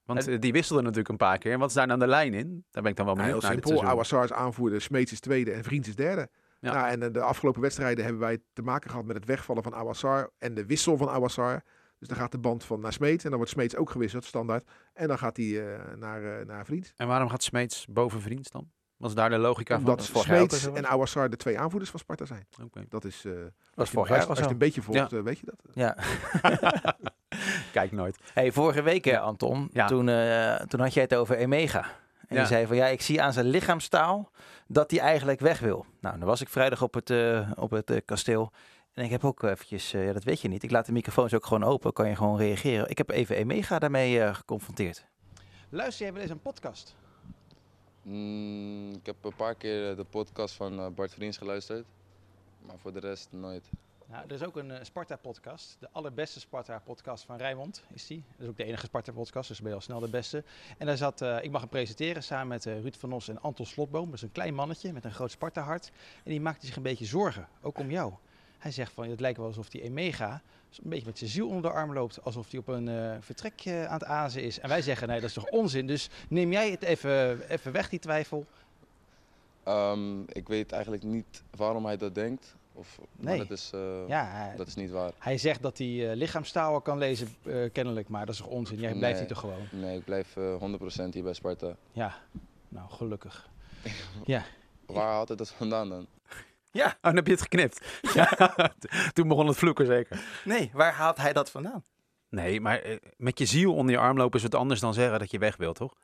Want 0.04 0.42
die 0.42 0.52
wisselde 0.52 0.82
natuurlijk 0.82 1.08
een 1.08 1.16
paar 1.16 1.38
keer. 1.38 1.52
En 1.52 1.58
wat 1.58 1.68
is 1.68 1.74
daar 1.74 1.86
nou 1.86 1.98
de 1.98 2.06
lijn 2.06 2.34
in? 2.34 2.64
Daar 2.70 2.82
ben 2.82 2.90
ik 2.90 2.96
dan 2.96 3.06
wel 3.06 3.14
Nou, 3.14 3.26
benieuwd 3.26 3.42
heel 3.42 3.54
naar 3.54 3.62
simpel. 3.62 3.84
Awassar 3.84 4.24
is 4.24 4.32
aanvoerder, 4.32 4.80
Smeets 4.80 5.12
is 5.12 5.20
tweede 5.20 5.52
en 5.52 5.64
Vriends 5.64 5.88
is 5.88 5.96
derde. 5.96 6.28
Ja. 6.60 6.72
Nou, 6.72 6.88
en 6.88 7.12
de 7.12 7.20
afgelopen 7.20 7.60
wedstrijden 7.60 8.04
hebben 8.04 8.22
wij 8.22 8.38
te 8.52 8.62
maken 8.62 8.90
gehad 8.90 9.04
met 9.04 9.16
het 9.16 9.24
wegvallen 9.24 9.62
van 9.62 9.74
Awassar 9.74 10.30
en 10.38 10.54
de 10.54 10.66
wissel 10.66 10.96
van 10.96 11.08
Awassar. 11.08 11.62
Dus 12.00 12.08
dan 12.08 12.18
gaat 12.18 12.32
de 12.32 12.38
band 12.38 12.64
van 12.64 12.80
naar 12.80 12.92
Smeets 12.92 13.24
en 13.24 13.28
dan 13.28 13.38
wordt 13.38 13.52
Smeets 13.54 13.76
ook 13.76 13.90
gewisseld, 13.90 14.24
standaard. 14.24 14.68
En 14.92 15.08
dan 15.08 15.18
gaat 15.18 15.36
hij 15.36 15.46
eh, 15.74 15.94
naar, 15.96 16.38
eh, 16.40 16.46
naar 16.46 16.64
Vriends. 16.64 16.92
En 16.96 17.06
waarom 17.06 17.28
gaat 17.28 17.42
Smeets 17.42 17.86
boven 17.88 18.20
Vriends 18.20 18.50
dan? 18.50 18.70
Was 18.96 19.14
daar 19.14 19.30
de 19.30 19.38
logica 19.38 19.76
Omdat 19.76 20.06
van? 20.06 20.20
ook 20.20 20.26
Smeets 20.26 20.72
en 20.72 20.86
Awassar 20.88 21.30
de 21.30 21.36
twee 21.36 21.58
aanvoerders 21.58 21.90
van 21.90 22.00
Sparta 22.00 22.24
zijn. 22.24 22.46
Oké. 22.64 22.84
Dat 22.88 23.04
is, 23.04 23.24
eh, 23.24 23.32
was 23.32 23.42
als, 23.74 23.90
vorig 23.90 24.08
jaar 24.08 24.16
als, 24.18 24.24
al 24.26 24.30
als 24.30 24.38
je 24.38 24.44
zo. 24.44 24.50
een 24.50 24.58
beetje 24.58 24.82
volgt, 24.82 25.10
weet 25.10 25.38
je 25.38 25.46
dat. 25.46 25.60
Ja. 25.74 25.96
Kijk 27.72 27.92
nooit. 27.92 28.18
Hey, 28.34 28.52
vorige 28.52 28.82
week, 28.82 29.06
eh, 29.06 29.20
Anton, 29.20 29.68
Ja. 29.72 29.86
toen, 29.86 30.08
eh, 30.08 30.54
toen 30.54 30.80
had 30.80 30.94
jij 30.94 31.02
het 31.02 31.14
over 31.14 31.36
Emega. 31.36 31.84
En 32.28 32.36
Ja. 32.36 32.40
je 32.42 32.46
zei 32.46 32.66
van 32.66 32.76
ja, 32.76 32.86
ik 32.86 33.00
zie 33.02 33.22
aan 33.22 33.32
zijn 33.32 33.46
lichaamstaal 33.46 34.30
dat 34.66 34.90
hij 34.90 35.00
eigenlijk 35.00 35.40
weg 35.40 35.60
wil. 35.60 35.86
Nou, 36.00 36.18
dan 36.18 36.28
was 36.28 36.40
ik 36.40 36.48
vrijdag 36.48 36.82
op 36.82 36.94
het, 36.94 37.10
eh, 37.10 37.50
op 37.54 37.70
het 37.70 38.02
kasteel. 38.04 38.52
En 38.94 39.04
ik 39.04 39.10
heb 39.10 39.24
ook 39.24 39.42
eventjes, 39.42 39.92
eh, 39.92 40.04
ja 40.06 40.12
dat 40.12 40.24
weet 40.24 40.40
je 40.40 40.48
niet, 40.48 40.62
ik 40.62 40.70
laat 40.70 40.86
de 40.86 40.92
microfoons 40.92 41.34
ook 41.34 41.46
gewoon 41.46 41.64
open, 41.64 41.92
kan 41.92 42.08
je 42.08 42.16
gewoon 42.16 42.36
reageren. 42.36 42.90
Ik 42.90 42.98
heb 42.98 43.10
even 43.10 43.36
Emega 43.36 43.78
daarmee 43.78 44.20
eh, 44.20 44.34
geconfronteerd. 44.34 45.04
Luister 45.68 46.04
jij 46.04 46.12
wel 46.12 46.22
eens 46.22 46.30
een 46.30 46.40
podcast? 46.40 46.96
Mm, 48.02 48.92
ik 48.92 49.06
heb 49.06 49.24
een 49.24 49.36
paar 49.36 49.54
keer 49.54 49.96
de 49.96 50.04
podcast 50.04 50.54
van 50.54 50.78
eh, 50.78 50.86
Bart 50.88 51.14
Vriends 51.14 51.38
geluisterd. 51.38 51.86
Maar 52.66 52.78
voor 52.78 52.92
de 52.92 53.00
rest 53.00 53.28
nooit. 53.32 53.70
Nou, 54.10 54.24
er 54.26 54.32
is 54.32 54.42
ook 54.42 54.56
een 54.56 54.70
eh, 54.70 54.84
Sparta-podcast. 54.84 55.76
De 55.80 55.88
allerbeste 55.92 56.40
Sparta-podcast 56.40 57.24
van 57.24 57.36
Rijnmond 57.36 57.84
is 57.92 58.06
die. 58.06 58.24
Dat 58.30 58.40
is 58.40 58.48
ook 58.48 58.56
de 58.56 58.64
enige 58.64 58.86
Sparta-podcast, 58.86 59.48
dus 59.48 59.60
ben 59.60 59.68
je 59.68 59.74
al 59.74 59.80
snel 59.80 60.00
de 60.00 60.08
beste. 60.08 60.44
En 60.78 60.86
daar 60.86 60.96
zat, 60.96 61.20
eh, 61.22 61.42
ik 61.42 61.50
mag 61.50 61.60
hem 61.60 61.70
presenteren 61.70 62.22
samen 62.22 62.48
met 62.48 62.66
eh, 62.66 62.80
Ruud 62.80 62.94
van 62.98 63.12
Os 63.12 63.28
en 63.28 63.40
Anton 63.40 63.66
Slotboom. 63.66 64.04
Dat 64.04 64.14
is 64.14 64.22
een 64.22 64.32
klein 64.32 64.54
mannetje 64.54 64.92
met 64.92 65.04
een 65.04 65.12
groot 65.12 65.30
Sparta-hart. 65.30 65.90
En 66.24 66.30
die 66.30 66.40
maakte 66.40 66.66
zich 66.66 66.76
een 66.76 66.82
beetje 66.82 67.04
zorgen, 67.04 67.48
ook 67.62 67.78
om 67.78 67.90
jou. 67.90 68.12
Hij 68.60 68.70
zegt 68.70 68.92
van, 68.92 69.08
het 69.10 69.20
lijkt 69.20 69.38
wel 69.38 69.46
alsof 69.46 69.68
die 69.68 69.82
Emega 69.82 70.42
een 70.82 70.90
beetje 70.90 71.06
met 71.06 71.18
zijn 71.18 71.30
ziel 71.30 71.48
onder 71.48 71.62
de 71.62 71.76
arm 71.76 71.92
loopt. 71.92 72.24
Alsof 72.24 72.50
hij 72.50 72.60
op 72.60 72.68
een 72.68 72.88
eh, 72.88 73.16
vertrek 73.20 73.60
eh, 73.64 73.84
aan 73.84 73.92
het 73.92 74.04
azen 74.04 74.42
is. 74.42 74.58
En 74.60 74.68
wij 74.68 74.82
zeggen, 74.82 75.08
nee, 75.08 75.20
dat 75.20 75.28
is 75.28 75.34
toch 75.34 75.48
onzin. 75.50 75.86
Dus 75.86 76.08
neem 76.28 76.52
jij 76.52 76.70
het 76.70 76.82
even, 76.82 77.40
even 77.48 77.72
weg, 77.72 77.88
die 77.88 77.98
twijfel. 77.98 78.46
Ehm, 79.62 80.20
ik 80.26 80.48
weet 80.48 80.72
eigenlijk 80.72 81.02
niet 81.02 81.42
waarom 81.56 81.84
hij 81.86 81.96
dat 81.96 82.14
denkt. 82.14 82.54
Of, 82.72 82.98
Nee. 83.12 83.36
Maar 83.38 83.46
dat 83.46 83.58
is, 83.58 83.70
eh, 83.74 84.08
Ja, 84.08 84.24
hij, 84.30 84.56
dat 84.56 84.66
is 84.66 84.74
niet 84.74 84.90
waar. 84.90 85.12
hij 85.18 85.38
zegt 85.38 85.62
dat 85.62 85.78
hij 85.78 86.10
eh, 86.10 86.16
lichaamstaal 86.16 86.80
kan 86.80 86.98
lezen, 86.98 87.28
kennelijk. 87.72 88.08
Maar 88.08 88.26
dat 88.26 88.34
is 88.34 88.40
toch 88.40 88.50
onzin? 88.50 88.78
Jij 88.78 88.94
blijft 88.94 89.18
hier 89.18 89.28
toch 89.28 89.38
gewoon? 89.38 89.62
Nee, 89.70 89.96
ik 89.98 90.04
blijf 90.04 90.36
eh 90.36 90.54
100% 90.58 91.14
hier 91.14 91.22
bij 91.22 91.32
Sparta. 91.34 91.76
Ja, 91.92 92.14
nou 92.68 92.90
gelukkig. 92.90 93.48
Waar 94.86 95.06
haalt 95.06 95.28
hij 95.28 95.36
dat 95.36 95.50
vandaan 95.50 95.88
dan? 95.88 96.06
Ja, 96.72 96.86
Oh, 96.86 96.92
dan 97.00 97.16
heb 97.16 97.26
je 97.26 97.32
het 97.32 97.42
geknipt. 97.42 97.86
Ja. 98.14 98.28
Toen 99.12 99.28
begon 99.28 99.46
het 99.46 99.56
vloeken 99.56 99.86
zeker. 99.86 100.20
nee, 100.44 100.70
waar 100.72 100.92
haalt 100.92 101.16
hij 101.16 101.32
dat 101.32 101.50
vandaan? 101.50 101.84
Nee, 102.28 102.60
maar 102.60 102.78
eh, 102.78 102.96
met 103.16 103.38
je 103.38 103.46
ziel 103.46 103.74
onder 103.74 103.94
je 103.94 104.00
arm 104.00 104.16
lopen 104.16 104.36
is 104.36 104.42
wat 104.42 104.54
anders 104.54 104.80
dan 104.80 104.94
zeggen 104.94 105.18
dat 105.18 105.30
je 105.30 105.38
weg 105.38 105.56
wilt, 105.56 105.76
toch? 105.76 105.94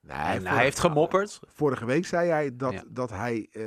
Nee, 0.00 0.16
En 0.16 0.32
vorige- 0.32 0.54
hij 0.54 0.62
heeft 0.64 0.78
gemopperd. 0.80 1.40
Vorige 1.54 1.84
week 1.84 2.06
zei 2.06 2.30
hij 2.30 2.56
dat, 2.56 2.72
Ja. 2.72 2.82
dat 2.88 3.10
hij 3.10 3.48
eh, 3.52 3.62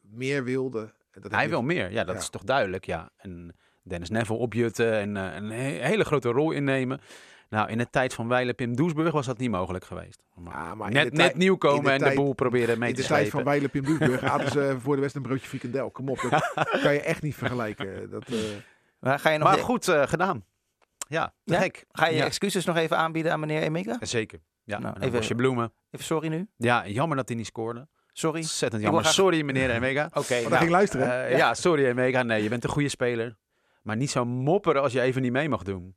meer 0.00 0.44
wilde. 0.44 0.94
En 1.10 1.20
Dat 1.22 1.30
Hij 1.32 1.42
je- 1.42 1.48
wil 1.48 1.62
meer, 1.62 1.90
ja, 1.92 2.04
dat 2.04 2.14
Ja. 2.14 2.20
is 2.20 2.28
toch 2.28 2.44
duidelijk, 2.44 2.84
ja. 2.86 3.10
En 3.16 3.56
Dennis 3.82 4.10
Neville 4.10 4.38
opjutten 4.38 4.92
en 4.92 5.16
eh, 5.16 5.34
een 5.34 5.50
he- 5.50 5.86
hele 5.86 6.04
grote 6.04 6.28
rol 6.28 6.50
innemen. 6.52 7.00
Nou, 7.48 7.68
in 7.70 7.78
de 7.78 7.90
tijd 7.90 8.14
van 8.14 8.28
Weile 8.28 8.54
Pim 8.54 8.76
Doesburg 8.76 9.12
was 9.12 9.26
dat 9.26 9.38
niet 9.38 9.50
mogelijk 9.50 9.84
geweest. 9.84 10.22
Maar 10.34 10.54
Ja, 10.54 10.74
maar 10.74 10.88
in 10.88 10.94
net, 10.94 11.04
de 11.04 11.10
net 11.10 11.20
tijd- 11.26 11.36
nieuw 11.36 11.52
in 11.52 11.58
komen 11.58 11.84
de 11.84 11.90
en 11.90 11.98
tijd- 11.98 12.16
de 12.16 12.20
boel 12.22 12.32
proberen 12.32 12.78
mee 12.78 12.88
In 12.88 12.94
te 12.94 13.00
de 13.00 13.06
tijd 13.06 13.20
van 13.28 13.40
slepen. 13.40 13.50
Weile 13.50 13.68
Pim 13.68 13.84
Doesburg 13.84 14.22
aten 14.32 14.50
ze 14.50 14.76
voor 14.80 14.94
de 14.94 15.00
West 15.00 15.14
een 15.16 15.22
broodje 15.22 15.48
frikandel. 15.48 15.90
Kom 15.90 16.08
op, 16.08 16.18
dat 16.30 16.52
kan 16.82 16.92
je 16.92 17.00
echt 17.00 17.22
niet 17.22 17.34
vergelijken. 17.34 18.10
Dat, 18.10 18.24
eh, 18.28 18.34
Maar 19.00 19.18
ga 19.18 19.30
je 19.30 19.38
nog 19.38 19.48
Maar 19.48 19.56
je- 19.56 19.62
goed 19.62 19.88
eh, 19.88 20.02
gedaan. 20.06 20.44
Ja, 21.08 21.32
Ja? 21.44 21.60
gek. 21.60 21.84
Ga 21.92 22.06
je 22.06 22.12
je 22.12 22.18
Ja. 22.18 22.24
excuses 22.24 22.64
nog 22.64 22.76
even 22.76 22.96
aanbieden 22.96 23.32
aan 23.32 23.40
meneer 23.40 23.62
Emeka? 23.62 23.96
Zeker. 24.00 24.40
Ja, 24.64 24.78
Nou, 24.78 24.96
even- 25.00 25.10
bosje 25.12 25.34
bloemen. 25.34 25.72
Even 25.90 26.06
sorry 26.06 26.28
nu. 26.28 26.48
Ja, 26.56 26.86
jammer 26.88 27.16
dat 27.16 27.28
hij 27.28 27.36
niet 27.36 27.46
scoorde. 27.46 27.88
Sorry. 28.12 28.40
Ontzettend 28.40 28.82
jammer. 28.82 29.00
graag- 29.00 29.14
Sorry, 29.14 29.42
meneer 29.42 29.70
Emega. 29.70 30.04
Oké, 30.14 30.18
maar 30.18 30.38
nou, 30.38 30.48
dan 30.48 30.58
ging 30.58 30.70
luisteren. 30.70 31.24
Eh, 31.26 31.36
ja. 31.36 31.54
sorry 31.54 31.84
Emega. 31.86 32.22
Nee, 32.22 32.42
je 32.42 32.48
bent 32.48 32.64
een 32.64 32.70
goede 32.70 32.88
speler. 32.88 33.36
Maar 33.82 33.96
niet 33.96 34.10
zo 34.10 34.24
mopperen 34.24 34.82
als 34.82 34.92
je 34.92 35.00
even 35.00 35.22
niet 35.22 35.32
mee 35.32 35.48
mag 35.48 35.62
doen. 35.62 35.94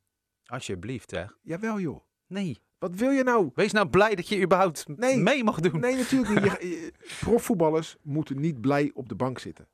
Alsjeblieft, 0.51 1.11
hè. 1.11 1.23
Jawel 1.41 1.79
joh. 1.79 2.01
Nee. 2.27 2.61
Wat 2.79 2.95
wil 2.95 3.09
je 3.09 3.23
nou? 3.23 3.51
Wees 3.55 3.71
nou 3.71 3.89
blij 3.89 4.15
dat 4.15 4.27
je 4.27 4.41
überhaupt 4.41 4.87
Nee. 4.87 5.17
mee 5.17 5.43
mag 5.43 5.59
doen. 5.59 5.79
Nee, 5.79 5.95
natuurlijk 5.95 6.41
niet. 6.43 6.51
Je- 6.61 6.69
je- 6.69 6.91
profvoetballers 7.19 7.97
moeten 8.01 8.39
niet 8.39 8.61
blij 8.61 8.91
op 8.93 9.09
de 9.09 9.15
bank 9.15 9.39
zitten. 9.39 9.67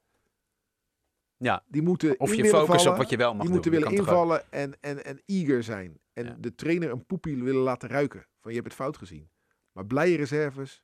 Ja. 1.38 1.64
Die 1.68 1.82
moeten 1.82 2.20
Of 2.20 2.34
je 2.36 2.46
focus 2.46 2.86
op 2.88 2.98
wat 2.98 3.10
je 3.10 3.18
wel 3.18 3.28
mag 3.34 3.36
Die 3.42 3.46
doen. 3.46 3.54
moeten 3.54 3.72
Je 3.72 3.80
willen 3.80 3.94
invallen 3.98 4.52
en, 4.52 4.78
en, 4.82 5.06
en 5.06 5.22
eager 5.26 5.64
zijn. 5.64 6.00
En 6.14 6.26
Ja. 6.26 6.36
de 6.40 6.56
trainer 6.56 6.92
een 6.92 7.06
poepie 7.06 7.44
willen 7.44 7.62
laten 7.62 7.90
ruiken. 7.90 8.28
Van 8.42 8.52
je 8.52 8.58
hebt 8.58 8.68
het 8.72 8.82
fout 8.82 8.98
gezien. 8.98 9.30
Maar 9.72 9.86
blije 9.86 10.18
reserves? 10.18 10.84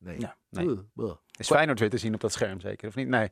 Nee. 0.00 0.20
Ja, 0.20 0.36
nee. 0.50 0.66
Ugh. 0.96 1.12
Is 1.36 1.46
Feyenoord 1.46 1.78
weer 1.80 1.90
te 1.90 1.98
zien 1.98 2.14
op 2.14 2.20
dat 2.20 2.32
scherm 2.32 2.60
zeker, 2.60 2.88
of 2.88 2.94
niet? 2.94 3.08
Nee. 3.08 3.30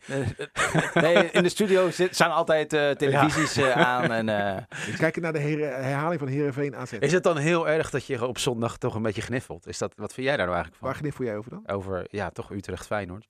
nee, 0.95 1.31
in 1.39 1.43
de 1.43 1.49
studio 1.49 1.91
zit, 1.91 2.15
staan 2.15 2.31
altijd 2.31 2.73
eh, 2.73 2.91
televisies 2.91 3.57
eh, 3.57 3.71
aan. 3.73 4.13
En, 4.13 4.29
eh, 4.29 4.63
We 4.87 4.97
kijken 4.99 5.23
naar 5.23 5.33
de 5.33 5.39
her- 5.39 5.83
herhaling 5.83 6.21
van 6.21 6.29
Heerenveen 6.29 6.77
AZ. 6.77 6.93
Is 6.93 7.13
het 7.13 7.23
dan 7.23 7.37
heel 7.37 7.69
erg 7.69 7.91
dat 7.91 8.07
je 8.07 8.27
op 8.27 8.39
zondag 8.39 8.79
toch 8.79 8.95
een 8.95 9.03
beetje 9.03 9.23
gniffelt? 9.23 9.67
Is 9.67 9.79
dat, 9.79 9.93
wat 9.97 10.13
vind 10.13 10.27
jij 10.27 10.37
daar 10.37 10.47
nou 10.47 10.57
eigenlijk 10.59 10.85
Waar 10.85 10.93
van? 10.95 11.03
gniffel 11.03 11.25
jij 11.25 11.37
over 11.37 11.51
dan? 11.51 11.69
Over, 11.69 12.07
ja, 12.11 12.31
toch 12.31 12.51
Utrecht-Feyenoord? 12.51 13.29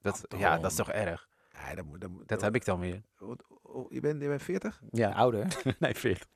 Dat, 0.00 0.24
Oh, 0.34 0.40
ja, 0.40 0.58
dat 0.58 0.70
is 0.70 0.76
toch 0.76 0.90
erg? 0.90 1.28
Ja, 1.68 1.74
dat, 1.74 1.84
moet- 1.84 2.00
dat, 2.00 2.10
moet- 2.10 2.28
Dat 2.28 2.40
heb 2.40 2.54
ik 2.54 2.64
dan 2.64 2.80
weer. 2.80 3.02
Oh, 3.20 3.32
oh, 3.62 3.92
je, 3.92 4.00
bent, 4.00 4.22
je 4.22 4.28
bent 4.28 4.42
40? 4.42 4.80
ja, 4.90 5.10
ouder. 5.10 5.46
nee, 5.78 5.94
40. 5.94 6.26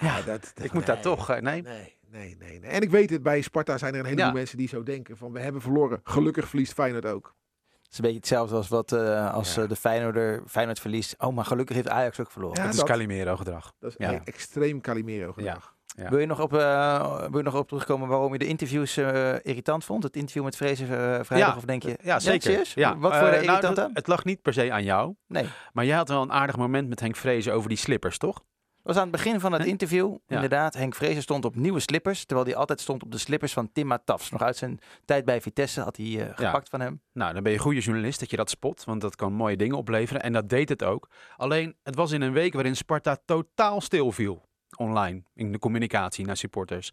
Ja, 0.00 0.16
dat, 0.22 0.52
dat- 0.54 0.64
Ik 0.64 0.72
moet 0.72 0.86
daar 0.86 1.00
toch, 1.00 1.28
nee? 1.40 1.62
Nee, 1.62 1.98
nee, 2.10 2.36
nee, 2.38 2.60
nee. 2.60 2.70
En 2.70 2.82
ik 2.82 2.90
weet 2.90 3.10
het, 3.10 3.22
bij 3.22 3.40
Sparta 3.40 3.78
zijn 3.78 3.92
er 3.94 3.98
een 4.00 4.04
heleboel 4.04 4.26
Ja. 4.26 4.32
mensen 4.32 4.58
die 4.58 4.68
zo 4.68 4.82
denken 4.82 5.16
van 5.16 5.32
we 5.32 5.40
hebben 5.40 5.60
verloren. 5.62 6.00
Gelukkig 6.04 6.48
verliest 6.48 6.72
Feyenoord 6.72 7.06
ook. 7.06 7.34
Het 7.82 7.92
is 7.92 7.96
een 7.98 8.04
beetje 8.04 8.18
hetzelfde 8.18 8.56
als 8.56 8.68
wat 8.68 8.92
eh, 8.92 9.34
als 9.34 9.54
Ja. 9.54 9.62
eh, 9.62 9.68
de 9.68 9.76
Feyenoorder 9.76 10.42
Feyenoord 10.46 10.80
verliest. 10.80 11.14
Oh, 11.18 11.34
maar 11.34 11.44
gelukkig 11.44 11.76
heeft 11.76 11.88
Ajax 11.88 12.20
ook 12.20 12.30
verloren. 12.30 12.56
Ja, 12.56 12.62
dat 12.62 12.72
is 12.72 12.78
dat. 12.78 12.88
Calimero 12.88 13.36
gedrag. 13.36 13.72
Dat 13.78 13.90
is 13.90 13.96
Ja. 13.98 14.12
een 14.12 14.24
extreem 14.24 14.80
Calimero 14.80 15.32
gedrag. 15.32 15.74
Ja. 15.96 16.08
Wil, 16.10 16.18
je 16.18 16.26
nog 16.26 16.40
op, 16.40 16.54
eh, 16.54 17.18
wil 17.28 17.36
je 17.38 17.42
nog 17.44 17.54
op 17.56 17.68
terugkomen 17.68 18.08
waarom 18.08 18.32
je 18.32 18.38
de 18.38 18.46
interviews 18.46 18.96
eh, 18.96 19.34
irritant 19.42 19.84
vond? 19.84 20.02
Het 20.02 20.16
interview 20.16 20.44
met 20.44 20.56
Vrezen 20.56 20.86
vrijdag? 21.26 21.50
Ja, 21.50 21.56
of 21.56 21.64
denk 21.64 21.82
je? 21.82 21.98
Ja, 22.02 22.18
zeker. 22.20 22.72
Ja. 22.74 22.98
Wat 22.98 23.12
voor 23.16 23.24
de 23.24 23.30
nou, 23.30 23.42
irritant 23.42 23.76
het, 23.76 23.78
aan? 23.86 23.90
het 23.94 24.06
lag 24.06 24.24
niet 24.24 24.42
per 24.42 24.52
se 24.52 24.72
aan 24.72 24.84
jou. 24.84 25.14
Nee. 25.26 25.48
Maar 25.72 25.84
jij 25.84 25.96
had 25.96 26.08
wel 26.08 26.22
een 26.22 26.32
aardig 26.32 26.56
moment 26.56 26.88
met 26.88 27.00
Henk 27.00 27.16
Vrezen 27.16 27.52
over 27.54 27.68
die 27.68 27.78
slippers, 27.78 28.18
toch? 28.18 28.42
Was 28.82 28.96
aan 28.96 29.02
het 29.02 29.10
begin 29.10 29.40
van 29.40 29.52
het 29.52 29.64
interview, 29.64 30.10
Ja. 30.26 30.34
inderdaad, 30.34 30.74
Henk 30.74 30.94
Vrezen 30.94 31.22
stond 31.22 31.44
op 31.44 31.56
nieuwe 31.56 31.80
slippers, 31.80 32.24
terwijl 32.24 32.46
hij 32.48 32.56
altijd 32.56 32.80
stond 32.80 33.02
op 33.02 33.12
de 33.12 33.18
slippers 33.18 33.52
van 33.52 33.72
Tim 33.72 33.86
Matafs. 33.86 34.30
Nog 34.30 34.42
uit 34.42 34.56
zijn 34.56 34.78
tijd 35.04 35.24
bij 35.24 35.40
Vitesse 35.40 35.80
had 35.80 35.96
hij 35.96 36.06
eh, 36.28 36.36
gepakt 36.36 36.68
van 36.68 36.80
hem. 36.80 37.00
Nou, 37.12 37.32
dan 37.32 37.42
ben 37.42 37.52
je 37.52 37.58
een 37.58 37.64
goede 37.64 37.80
journalist 37.80 38.20
dat 38.20 38.30
je 38.30 38.36
dat 38.36 38.50
spot, 38.50 38.84
want 38.84 39.00
dat 39.00 39.16
kan 39.16 39.32
mooie 39.32 39.56
dingen 39.56 39.76
opleveren. 39.76 40.22
En 40.22 40.32
dat 40.32 40.48
deed 40.48 40.68
het 40.68 40.82
ook. 40.82 41.08
Alleen, 41.36 41.76
het 41.82 41.94
was 41.94 42.12
in 42.12 42.20
een 42.22 42.32
week 42.32 42.52
waarin 42.52 42.76
Sparta 42.76 43.16
totaal 43.24 43.80
stilviel 43.80 44.48
online 44.76 45.22
in 45.34 45.52
de 45.52 45.58
communicatie 45.58 46.26
naar 46.26 46.36
supporters. 46.36 46.90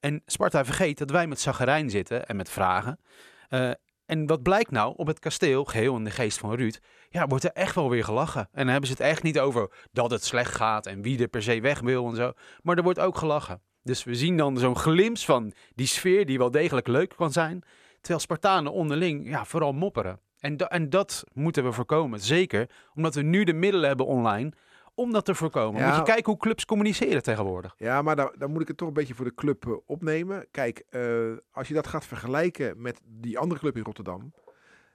En 0.00 0.22
Sparta 0.26 0.64
vergeet 0.64 0.98
dat 0.98 1.10
wij 1.10 1.26
met 1.26 1.40
Zagarijn 1.40 1.90
zitten 1.90 2.26
en 2.26 2.36
met 2.36 2.50
vragen. 2.50 3.00
Eh, 3.48 3.70
en 4.10 4.26
wat 4.26 4.42
blijkt 4.42 4.70
nou 4.70 4.94
op 4.96 5.06
het 5.06 5.18
kasteel, 5.18 5.64
geheel 5.64 5.96
in 5.96 6.04
de 6.04 6.10
geest 6.10 6.38
van 6.38 6.54
Ruud, 6.54 6.80
ja, 7.08 7.26
wordt 7.26 7.44
er 7.44 7.52
echt 7.52 7.74
wel 7.74 7.90
weer 7.90 8.04
gelachen. 8.04 8.40
En 8.40 8.48
dan 8.62 8.68
hebben 8.68 8.86
ze 8.86 8.92
het 8.92 9.02
echt 9.02 9.22
niet 9.22 9.38
over 9.38 9.70
dat 9.92 10.10
het 10.10 10.24
slecht 10.24 10.54
gaat 10.54 10.86
en 10.86 11.02
wie 11.02 11.20
er 11.20 11.28
per 11.28 11.42
se 11.42 11.60
weg 11.60 11.80
wil 11.80 12.08
en 12.08 12.16
zo. 12.16 12.32
Maar 12.62 12.76
er 12.76 12.82
wordt 12.82 12.98
ook 12.98 13.16
gelachen. 13.16 13.62
Dus 13.82 14.04
we 14.04 14.14
zien 14.14 14.36
dan 14.36 14.58
zo'n 14.58 14.76
glimp 14.76 15.18
van 15.18 15.52
die 15.74 15.86
sfeer 15.86 16.26
die 16.26 16.38
wel 16.38 16.50
degelijk 16.50 16.86
leuk 16.86 17.14
kan 17.16 17.32
zijn. 17.32 17.62
Terwijl 18.00 18.20
Spartanen 18.20 18.72
onderling 18.72 19.28
ja, 19.28 19.44
vooral 19.44 19.72
mopperen. 19.72 20.20
En, 20.38 20.56
en 20.56 20.90
dat 20.90 21.24
moeten 21.32 21.64
we 21.64 21.72
voorkomen. 21.72 22.20
Zeker 22.20 22.70
omdat 22.94 23.14
we 23.14 23.22
nu 23.22 23.44
de 23.44 23.52
middelen 23.52 23.88
hebben 23.88 24.06
online 24.06 24.52
om 25.00 25.12
dat 25.12 25.24
te 25.24 25.34
voorkomen. 25.34 25.80
Ja. 25.80 25.88
Moet 25.88 25.96
je 25.96 26.12
kijken 26.12 26.32
hoe 26.32 26.40
clubs 26.40 26.64
communiceren 26.64 27.22
tegenwoordig. 27.22 27.74
Ja, 27.76 28.02
maar 28.02 28.16
daar, 28.16 28.32
daar 28.38 28.50
moet 28.50 28.60
ik 28.60 28.68
het 28.68 28.76
toch 28.76 28.88
een 28.88 28.94
beetje 28.94 29.14
voor 29.14 29.24
de 29.24 29.34
club 29.34 29.66
eh, 29.66 29.72
opnemen. 29.86 30.46
Kijk, 30.50 30.84
eh, 30.88 31.32
als 31.50 31.68
je 31.68 31.74
dat 31.74 31.86
gaat 31.86 32.06
vergelijken 32.06 32.82
met 32.82 33.00
die 33.04 33.38
andere 33.38 33.60
club 33.60 33.76
in 33.76 33.82
Rotterdam, 33.82 34.32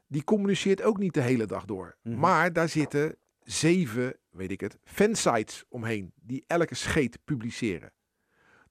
die 0.07 0.23
communiceert 0.23 0.81
ook 0.81 0.97
niet 0.97 1.13
de 1.13 1.21
hele 1.21 1.45
dag 1.45 1.65
door. 1.65 1.95
Mhm. 2.03 2.19
Maar 2.19 2.53
daar 2.53 2.69
zitten 2.69 3.15
zeven, 3.43 4.15
weet 4.29 4.51
ik 4.51 4.61
het, 4.61 4.77
fansites 4.83 5.63
omheen 5.69 6.11
die 6.15 6.43
elke 6.47 6.75
scheet 6.75 7.19
publiceren. 7.23 7.93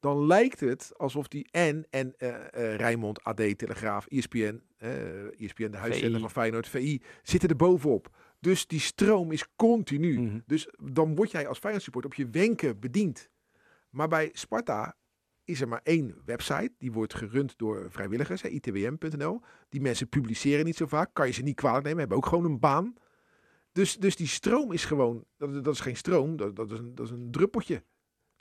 Dan 0.00 0.26
lijkt 0.26 0.60
het 0.60 0.92
alsof 0.96 1.28
die 1.28 1.48
en, 1.50 1.86
en 1.90 2.14
eh 2.16 2.28
eh, 2.28 2.76
Rijnmond, 2.76 3.22
AD, 3.22 3.36
Telegraaf, 3.36 4.06
ESPN, 4.06 4.62
eh 4.76 5.40
ESPN, 5.40 5.70
de 5.70 5.76
huiszender 5.76 6.20
van 6.20 6.30
Feyenoord, 6.30 6.68
VI, 6.68 7.02
zitten 7.22 7.48
er 7.48 7.56
bovenop. 7.56 8.10
Dus 8.44 8.66
die 8.66 8.80
stroom 8.80 9.32
is 9.32 9.54
continu. 9.56 10.20
Mhm. 10.20 10.38
Dus 10.46 10.68
dan 10.92 11.14
word 11.14 11.30
jij 11.30 11.48
als 11.48 11.58
Feyenoord 11.58 12.04
op 12.04 12.14
je 12.14 12.28
wenken 12.28 12.80
bediend. 12.80 13.30
Maar 13.90 14.08
bij 14.08 14.30
Sparta 14.32 14.96
is 15.44 15.60
er 15.60 15.68
maar 15.68 15.80
één 15.82 16.22
website. 16.24 16.72
Die 16.78 16.92
wordt 16.92 17.14
gerund 17.14 17.58
door 17.58 17.86
vrijwilligers, 17.90 18.42
itwm.nl. 18.42 19.40
Die 19.68 19.80
mensen 19.80 20.08
publiceren 20.08 20.64
niet 20.64 20.76
zo 20.76 20.86
vaak. 20.86 21.14
Kan 21.14 21.26
je 21.26 21.32
ze 21.32 21.42
niet 21.42 21.56
kwalijk 21.56 21.84
nemen. 21.84 21.98
Hebben 21.98 22.16
ook 22.16 22.26
gewoon 22.26 22.44
een 22.44 22.58
baan. 22.58 22.94
Dus, 23.72 23.96
dus 23.96 24.16
die 24.16 24.26
stroom 24.26 24.72
is 24.72 24.84
gewoon... 24.84 25.24
Dat, 25.36 25.64
dat 25.64 25.74
is 25.74 25.80
geen 25.80 25.96
stroom. 25.96 26.36
Dat, 26.36 26.56
dat, 26.56 26.72
is, 26.72 26.78
een, 26.78 26.94
dat 26.94 27.06
is 27.06 27.12
een 27.12 27.30
druppeltje. 27.30 27.84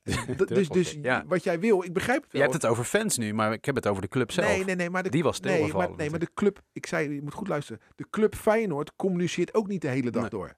Dus 0.46 0.70
dus 0.70 0.98
ja. 1.02 1.24
wat 1.28 1.44
jij 1.44 1.60
wil, 1.60 1.84
ik 1.84 1.94
begrijp 1.94 2.22
het 2.24 2.32
Je 2.32 2.38
wel. 2.38 2.48
hebt 2.50 2.62
het 2.62 2.72
over 2.72 2.84
fans 2.84 3.18
nu, 3.18 3.34
maar 3.34 3.54
ik 3.54 3.66
heb 3.66 3.76
het 3.76 3.88
over 3.88 4.02
de 4.02 4.08
club 4.08 4.32
zelf. 4.32 4.48
Nee, 4.48 4.64
nee, 4.66 4.76
nee. 4.76 4.90
Maar 4.90 5.04
de, 5.04 5.10
Die 5.10 5.24
was 5.24 5.40
nee, 5.40 5.54
stilgevallen. 5.54 5.90
maar, 5.90 5.98
nee, 5.98 6.10
maar 6.10 6.20
de 6.20 6.30
club... 6.34 6.62
Ik 6.74 6.86
zei, 6.86 7.14
je 7.14 7.22
moet 7.22 7.34
goed 7.34 7.48
luisteren. 7.48 7.82
De 7.96 8.06
club 8.10 8.36
Feyenoord 8.36 8.96
communiceert 8.96 9.54
ook 9.54 9.68
niet 9.68 9.82
de 9.82 9.88
hele 9.88 10.10
dag 10.12 10.22
Nee. 10.22 10.30
door. 10.32 10.54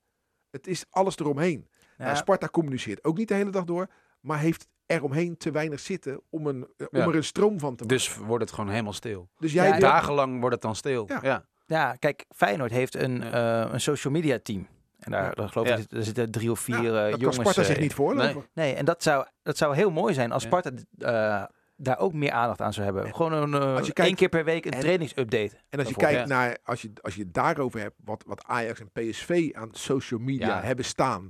Het 0.49 0.67
is 0.67 0.85
alles 0.89 1.17
eromheen. 1.17 1.67
Ja, 1.97 2.03
Nou, 2.05 2.17
Sparta 2.17 2.47
communiceert 2.47 3.03
ook 3.03 3.17
niet 3.17 3.27
de 3.27 3.33
hele 3.33 3.49
dag 3.49 3.63
door, 3.63 3.87
maar 4.21 4.39
heeft 4.39 4.67
eromheen 4.85 5.37
te 5.37 5.51
weinig 5.51 5.79
zitten 5.79 6.21
om, 6.29 6.47
een, 6.47 6.67
eh, 6.77 6.87
om 6.91 6.99
Ja. 6.99 7.05
er 7.07 7.15
een 7.15 7.23
stroom 7.23 7.59
van 7.59 7.75
te 7.75 7.83
maken. 7.83 7.87
Dus 7.97 8.15
wordt 8.17 8.43
het 8.43 8.53
gewoon 8.53 8.69
helemaal 8.69 8.93
stil. 8.93 9.29
Dus 9.37 9.53
jij 9.53 9.79
Dagenlang 9.79 10.39
wordt 10.39 10.53
het 10.55 10.63
dan 10.63 10.75
stil. 10.75 11.03
Ja. 11.07 11.19
Ja. 11.23 11.45
ja, 11.65 11.95
kijk, 11.99 12.25
Feyenoord 12.35 12.71
heeft 12.71 12.95
een, 12.95 13.23
eh, 13.23 13.67
een 13.71 13.81
social 13.81 14.13
media 14.13 14.39
team. 14.43 14.67
En 15.05 15.11
daar, 15.11 15.23
Ja. 15.23 15.31
daar 15.31 15.49
geloof 15.49 15.67
Ja. 15.67 15.75
ik, 15.75 15.91
er 15.91 16.03
zitten 16.03 16.31
drie 16.31 16.51
of 16.51 16.59
vier 16.59 16.81
Ja, 16.81 17.05
eh, 17.05 17.11
dat 17.11 17.19
jongens. 17.19 17.23
kan 17.35 17.45
Sparta 17.45 17.63
zich 17.63 17.75
eh, 17.75 17.81
niet 17.81 17.93
voorlopen. 17.93 18.45
Nee, 18.53 18.73
en 18.73 18.85
dat 18.85 19.03
zou, 19.03 19.25
dat 19.43 19.57
zou 19.57 19.75
heel 19.75 19.91
mooi 19.91 20.13
zijn 20.13 20.31
als 20.31 20.43
Ja. 20.43 20.49
Sparta 20.49 20.71
eh, 20.97 21.43
daar 21.77 21.99
ook 21.99 22.13
meer 22.13 22.31
aandacht 22.31 22.61
aan 22.61 22.73
zou 22.73 22.85
hebben. 22.85 23.15
Gewoon 23.15 23.33
een, 23.33 23.53
Als 23.53 23.87
je 23.87 23.93
kijkt- 23.93 23.99
één 24.09 24.15
keer 24.15 24.29
per 24.29 24.43
week 24.45 24.65
een 24.65 24.71
en- 24.71 24.79
trainingsupdate. 24.79 25.55
En 25.69 25.79
als 25.79 25.87
je 25.87 25.95
kijkt 25.95 26.27
naar, 26.27 26.57
als 26.63 26.81
je, 26.81 26.91
als 27.01 27.15
je 27.15 27.21
het 27.23 27.33
daarover 27.33 27.79
hebt, 27.79 27.95
wat, 28.03 28.23
wat 28.27 28.43
Ajax 28.43 28.79
en 28.79 28.89
PSV 28.91 29.49
aan 29.53 29.69
social 29.71 30.19
media 30.19 30.47
Ja. 30.47 30.61
hebben 30.61 30.85
staan. 30.85 31.29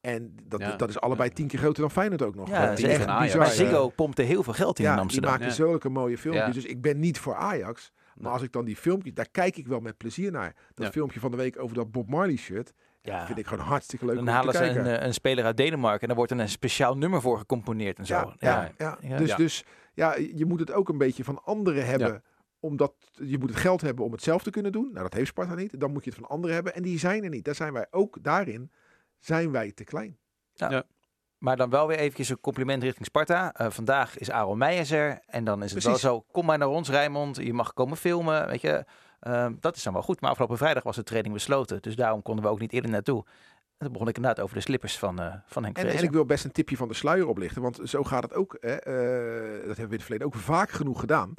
En 0.00 0.36
dat, 0.44 0.60
Ja. 0.60 0.76
dat 0.76 0.88
is 0.88 1.00
allebei 1.00 1.30
tien 1.30 1.46
keer 1.46 1.58
groter 1.58 1.80
dan 1.80 1.90
Feyenoord 1.90 2.22
ook 2.22 2.34
nog. 2.34 2.48
Ja, 2.48 2.66
dat 2.66 2.78
is 2.78 2.84
echt 2.84 3.18
bizar. 3.20 3.38
Maar. 3.38 3.46
Ziggo 3.50 3.88
pompte 3.88 4.22
heel 4.22 4.42
veel 4.42 4.52
geld 4.52 4.78
in 4.78 4.84
in 4.84 4.90
Ja, 4.90 4.94
die 4.96 5.02
Amsterdam. 5.04 5.30
maken 5.30 5.46
Ja. 5.46 5.52
zulke 5.52 5.88
mooie 5.88 6.18
filmpjes. 6.18 6.46
Ja. 6.46 6.52
Dus 6.52 6.64
ik 6.64 6.80
ben 6.80 6.98
niet 6.98 7.18
voor 7.18 7.34
Ajax. 7.34 7.92
Maar 8.14 8.32
als 8.32 8.42
ik 8.42 8.52
dan 8.52 8.64
die 8.64 8.76
filmpjes, 8.76 9.14
daar 9.14 9.28
kijk 9.30 9.56
ik 9.56 9.66
wel 9.66 9.80
met 9.80 9.96
plezier 9.96 10.30
naar. 10.30 10.54
Dat 10.74 10.86
Ja. 10.86 10.92
filmpje 10.92 11.20
van 11.20 11.30
de 11.30 11.36
week 11.36 11.58
over 11.62 11.76
dat 11.76 11.90
Bob 11.90 12.08
Marley 12.08 12.36
shirt, 12.36 12.72
Ja. 13.10 13.26
vind 13.26 13.38
ik 13.38 13.46
gewoon 13.46 13.64
hartstikke 13.64 14.04
leuk 14.06 14.14
Dan 14.14 14.24
om 14.28 14.32
halen 14.32 14.52
te 14.52 14.56
ze 14.58 14.64
kijken. 14.64 14.86
een, 14.92 14.98
eh, 14.98 15.06
een 15.06 15.14
speler 15.14 15.44
uit 15.44 15.56
Denemarken 15.56 16.00
en 16.00 16.06
daar 16.06 16.16
wordt 16.16 16.30
dan 16.32 16.40
een 16.40 16.48
speciaal 16.48 16.96
nummer 16.96 17.20
voor 17.20 17.38
gecomponeerd 17.38 17.98
en 17.98 18.06
zo. 18.06 18.14
ja, 18.14 18.34
ja, 18.38 18.70
ja. 18.78 18.98
Ja. 19.00 19.16
Dus, 19.16 19.28
Ja. 19.28 19.36
dus 19.36 19.64
ja, 19.94 20.16
je 20.34 20.44
moet 20.46 20.60
het 20.60 20.72
ook 20.72 20.88
een 20.88 20.98
beetje 20.98 21.24
van 21.24 21.44
anderen 21.44 21.86
hebben. 21.86 22.22
Omdat 22.60 22.92
je 23.12 23.38
moet 23.38 23.48
het 23.50 23.58
geld 23.58 23.80
hebben 23.80 24.04
om 24.04 24.12
het 24.12 24.22
zelf 24.22 24.42
te 24.42 24.50
kunnen 24.50 24.72
doen. 24.72 24.88
Nou, 24.92 25.02
dat 25.02 25.14
heeft 25.14 25.28
Sparta 25.28 25.54
niet. 25.54 25.80
Dan 25.80 25.92
moet 25.92 26.04
je 26.04 26.10
het 26.10 26.18
van 26.18 26.28
anderen 26.28 26.54
hebben. 26.54 26.74
En 26.74 26.82
die 26.82 26.98
zijn 26.98 27.24
er 27.24 27.30
niet. 27.30 27.44
Daar 27.44 27.54
zijn 27.54 27.72
wij 27.72 27.86
ook 27.90 28.18
daarin. 28.22 28.72
Zijn 29.18 29.50
wij 29.50 29.72
te 29.72 29.84
klein. 29.84 30.18
Maar 31.38 31.56
dan 31.56 31.70
wel 31.70 31.86
weer 31.86 31.98
eventjes 31.98 32.28
een 32.28 32.40
compliment 32.40 32.82
richting 32.82 33.06
Sparta. 33.06 33.52
Eh, 33.54 33.70
vandaag 33.70 34.18
is 34.18 34.30
Aaron 34.30 34.58
Meijers 34.58 34.90
er. 34.90 35.20
En 35.26 35.44
dan 35.44 35.62
is 35.62 35.72
het 35.72 35.82
Precies. 35.82 36.02
wel 36.02 36.12
zo, 36.12 36.24
kom 36.32 36.46
maar 36.46 36.58
naar 36.58 36.68
ons 36.68 36.88
Rijnmond. 36.88 37.36
Je 37.36 37.52
mag 37.52 37.72
komen 37.72 37.96
filmen, 37.96 38.46
weet 38.46 38.60
je. 38.60 38.84
Ehm, 39.20 39.54
dat 39.60 39.76
is 39.76 39.82
dan 39.82 39.92
wel 39.92 40.02
goed. 40.02 40.20
Maar 40.20 40.30
afgelopen 40.30 40.56
vrijdag 40.56 40.82
was 40.82 40.96
de 40.96 41.02
training 41.02 41.34
besloten. 41.34 41.82
Dus 41.82 41.96
daarom 41.96 42.22
konden 42.22 42.44
we 42.44 42.50
ook 42.50 42.60
niet 42.60 42.72
eerder 42.72 42.90
naartoe. 42.90 43.24
En 43.78 43.84
toen 43.84 43.92
begon 43.92 44.08
ik 44.08 44.16
inderdaad 44.16 44.44
over 44.44 44.56
de 44.56 44.62
slippers 44.62 44.98
van, 44.98 45.18
eh, 45.18 45.34
van 45.46 45.64
Henk 45.64 45.78
En, 45.78 45.88
en 45.88 46.02
ik 46.02 46.10
wil 46.10 46.24
best 46.24 46.44
een 46.44 46.52
tipje 46.52 46.76
van 46.76 46.88
de 46.88 46.94
sluier 46.94 47.26
oplichten. 47.26 47.62
Want 47.62 47.80
zo 47.84 48.04
gaat 48.04 48.22
het 48.22 48.34
ook. 48.34 48.56
Hè. 48.60 48.74
Eh, 48.74 49.66
dat 49.66 49.76
hebben 49.76 49.76
we 49.76 49.82
in 49.82 49.90
het 49.90 50.02
verleden 50.02 50.26
ook 50.26 50.34
vaak 50.34 50.70
genoeg 50.70 51.00
gedaan. 51.00 51.34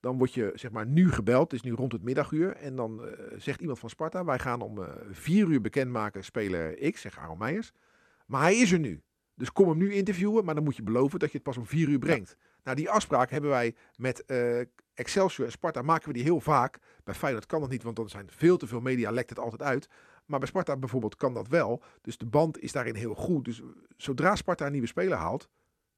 Dan 0.00 0.18
word 0.18 0.34
je 0.34 0.52
zeg 0.54 0.70
maar 0.70 0.86
nu 0.86 1.12
gebeld. 1.12 1.50
Het 1.50 1.52
is 1.52 1.70
nu 1.70 1.76
rond 1.76 1.92
het 1.92 2.02
middaguur. 2.02 2.56
En 2.56 2.76
dan 2.76 3.04
eh, 3.04 3.12
zegt 3.36 3.60
iemand 3.60 3.78
van 3.78 3.90
Sparta. 3.90 4.24
Wij 4.24 4.38
gaan 4.38 4.60
om 4.60 4.86
vier 5.10 5.46
uur 5.46 5.60
bekendmaken 5.60 6.24
speler 6.24 6.90
X. 6.90 7.00
Zeg 7.00 7.18
Aaron 7.18 7.38
Meijers. 7.38 7.72
Maar 8.26 8.40
hij 8.40 8.56
is 8.56 8.72
er 8.72 8.78
nu. 8.78 9.02
Dus 9.34 9.52
kom 9.52 9.68
hem 9.68 9.78
nu 9.78 9.92
interviewen. 9.92 10.44
Maar 10.44 10.54
dan 10.54 10.64
moet 10.64 10.76
je 10.76 10.82
beloven 10.82 11.18
dat 11.18 11.30
je 11.30 11.34
het 11.34 11.46
pas 11.46 11.56
om 11.56 11.66
vier 11.66 11.88
uur 11.88 11.98
brengt. 11.98 12.36
Nou, 12.64 12.76
die 12.76 12.90
afspraak 12.90 13.30
hebben 13.30 13.50
wij 13.50 13.74
met 13.96 14.24
Excelsior 15.02 15.46
en 15.46 15.52
Sparta. 15.52 15.82
Maken 15.82 16.06
we 16.06 16.12
die 16.12 16.22
heel 16.22 16.40
vaak. 16.40 16.78
Bij 17.04 17.14
Feyenoord 17.14 17.46
kan 17.46 17.60
dat 17.60 17.70
niet. 17.70 17.82
Want 17.82 17.96
dan 17.96 18.08
zijn 18.08 18.26
veel 18.30 18.56
te 18.56 18.66
veel 18.66 18.80
media. 18.80 19.10
Lekt 19.10 19.30
het 19.30 19.38
altijd 19.38 19.62
uit. 19.62 19.88
Maar 20.26 20.38
bij 20.38 20.48
Sparta 20.48 20.76
bijvoorbeeld 20.76 21.16
kan 21.16 21.34
dat 21.34 21.48
wel. 21.48 21.82
Dus 22.00 22.18
de 22.18 22.26
band 22.26 22.58
is 22.58 22.72
daarin 22.72 22.94
heel 22.94 23.14
goed. 23.14 23.44
Dus 23.44 23.62
zodra 23.96 24.36
Sparta 24.36 24.66
een 24.66 24.72
nieuwe 24.72 24.86
speler 24.86 25.18
haalt, 25.18 25.48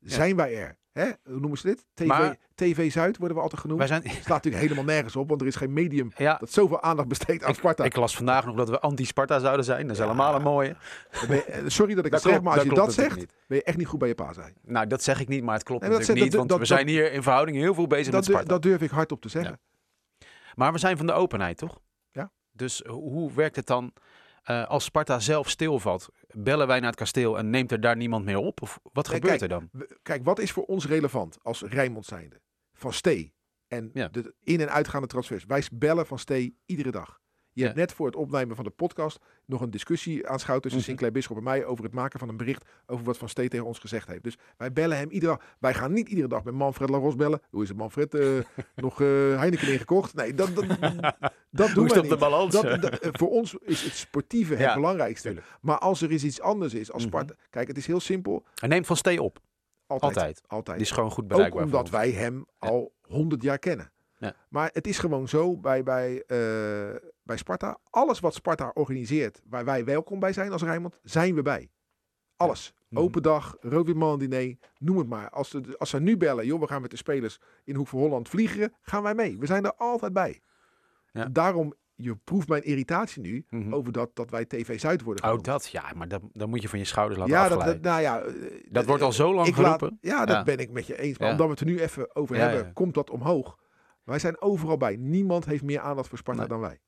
zijn 0.05 0.37
wij 0.37 0.57
er. 0.59 0.77
Hè? 0.93 1.05
Hoe 1.25 1.41
noemen 1.41 1.59
ze 1.59 1.67
dit? 1.67 1.85
TV, 1.95 2.07
Maar- 2.07 2.37
TV 2.55 2.93
Zuid 2.93 3.17
worden 3.17 3.37
we 3.37 3.43
altijd 3.43 3.61
genoemd. 3.61 3.79
Wij 3.79 3.89
zijn, 3.89 4.03
Slaat 4.03 4.27
natuurlijk 4.29 4.63
helemaal 4.63 4.85
nergens 4.85 5.17
op, 5.17 5.29
want 5.29 5.41
er 5.41 5.47
is 5.47 5.57
geen 5.57 5.73
medium 5.73 6.11
ja, 6.17 6.37
dat 6.41 6.51
zoveel 6.53 6.83
aandacht 6.83 7.09
besteedt 7.09 7.45
aan 7.45 7.55
Sparta. 7.55 7.85
ik 7.85 7.97
las 7.97 8.17
vandaag 8.17 8.45
nog 8.47 8.57
dat 8.57 8.69
we 8.69 8.81
anti-Sparta 8.81 9.39
zouden 9.39 9.65
zijn. 9.65 9.83
Dat 9.83 9.91
is 9.91 9.99
Ja. 9.99 10.05
helemaal 10.05 10.35
een 10.35 10.43
mooie. 10.43 10.77
Je- 11.29 11.45
eh, 11.45 11.63
sorry 11.67 11.95
dat 11.95 12.05
ik 12.05 12.11
Dat 12.13 12.23
het 12.23 12.33
zeg, 12.33 12.43
maar 12.43 12.53
als 12.53 12.63
je 12.63 12.69
klopt 12.69 12.85
dat 12.85 12.95
zegt, 12.95 13.09
natuurlijk 13.09 13.39
ben 13.49 13.57
je 13.57 13.63
echt 13.65 13.77
niet 13.77 13.87
goed 13.87 13.99
bij 13.99 14.09
je 14.09 14.15
pa 14.15 14.33
zijn. 14.33 14.53
niet. 14.63 14.73
Nou, 14.73 14.87
dat 14.87 15.03
zeg 15.03 15.21
ik 15.21 15.29
niet, 15.29 15.43
maar 15.43 15.55
het 15.55 15.63
klopt 15.63 15.81
Nee, 15.81 15.91
dat 15.91 15.99
natuurlijk 15.99 16.25
niet. 16.25 16.37
dat- 16.39 16.49
Want 16.49 16.61
dat- 16.61 16.69
we 16.69 16.75
zijn 16.75 16.89
hier 16.89 17.13
in 17.13 17.23
verhouding 17.23 17.57
heel 17.59 17.75
veel 17.75 17.87
bezig 17.87 18.05
Dat, 18.13 18.15
met 18.15 18.25
Sparta. 18.25 18.47
dat 18.49 18.63
durf 18.63 18.81
ik 18.83 18.91
hardop 18.91 19.21
te 19.21 19.29
zeggen. 19.29 19.61
Maar 20.55 20.73
we 20.73 20.79
zijn 20.79 20.97
van 20.97 21.07
de 21.07 21.13
openheid, 21.13 21.57
toch? 21.59 21.81
Ja. 22.13 22.31
Dus 22.53 22.83
hoe 22.87 23.33
werkt 23.33 23.57
het 23.57 23.67
dan 23.67 23.93
eh, 24.45 24.67
als 24.67 24.85
Sparta 24.85 25.19
zelf 25.21 25.49
stilvalt? 25.51 26.09
Bellen 26.33 26.67
wij 26.67 26.79
naar 26.81 26.89
het 26.91 26.99
kasteel 26.99 27.39
en 27.39 27.51
neemt 27.51 27.73
er 27.73 27.81
daar 27.81 27.97
niemand 27.97 28.25
meer 28.25 28.37
op? 28.39 28.63
Of 28.63 28.79
wat 28.93 29.07
Nee, 29.09 29.15
gebeurt 29.21 29.39
kijk, 29.39 29.53
er 29.53 29.59
dan? 29.59 29.87
Kijk, 30.03 30.25
wat 30.25 30.39
is 30.39 30.53
voor 30.53 30.65
ons 30.65 30.87
relevant 30.87 31.39
als 31.43 31.63
Rijnmond 31.63 32.07
zijnde? 32.07 32.41
Van 32.73 32.93
Stee 32.93 33.35
en 33.69 33.91
Ja. 33.93 34.09
de 34.09 34.35
in- 34.43 34.61
en 34.61 34.71
uitgaande 34.71 35.07
transfers. 35.09 35.45
Wij 35.45 35.63
bellen 35.73 36.07
Van 36.07 36.19
Stee 36.19 36.59
iedere 36.67 36.91
dag. 36.91 37.21
Je 37.55 37.61
Ja. 37.61 37.67
hebt 37.67 37.79
net 37.79 37.93
voor 37.93 38.07
het 38.07 38.17
opnemen 38.17 38.57
van 38.57 38.65
de 38.65 38.71
podcast 38.71 39.19
nog 39.45 39.61
een 39.61 39.71
discussie 39.71 40.29
aanschouwd 40.29 40.63
tussen 40.63 40.81
Mhm. 40.81 40.89
Sinclair 40.89 41.13
Bisschop 41.13 41.37
en 41.37 41.43
mij 41.43 41.65
over 41.65 41.85
het 41.85 41.93
maken 41.93 42.19
van 42.19 42.29
een 42.29 42.37
bericht 42.37 42.65
over 42.87 43.05
wat 43.05 43.19
Van 43.19 43.29
Stee 43.29 43.49
tegen 43.49 43.67
ons 43.67 43.79
gezegd 43.79 44.09
heeft. 44.09 44.23
Dus 44.23 44.39
wij 44.57 44.73
bellen 44.73 44.97
hem 44.97 45.11
iedere 45.11 45.33
dag. 45.37 45.45
Wij 45.59 45.75
gaan 45.75 45.93
niet 45.93 46.09
iedere 46.09 46.29
dag 46.29 46.45
met 46.45 46.55
Manfred 46.55 46.89
Laros 46.91 47.15
bellen. 47.17 47.41
Hoe 47.51 47.63
is 47.63 47.69
het 47.69 47.79
Manfred? 47.79 48.15
eh, 48.15 48.29
nog 48.77 49.01
eh, 49.01 49.07
Heineken 49.09 49.73
ingekocht? 49.73 50.15
Nee, 50.15 50.35
dat, 50.35 50.55
dat, 50.55 50.65
dat 51.51 51.75
doen 51.75 51.85
is 51.85 51.91
het 51.91 51.99
op 51.99 52.05
de 52.05 52.11
niet. 52.11 52.19
balans? 52.19 52.53
Dat, 52.53 52.83
dat- 52.83 52.99
eh, 52.99 53.09
voor 53.13 53.31
ons 53.31 53.55
is 53.61 53.83
het 53.83 53.95
sportieve 53.95 54.55
het 54.55 54.75
belangrijkste. 54.75 55.27
tuurlijk. 55.29 55.47
Maar 55.61 55.79
als 55.79 56.03
er 56.03 56.11
eens 56.11 56.25
iets 56.25 56.41
anders 56.41 56.75
is 56.75 56.93
als 56.93 57.07
Mhm. 57.07 57.27
Kijk, 57.51 57.69
het 57.69 57.77
is 57.77 57.87
heel 57.87 58.01
simpel. 58.01 58.45
Hij 58.55 58.69
neemt 58.69 58.87
van 58.87 58.97
Stee 58.97 59.23
op. 59.23 59.39
Altijd. 59.87 60.15
Altijd. 60.17 60.43
Altijd. 60.47 60.77
Die 60.77 60.87
is 60.87 60.93
gewoon 60.93 61.11
goed 61.11 61.29
bereikbaar. 61.29 61.65
omdat 61.65 61.91
wij 61.91 62.11
hem 62.11 62.47
al 62.59 62.93
honderd 63.03 63.43
jaar 63.43 63.59
kennen. 63.59 63.93
Ja. 64.19 64.35
Maar 64.49 64.71
het 64.73 64.87
is 64.87 64.99
gewoon 64.99 65.29
zo 65.29 65.57
bij, 65.57 65.83
bij, 65.83 66.23
bij 67.25 67.37
Sparta. 67.37 67.79
Alles 67.91 68.21
wat 68.21 68.35
Sparta 68.35 68.71
organiseert, 68.75 69.41
waar 69.49 69.65
wij 69.65 69.85
welkom 69.85 70.19
bij 70.19 70.33
zijn 70.33 70.53
als 70.53 70.63
Rijnmond, 70.63 70.99
zijn 71.03 71.35
we 71.35 71.43
bij. 71.43 71.71
Alles. 72.37 72.75
Mhm. 72.89 73.03
Open 73.03 73.23
dag, 73.23 73.57
roodwitman 73.61 74.19
diner, 74.19 74.57
noem 74.79 74.99
het 74.99 75.09
maar. 75.09 75.31
Als, 75.31 75.49
ze, 75.51 75.75
als 75.79 75.91
ze 75.91 76.01
nu 76.01 76.17
bellen, 76.17 76.47
joh, 76.47 76.61
we 76.61 76.67
gaan 76.67 76.83
met 76.83 76.91
de 76.91 76.97
spelers 76.97 77.39
in 77.65 77.75
Hoek 77.75 77.89
van 77.89 77.99
Holland 77.99 78.29
vliegen, 78.29 78.73
gaan 78.83 79.03
wij 79.03 79.15
mee. 79.15 79.39
We 79.39 79.47
zijn 79.47 79.65
er 79.65 79.75
altijd 79.75 80.13
bij. 80.13 80.41
Ja. 81.13 81.25
Daarom, 81.29 81.75
je 81.95 82.17
proeft 82.17 82.49
mijn 82.49 82.63
irritatie 82.63 83.23
nu 83.23 83.45
Mhm. 83.51 83.75
over 83.75 83.93
dat, 83.93 84.11
dat 84.17 84.31
wij 84.31 84.45
TV 84.45 84.81
Zuid 84.81 85.03
worden 85.03 85.23
Oh, 85.25 85.29
genoemd. 85.29 85.47
dat? 85.47 85.69
Ja, 85.69 85.93
maar 85.95 86.09
dat, 86.09 86.21
dan 86.33 86.49
moet 86.49 86.63
je 86.63 86.69
van 86.69 86.79
je 86.79 86.85
schouders 86.85 87.19
laten 87.19 87.35
ja, 87.35 87.49
dat, 87.49 87.81
nou 87.81 88.01
ja, 88.01 88.21
eh, 88.21 88.33
Dat 88.71 88.85
wordt 88.85 89.03
al 89.03 89.13
zo 89.13 89.35
lang 89.35 89.47
laat- 89.47 89.55
geroepen. 89.57 89.99
ja, 90.01 90.25
dat 90.25 90.37
Ja. 90.37 90.43
ben 90.43 90.59
ik 90.59 90.71
met 90.71 90.87
je 90.87 90.99
eens. 90.99 91.19
Maar 91.19 91.27
Ja. 91.27 91.33
omdat 91.33 91.47
we 91.47 91.53
het 91.53 91.61
er 91.61 91.67
nu 91.67 91.81
even 91.81 92.17
over 92.17 92.37
hebben, 92.37 92.73
komt 92.73 92.95
dat 92.95 93.11
omhoog. 93.11 93.59
Wij 94.05 94.19
zijn 94.19 94.41
overal 94.41 94.77
bij. 94.77 94.97
Niemand 94.97 95.45
heeft 95.45 95.63
meer 95.63 95.81
aandacht 95.81 96.09
voor 96.09 96.19
Sparta 96.19 96.41
Nee. 96.41 96.49
dan 96.49 96.61
wij. 96.61 96.81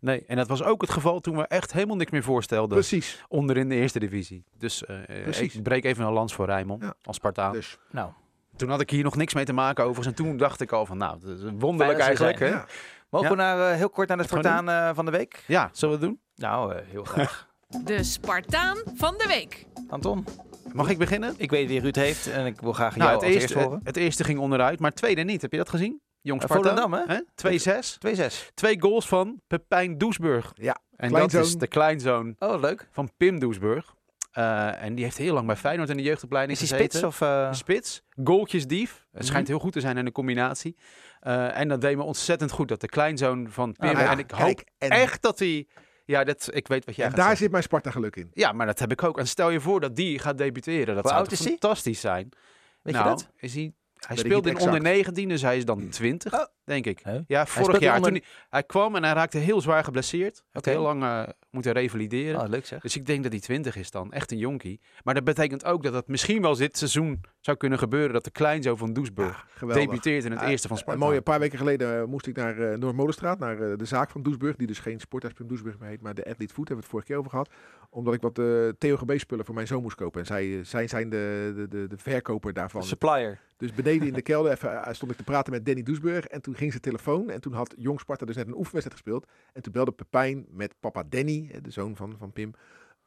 Nee, 0.00 0.24
en 0.26 0.36
dat 0.36 0.48
was 0.48 0.62
ook 0.62 0.80
het 0.80 0.90
geval 0.90 1.20
toen 1.20 1.36
we 1.36 1.46
echt 1.46 1.72
helemaal 1.72 1.96
niks 1.96 2.10
meer 2.10 2.22
voorstelden 2.22 2.78
Precies. 2.78 3.24
onder 3.28 3.56
in 3.56 3.68
de 3.68 3.74
eerste 3.74 3.98
divisie. 3.98 4.44
Dus 4.58 4.84
eh, 4.84 4.96
Precies. 5.22 5.54
ik 5.54 5.62
breek 5.62 5.84
even 5.84 6.04
een 6.06 6.12
lans 6.12 6.34
voor 6.34 6.46
Rijnmond 6.46 6.82
Ja. 6.82 6.94
als 7.02 7.16
Spartaan. 7.16 7.52
Dus, 7.52 7.78
Nou, 7.90 8.10
Toen 8.56 8.68
had 8.70 8.80
ik 8.80 8.90
hier 8.90 9.04
nog 9.04 9.16
niks 9.16 9.34
mee 9.34 9.44
te 9.44 9.52
maken 9.52 9.84
overigens. 9.84 10.16
En 10.18 10.24
toen 10.24 10.36
dacht 10.36 10.60
ik 10.60 10.72
al 10.72 10.86
van, 10.86 10.96
nou, 10.96 11.18
dat 11.20 11.38
is 11.38 11.42
wonderlijk 11.58 11.98
dat 11.98 12.06
eigenlijk. 12.06 12.38
Hè? 12.38 12.46
ja. 12.46 12.66
mogen 13.10 13.28
Ja. 13.28 13.34
we 13.34 13.40
naar, 13.42 13.70
eh, 13.70 13.76
heel 13.76 13.90
kort 13.90 14.08
naar 14.08 14.16
de 14.16 14.22
Spartaan 14.22 14.68
eh, 14.68 14.90
van 14.94 15.04
de 15.04 15.10
week? 15.10 15.44
Ja, 15.46 15.70
zullen 15.72 15.98
we 15.98 16.04
het 16.06 16.10
doen? 16.14 16.20
Nou, 16.34 16.74
eh, 16.74 16.80
heel 16.86 17.04
graag. 17.14 17.48
De 17.84 18.02
Spartaan 18.04 18.76
van 18.94 19.14
de 19.18 19.24
week. 19.28 19.66
Anton, 19.88 20.24
Mag 20.72 20.88
ik 20.88 20.98
beginnen? 20.98 21.34
ik 21.36 21.50
weet 21.50 21.68
wie 21.68 21.80
Ruud 21.80 21.96
heeft 21.96 22.26
en 22.30 22.46
ik 22.46 22.60
wil 22.60 22.72
graag 22.72 22.96
Nou, 22.96 23.10
jou 23.10 23.24
het, 23.24 23.34
als 23.34 23.42
eerste, 23.42 23.58
het, 23.58 23.80
het 23.82 23.96
eerste 23.96 24.24
ging 24.24 24.38
onderuit, 24.38 24.80
maar 24.80 24.90
het 24.90 24.98
tweede 24.98 25.22
niet. 25.22 25.42
Heb 25.42 25.50
je 25.52 25.56
dat 25.58 25.68
gezien? 25.68 26.00
Jong 26.22 26.40
Eh, 26.42 26.46
Sparta. 26.48 26.76
Volendam, 26.76 27.08
hè? 27.08 27.20
2-6. 27.34 27.98
2-6. 27.98 28.50
Twee 28.54 28.80
goals 28.80 29.08
van 29.08 29.40
Pepijn 29.46 29.98
Doesburg. 29.98 30.52
Ja, 30.54 30.76
En 30.96 31.08
kleinzoon. 31.08 31.40
dat 31.40 31.48
is 31.48 31.56
de 31.56 31.66
kleinzoon 31.66 32.36
Oh, 32.38 32.60
leuk. 32.60 32.88
van 32.92 33.10
Pim 33.16 33.38
Doesburg. 33.38 33.94
Eh, 34.30 34.82
en 34.82 34.94
die 34.94 35.04
heeft 35.04 35.16
heel 35.16 35.34
lang 35.34 35.46
bij 35.46 35.56
Feyenoord 35.56 35.88
in 35.90 35.96
de 35.96 36.02
jeugdopleiding 36.02 36.58
Is 36.60 36.70
hij 36.70 36.78
gezeten. 36.78 36.98
spits 36.98 37.14
of... 37.20 37.28
eh, 37.28 37.52
spits, 37.52 38.02
goaltjesdief. 38.24 39.06
Het 39.12 39.26
schijnt 39.26 39.42
Mhm. 39.46 39.52
heel 39.56 39.62
goed 39.64 39.72
te 39.72 39.80
zijn 39.80 39.96
in 39.96 40.04
de 40.04 40.12
combinatie. 40.12 40.76
Eh, 41.20 41.58
en 41.58 41.68
dat 41.68 41.80
deed 41.80 41.96
me 41.96 42.02
ontzettend 42.02 42.50
goed 42.50 42.68
dat 42.68 42.80
de 42.80 42.88
kleinzoon 42.88 43.50
van 43.50 43.72
Pim... 43.72 43.88
Ah, 43.88 43.94
nou 43.94 44.04
ja, 44.06 44.12
en 44.12 44.18
ik 44.18 44.26
kijk, 44.26 44.40
hoop 44.40 44.60
en, 44.78 44.90
echt 44.90 45.22
dat 45.22 45.38
hij... 45.38 45.66
Ja, 46.04 46.24
dat, 46.24 46.48
ik 46.52 46.68
weet 46.68 46.84
wat 46.84 46.94
jij 46.96 47.04
en 47.04 47.10
gaat 47.10 47.18
daar 47.20 47.28
zeggen. 47.28 47.42
zit 47.44 47.50
mijn 47.50 47.62
Sparta 47.62 47.90
geluk 47.90 48.16
in. 48.16 48.30
Ja, 48.32 48.52
maar 48.52 48.66
dat 48.66 48.78
heb 48.78 48.92
ik 48.92 49.02
ook. 49.02 49.18
En 49.18 49.26
stel 49.28 49.50
je 49.50 49.60
voor 49.60 49.80
dat 49.80 49.96
die 49.96 50.18
gaat 50.18 50.38
debuteren. 50.38 50.94
Dat 50.94 50.94
Hoe 50.94 51.02
zou 51.12 51.14
oud 51.14 51.24
toch 51.24 51.32
is 51.38 51.44
hij? 51.44 51.48
fantastisch 51.58 52.00
zijn. 52.00 52.28
Weet 52.82 52.94
nou, 52.94 53.08
je 53.08 53.14
dat? 53.14 53.30
Is 53.36 53.54
hij, 53.54 53.72
hij 54.06 54.16
speelde 54.16 54.50
in 54.50 54.58
onder 54.58 54.74
exact. 54.74 54.94
19, 54.94 55.28
dus 55.28 55.42
hij 55.42 55.56
is 55.56 55.64
dan 55.64 55.88
20, 55.88 56.34
Oh. 56.34 56.44
Denk 56.70 56.86
ik. 56.86 57.02
Ja, 57.26 57.46
vorig 57.46 57.78
jaar. 57.80 57.96
onder- 57.96 58.12
Toen 58.12 58.20
hij, 58.20 58.30
hij 58.50 58.62
kwam 58.62 58.96
en 58.96 59.04
hij 59.04 59.12
raakte 59.12 59.38
heel 59.38 59.60
zwaar 59.60 59.84
geblesseerd. 59.84 60.42
Heeft 60.50 60.66
Oké. 60.66 60.70
heel 60.70 60.82
lang 60.82 61.02
eh, 61.02 61.22
moeten 61.50 61.72
revalideren. 61.72 62.40
Oh, 62.40 62.48
leuk 62.48 62.66
zeg. 62.66 62.80
Dus 62.80 62.96
ik 62.96 63.06
denk 63.06 63.22
dat 63.22 63.32
hij 63.32 63.40
20 63.40 63.76
is 63.76 63.90
dan. 63.90 64.12
Echt 64.12 64.32
een 64.32 64.38
jonkie. 64.38 64.80
Maar 65.04 65.14
dat 65.14 65.24
betekent 65.24 65.64
ook 65.64 65.82
dat 65.82 65.92
het 65.94 66.08
misschien 66.08 66.42
wel 66.42 66.56
dit 66.56 66.76
seizoen 66.78 67.20
zou 67.40 67.56
kunnen 67.56 67.78
gebeuren 67.78 68.12
dat 68.12 68.24
de 68.24 68.30
kleinzoon 68.30 68.78
van 68.78 68.92
Doesburg 68.92 69.46
Ja, 69.60 69.66
debuteert 69.74 70.24
in 70.24 70.30
het 70.30 70.40
Ja, 70.40 70.46
eerste 70.48 70.68
van 70.68 70.76
Een 70.76 70.82
Sparta. 70.82 71.00
mooie 71.04 71.20
paar 71.22 71.38
weken 71.40 71.58
geleden 71.58 71.98
eh, 72.00 72.04
moest 72.04 72.26
ik 72.26 72.36
naar 72.36 72.58
eh 72.58 72.78
Noordmolenstraat, 72.78 73.38
naar 73.38 73.76
de 73.76 73.84
zaak 73.84 74.10
van 74.10 74.22
Doesburg, 74.22 74.56
die 74.56 74.66
dus 74.66 74.78
geen 74.78 75.00
Sporthuisprim 75.00 75.48
Doesburg 75.48 75.78
meer 75.78 75.88
heet, 75.88 76.00
maar 76.00 76.14
de 76.14 76.24
Athlete 76.24 76.54
Food, 76.54 76.68
hebben 76.68 76.76
we 76.76 76.82
het 76.82 76.90
vorige 76.90 77.06
keer 77.08 77.16
over 77.16 77.30
gehad. 77.30 77.50
Omdat 77.92 78.14
ik 78.14 78.20
wat 78.20 78.38
uh, 78.38 78.68
TOGB-spullen 78.78 79.44
voor 79.44 79.54
mijn 79.54 79.66
zoon 79.66 79.82
moest 79.82 79.96
kopen. 79.96 80.20
En 80.20 80.26
zij, 80.26 80.64
zij 80.64 80.86
zijn 80.88 81.08
de, 81.10 81.52
de, 81.56 81.68
de, 81.68 81.86
de 81.88 81.96
verkoper 81.98 82.52
daarvan. 82.52 82.82
Supplier. 82.82 83.38
Dus 83.56 83.72
beneden 83.74 84.06
in 84.06 84.12
de 84.12 84.22
kelder 84.22 84.52
even, 84.52 84.82
stond 84.94 85.10
ik 85.10 85.16
te 85.16 85.22
praten 85.24 85.52
met 85.52 85.66
Danny 85.66 85.82
Doesburg. 85.82 86.24
En 86.26 86.40
toen 86.42 86.54
ging 86.60 86.70
zijn 86.70 86.82
telefoon. 86.82 87.30
En 87.30 87.40
toen 87.40 87.52
had 87.52 87.74
Jong 87.76 88.00
Sparta 88.00 88.26
dus 88.26 88.36
net 88.36 88.46
een 88.46 88.56
oefenwedstrijd 88.56 89.00
gespeeld. 89.00 89.26
En 89.52 89.62
toen 89.62 89.72
belde 89.72 89.92
Pepijn 89.92 90.46
met 90.50 90.74
papa 90.80 91.02
Danny, 91.08 91.50
de 91.62 91.70
zoon 91.70 91.96
van, 91.96 92.14
van 92.18 92.32
Pim, 92.32 92.54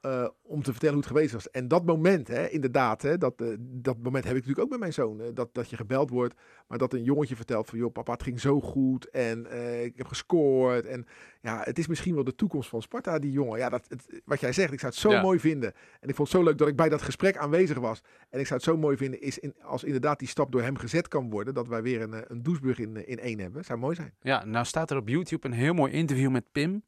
uh, 0.05 0.27
om 0.41 0.63
te 0.63 0.71
vertellen 0.71 0.95
hoe 0.95 1.03
het 1.03 1.13
geweest 1.13 1.33
was. 1.33 1.49
En 1.49 1.67
dat 1.67 1.85
moment, 1.85 2.27
hè, 2.27 2.47
inderdaad, 2.49 3.01
hè, 3.01 3.17
dat, 3.17 3.41
uh, 3.41 3.55
dat 3.59 3.97
moment 3.97 4.23
heb 4.23 4.35
ik 4.35 4.39
natuurlijk 4.39 4.65
ook 4.65 4.69
met 4.69 4.79
mijn 4.79 4.93
zoon. 4.93 5.21
Uh, 5.21 5.27
dat, 5.33 5.53
dat 5.53 5.69
je 5.69 5.75
gebeld 5.75 6.09
wordt, 6.09 6.33
maar 6.67 6.77
dat 6.77 6.93
een 6.93 7.03
jongetje 7.03 7.35
vertelt 7.35 7.69
van... 7.69 7.77
joh, 7.79 7.91
papa, 7.91 8.11
het 8.11 8.23
ging 8.23 8.39
zo 8.39 8.61
goed 8.61 9.09
en 9.09 9.39
ik 9.83 9.97
heb 9.97 10.07
gescoord. 10.07 10.85
En 10.85 11.05
ja, 11.41 11.61
het 11.63 11.77
is 11.77 11.87
misschien 11.87 12.15
wel 12.15 12.23
de 12.23 12.35
toekomst 12.35 12.69
van 12.69 12.81
Sparta, 12.81 13.19
die 13.19 13.31
jongen. 13.31 13.59
Ja, 13.59 13.69
dat, 13.69 13.85
het, 13.87 14.21
wat 14.25 14.39
jij 14.39 14.53
zegt, 14.53 14.73
ik 14.73 14.79
zou 14.79 14.91
het 14.91 15.01
zo 15.01 15.11
Ja. 15.11 15.21
mooi 15.21 15.39
vinden. 15.39 15.73
En 15.99 16.09
ik 16.09 16.15
vond 16.15 16.27
het 16.27 16.37
zo 16.37 16.43
leuk 16.43 16.57
dat 16.57 16.67
ik 16.67 16.75
bij 16.75 16.89
dat 16.89 17.01
gesprek 17.01 17.37
aanwezig 17.37 17.79
was. 17.79 18.01
En 18.29 18.39
ik 18.39 18.47
zou 18.47 18.59
het 18.59 18.69
zo 18.69 18.77
mooi 18.77 18.97
vinden 18.97 19.21
is 19.21 19.39
in, 19.39 19.55
als 19.61 19.83
inderdaad 19.83 20.19
die 20.19 20.27
stap 20.27 20.51
door 20.51 20.61
hem 20.61 20.77
gezet 20.77 21.07
kan 21.07 21.29
worden... 21.29 21.53
dat 21.53 21.67
wij 21.67 21.81
weer 21.81 22.01
een, 22.01 22.13
eh, 22.13 22.21
een 22.27 22.41
in, 22.75 22.97
eh, 22.97 23.03
in 23.05 23.19
één 23.19 23.39
hebben. 23.39 23.65
Zou 23.65 23.79
mooi 23.79 23.95
zijn. 23.95 24.13
Ja, 24.21 24.45
nou 24.45 24.65
staat 24.65 24.91
er 24.91 24.97
op 24.97 25.07
YouTube 25.07 25.47
een 25.47 25.53
heel 25.53 25.73
mooi 25.73 25.91
interview 25.91 26.31
met 26.31 26.51
Pim. 26.51 26.83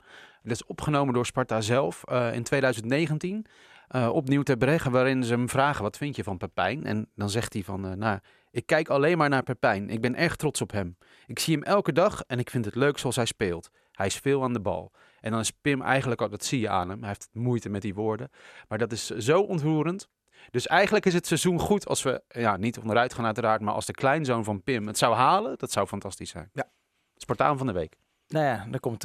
Dat 0.48 0.56
is 0.56 0.66
opgenomen 0.66 1.14
door 1.14 1.26
Sparta 1.26 1.62
zelf 1.62 2.04
eh, 2.04 2.34
in 2.34 2.44
2019. 2.44 3.46
eh, 3.88 4.10
opnieuw 4.14 4.44
ter 4.44 4.58
Breggen, 4.58 4.92
waarin 4.92 5.24
ze 5.24 5.34
hem 5.34 5.50
vragen: 5.50 5.84
wat 5.84 5.98
vind 5.98 6.16
je 6.16 6.24
van 6.24 6.38
Pepijn? 6.38 6.84
En 6.84 7.10
dan 7.16 7.30
zegt 7.30 7.54
hij 7.54 7.64
van, 7.64 7.88
eh, 7.88 7.94
nou, 7.94 8.20
ik 8.52 8.66
kijk 8.66 8.90
alleen 8.90 9.18
maar 9.18 9.30
naar 9.30 9.44
Pepijn. 9.44 9.90
Ik 9.90 10.02
ben 10.02 10.16
erg 10.16 10.36
trots 10.36 10.62
op 10.62 10.72
hem. 10.72 10.98
Ik 11.26 11.40
zie 11.40 11.54
hem 11.54 11.64
elke 11.64 11.92
dag 11.92 12.22
en 12.28 12.40
ik 12.40 12.50
vind 12.50 12.66
het 12.66 12.76
leuk 12.76 12.98
zoals 12.98 13.16
hij 13.16 13.26
speelt. 13.26 13.70
Hij 13.92 14.06
is 14.06 14.16
veel 14.16 14.44
aan 14.44 14.54
de 14.54 14.62
bal. 14.62 14.92
En 15.22 15.32
dan 15.32 15.40
is 15.40 15.52
Pim 15.52 15.82
eigenlijk 15.82 16.22
al, 16.22 16.30
dat 16.30 16.46
zie 16.46 16.60
je 16.60 16.70
aan 16.70 16.90
hem. 16.90 17.00
Hij 17.00 17.08
heeft 17.08 17.30
moeite 17.32 17.70
met 17.70 17.82
die 17.82 17.94
woorden. 17.94 18.30
Maar 18.68 18.78
dat 18.78 18.92
is 18.92 19.06
zo 19.06 19.40
ontroerend. 19.42 20.08
Dus 20.52 20.68
eigenlijk 20.68 21.06
is 21.06 21.14
het 21.14 21.28
seizoen 21.28 21.60
goed 21.60 21.88
als 21.88 22.04
we, 22.04 22.24
ja, 22.28 22.58
niet 22.58 22.80
onderuit 22.80 23.14
gaan 23.14 23.26
uiteraard, 23.26 23.62
maar 23.62 23.74
als 23.74 23.86
de 23.86 23.94
kleinzoon 23.94 24.44
van 24.44 24.64
Pim 24.64 24.88
het 24.88 24.98
zou 24.98 25.16
halen, 25.16 25.58
dat 25.58 25.72
zou 25.72 25.88
fantastisch 25.88 26.30
zijn. 26.30 26.50
Ja. 26.54 26.70
Spartaan 27.16 27.58
van 27.58 27.68
de 27.68 27.74
week. 27.74 27.98
Nou 28.28 28.46
ja, 28.46 28.66
dan 28.70 28.80
komt 28.80 29.04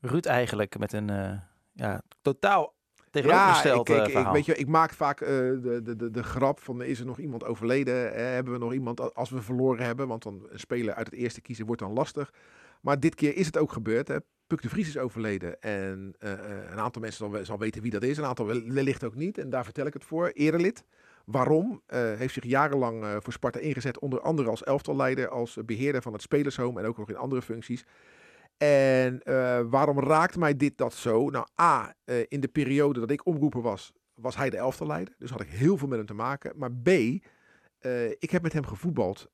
Ruud 0.00 0.26
eigenlijk 0.26 0.78
met 0.78 0.92
een 0.92 1.10
eh, 1.10 1.32
ja, 1.72 2.02
totaal 2.22 2.74
Ja, 2.94 3.02
tegenovergesteld 3.10 3.88
ik, 3.88 3.96
eh, 3.96 4.20
ik, 4.20 4.26
weet 4.26 4.44
je, 4.46 4.54
ik 4.56 4.66
maak 4.66 4.92
vaak 4.92 5.20
eh, 5.20 5.28
de, 5.28 5.80
de, 5.84 5.96
de, 5.96 6.10
de 6.10 6.22
grap 6.22 6.60
van 6.60 6.82
is 6.82 7.00
er 7.00 7.06
nog 7.06 7.18
iemand 7.18 7.44
overleden? 7.44 8.14
Eh, 8.14 8.22
hebben 8.24 8.52
we 8.52 8.58
nog 8.58 8.72
iemand 8.72 9.14
als 9.14 9.30
we 9.30 9.42
verloren 9.42 9.84
hebben? 9.84 10.08
Want 10.08 10.22
dan 10.22 10.46
een 10.50 10.58
speler 10.58 10.94
uit 10.94 11.06
het 11.06 11.14
eerste 11.14 11.40
kiezen 11.40 11.66
wordt 11.66 11.80
dan 11.80 11.92
lastig. 11.92 12.32
Maar 12.80 13.00
dit 13.00 13.14
keer 13.14 13.36
is 13.36 13.46
het 13.46 13.58
ook 13.58 13.72
gebeurd. 13.72 14.08
Hè. 14.08 14.16
Puk 14.46 14.62
de 14.62 14.68
Vries 14.68 14.88
is 14.88 14.98
overleden. 14.98 15.60
En 15.60 16.14
een 16.18 16.78
aantal 16.78 17.00
mensen 17.02 17.18
zal, 17.30 17.30
we- 17.38 17.44
zal 17.44 17.58
weten 17.58 17.82
wie 17.82 17.90
dat 17.90 18.02
is. 18.02 18.18
Een 18.18 18.24
aantal 18.24 18.46
wel- 18.46 18.62
wellicht 18.66 19.04
ook 19.04 19.14
niet. 19.14 19.38
En 19.38 19.50
daar 19.50 19.64
vertel 19.64 19.86
ik 19.86 19.92
het 19.92 20.04
voor. 20.04 20.28
Erelid. 20.28 20.84
Waarom? 21.24 21.82
Eh, 21.86 21.98
heeft 22.14 22.34
zich 22.34 22.44
jarenlang 22.44 23.04
voor 23.22 23.32
Sparta 23.32 23.58
ingezet. 23.58 23.98
Onder 23.98 24.20
andere 24.20 24.48
als 24.48 24.62
elftalleider, 24.64 25.28
als 25.28 25.58
beheerder 25.64 26.02
van 26.02 26.12
het 26.12 26.22
spelershome. 26.22 26.80
En 26.80 26.86
ook 26.86 26.98
nog 26.98 27.08
in 27.08 27.16
andere 27.16 27.42
functies. 27.42 27.84
En 28.62 29.22
eh, 29.22 29.60
waarom 29.70 30.00
raakt 30.00 30.36
mij 30.36 30.56
dit 30.56 30.78
dat 30.78 30.94
zo? 30.94 31.30
Nou, 31.30 31.46
A, 31.60 31.94
eh, 32.04 32.16
in 32.28 32.40
de 32.40 32.48
periode 32.48 33.00
dat 33.00 33.10
ik 33.10 33.26
omroeper 33.26 33.62
was, 33.62 33.92
was 34.14 34.36
hij 34.36 34.50
de 34.50 34.56
elftalleider. 34.56 35.14
Dus 35.18 35.30
had 35.30 35.40
ik 35.40 35.48
heel 35.48 35.76
veel 35.76 35.88
met 35.88 35.98
hem 35.98 36.06
te 36.06 36.14
maken. 36.14 36.52
Maar 36.56 36.72
B, 36.72 36.88
eh, 36.88 38.10
ik 38.10 38.30
heb 38.30 38.42
met 38.42 38.52
hem 38.52 38.66
gevoetbald. 38.66 39.30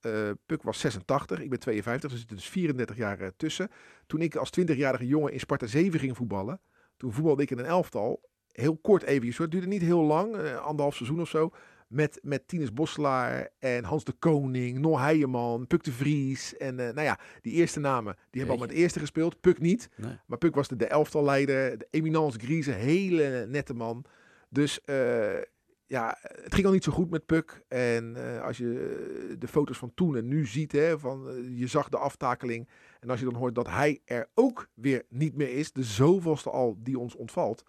Puk 0.46 0.62
was 0.62 0.80
86, 0.80 1.40
ik 1.40 1.50
ben 1.50 1.58
52, 1.58 2.10
dus 2.10 2.12
er 2.12 2.18
zitten 2.18 2.36
dus 2.36 2.48
34 2.48 2.96
jaar 2.96 3.36
tussen. 3.36 3.70
Toen 4.06 4.20
ik 4.20 4.36
als 4.36 4.50
20-jarige 4.50 5.06
jongen 5.06 5.32
in 5.32 5.40
Sparta 5.40 5.66
7 5.66 6.00
ging 6.00 6.16
voetballen, 6.16 6.60
toen 6.96 7.12
voetbalde 7.12 7.42
ik 7.42 7.50
in 7.50 7.58
een 7.58 7.64
elftal. 7.64 8.28
Heel 8.52 8.76
kort 8.76 9.02
even, 9.02 9.42
het 9.42 9.50
duurde 9.50 9.66
niet 9.66 9.82
heel 9.82 10.02
lang, 10.02 10.36
anderhalf 10.56 10.94
seizoen 10.94 11.20
of 11.20 11.28
zo. 11.28 11.50
Met, 11.87 12.18
met 12.22 12.49
Tinus 12.49 12.72
Bosselaar 12.72 13.49
en 13.59 13.85
Hans 13.85 14.05
de 14.05 14.12
Koning, 14.12 14.79
Nol 14.79 14.99
Heijeman, 14.99 15.66
Puk 15.66 15.85
de 15.85 15.92
Vries. 15.92 16.57
En 16.57 16.81
eh, 16.81 16.94
nou 16.94 17.07
ja, 17.07 17.18
die 17.40 17.53
eerste 17.53 17.81
namen, 17.81 18.16
die 18.31 18.40
hebben 18.40 18.61
al 18.61 18.66
met 18.66 18.77
de 18.77 18.83
eerste 18.83 18.99
gespeeld. 18.99 19.40
Puk 19.40 19.61
niet. 19.61 19.88
Nee. 19.96 20.18
Maar 20.27 20.38
Puk 20.38 20.55
was 20.55 20.68
de, 20.68 20.77
de 20.77 20.87
elftalleider, 20.87 21.79
de 21.79 21.87
eminence 21.90 22.38
Grieze, 22.38 22.70
hele 22.70 23.46
nette 23.49 23.75
man. 23.75 24.05
Dus 24.49 24.81
eh, 24.81 25.40
ja, 25.87 26.16
het 26.20 26.55
ging 26.55 26.66
al 26.66 26.72
niet 26.72 26.85
zo 26.85 26.92
goed 26.92 27.11
met 27.11 27.27
Puk. 27.27 27.62
En 27.68 28.16
eh, 28.16 28.42
als 28.42 28.57
je 28.57 29.37
de 29.38 29.49
foto's 29.49 29.79
van 29.79 29.94
toen 29.94 30.16
en 30.16 30.29
nu 30.29 30.46
ziet, 30.46 30.72
hè, 30.72 30.99
van, 30.99 31.44
je 31.57 31.66
zag 31.66 31.88
de 31.88 31.99
aftakeling. 31.99 32.68
En 33.01 33.11
als 33.11 33.18
je 33.18 33.25
dan 33.25 33.35
hoort 33.35 33.55
dat 33.55 33.68
hij 33.68 34.01
er 34.05 34.29
ook 34.35 34.68
weer 34.75 35.03
niet 35.09 35.37
meer 35.37 35.53
is, 35.53 35.72
de 35.72 35.83
zoveelste 35.83 36.51
al 36.51 36.77
die 36.79 36.99
ons 36.99 37.14
ontvalt. 37.14 37.64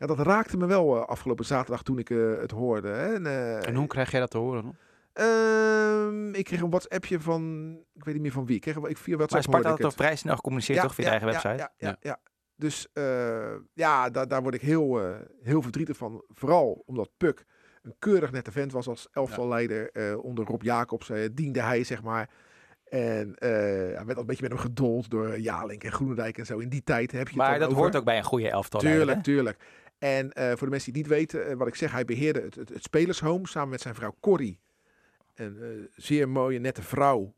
Ja, 0.00 0.06
dat 0.06 0.18
raakte 0.18 0.56
me 0.56 0.66
wel 0.66 0.96
eh, 0.96 1.06
afgelopen 1.06 1.44
zaterdag 1.44 1.82
toen 1.82 1.98
ik 1.98 2.10
eh, 2.10 2.38
het 2.38 2.50
hoorde. 2.50 2.88
Hè. 2.88 3.14
En, 3.14 3.26
eh, 3.26 3.66
En 3.66 3.74
hoe 3.74 3.86
krijg 3.86 4.10
jij 4.10 4.20
dat 4.20 4.30
te 4.30 4.38
horen? 4.38 4.78
Ehm, 5.12 6.34
ik 6.34 6.44
kreeg 6.44 6.60
een 6.60 6.70
WhatsAppje 6.70 7.20
van, 7.20 7.70
ik 7.94 8.04
weet 8.04 8.14
niet 8.14 8.22
meer 8.22 8.32
van 8.32 8.46
wie. 8.46 8.54
Ik 8.56 8.60
kreeg, 8.60 8.76
ik 8.76 8.96
via 8.96 9.16
maar 9.16 9.16
WhatsApp 9.16 9.42
Sparta 9.42 9.68
hoorde 9.68 9.82
had 9.82 9.92
toch 9.92 10.04
vrij 10.06 10.16
snel 10.16 10.34
gecommuniceerd, 10.34 10.80
toch? 10.80 10.94
Via 10.94 11.04
de 11.04 11.10
eigen 11.10 11.28
website? 11.28 11.48
Ja, 11.48 11.72
ja, 11.76 11.88
Ja. 11.88 11.96
ja. 12.00 12.18
Dus 12.56 12.88
ja, 13.74 14.10
daar, 14.10 14.28
daar 14.28 14.42
word 14.42 14.54
ik 14.54 14.60
heel, 14.60 15.16
heel 15.42 15.62
verdrietig 15.62 15.96
van. 15.96 16.24
Vooral 16.28 16.82
omdat 16.86 17.10
Puk 17.16 17.44
een 17.82 17.94
keurig 17.98 18.30
nette 18.32 18.52
vent 18.52 18.72
was 18.72 18.88
als 18.88 19.08
elftalleider. 19.12 19.90
onder 20.22 20.44
Rob 20.44 20.62
Jacobs 20.62 21.10
diende 21.32 21.60
hij, 21.60 21.84
zeg 21.84 22.02
maar. 22.02 22.30
En 22.84 23.34
hij 23.38 24.02
werd 24.04 24.14
al 24.14 24.20
een 24.20 24.26
beetje 24.26 24.42
met 24.42 24.52
hem 24.52 24.60
gedold 24.60 25.10
door 25.10 25.38
Jalink 25.38 25.84
en 25.84 25.92
Groenendijk 25.92 26.38
en 26.38 26.46
zo. 26.46 26.58
In 26.58 26.68
die 26.68 26.82
tijd 26.84 27.12
heb 27.12 27.28
je 27.28 27.36
Maar 27.36 27.58
dat 27.58 27.68
over. 27.68 27.80
hoort 27.80 27.96
ook 27.96 28.04
bij 28.04 28.16
een 28.16 28.24
goede 28.24 28.50
elftal. 28.50 28.80
Tuurlijk, 28.80 29.22
tuurlijk. 29.22 29.62
En 30.00 30.32
eh, 30.32 30.48
voor 30.48 30.66
de 30.66 30.70
mensen 30.70 30.92
die 30.92 31.02
niet 31.02 31.12
weten, 31.12 31.46
eh, 31.46 31.56
wat 31.56 31.66
ik 31.66 31.74
zeg, 31.74 31.92
hij 31.92 32.04
beheerde 32.04 32.40
het, 32.40 32.54
het, 32.54 32.68
het 32.68 32.82
spelershome 32.82 33.48
samen 33.48 33.68
met 33.68 33.80
zijn 33.80 33.94
vrouw 33.94 34.14
Corrie. 34.20 34.58
Een 35.34 35.62
eh, 35.62 35.68
zeer 35.96 36.28
mooie, 36.28 36.58
nette 36.58 36.82
vrouw 36.82 37.34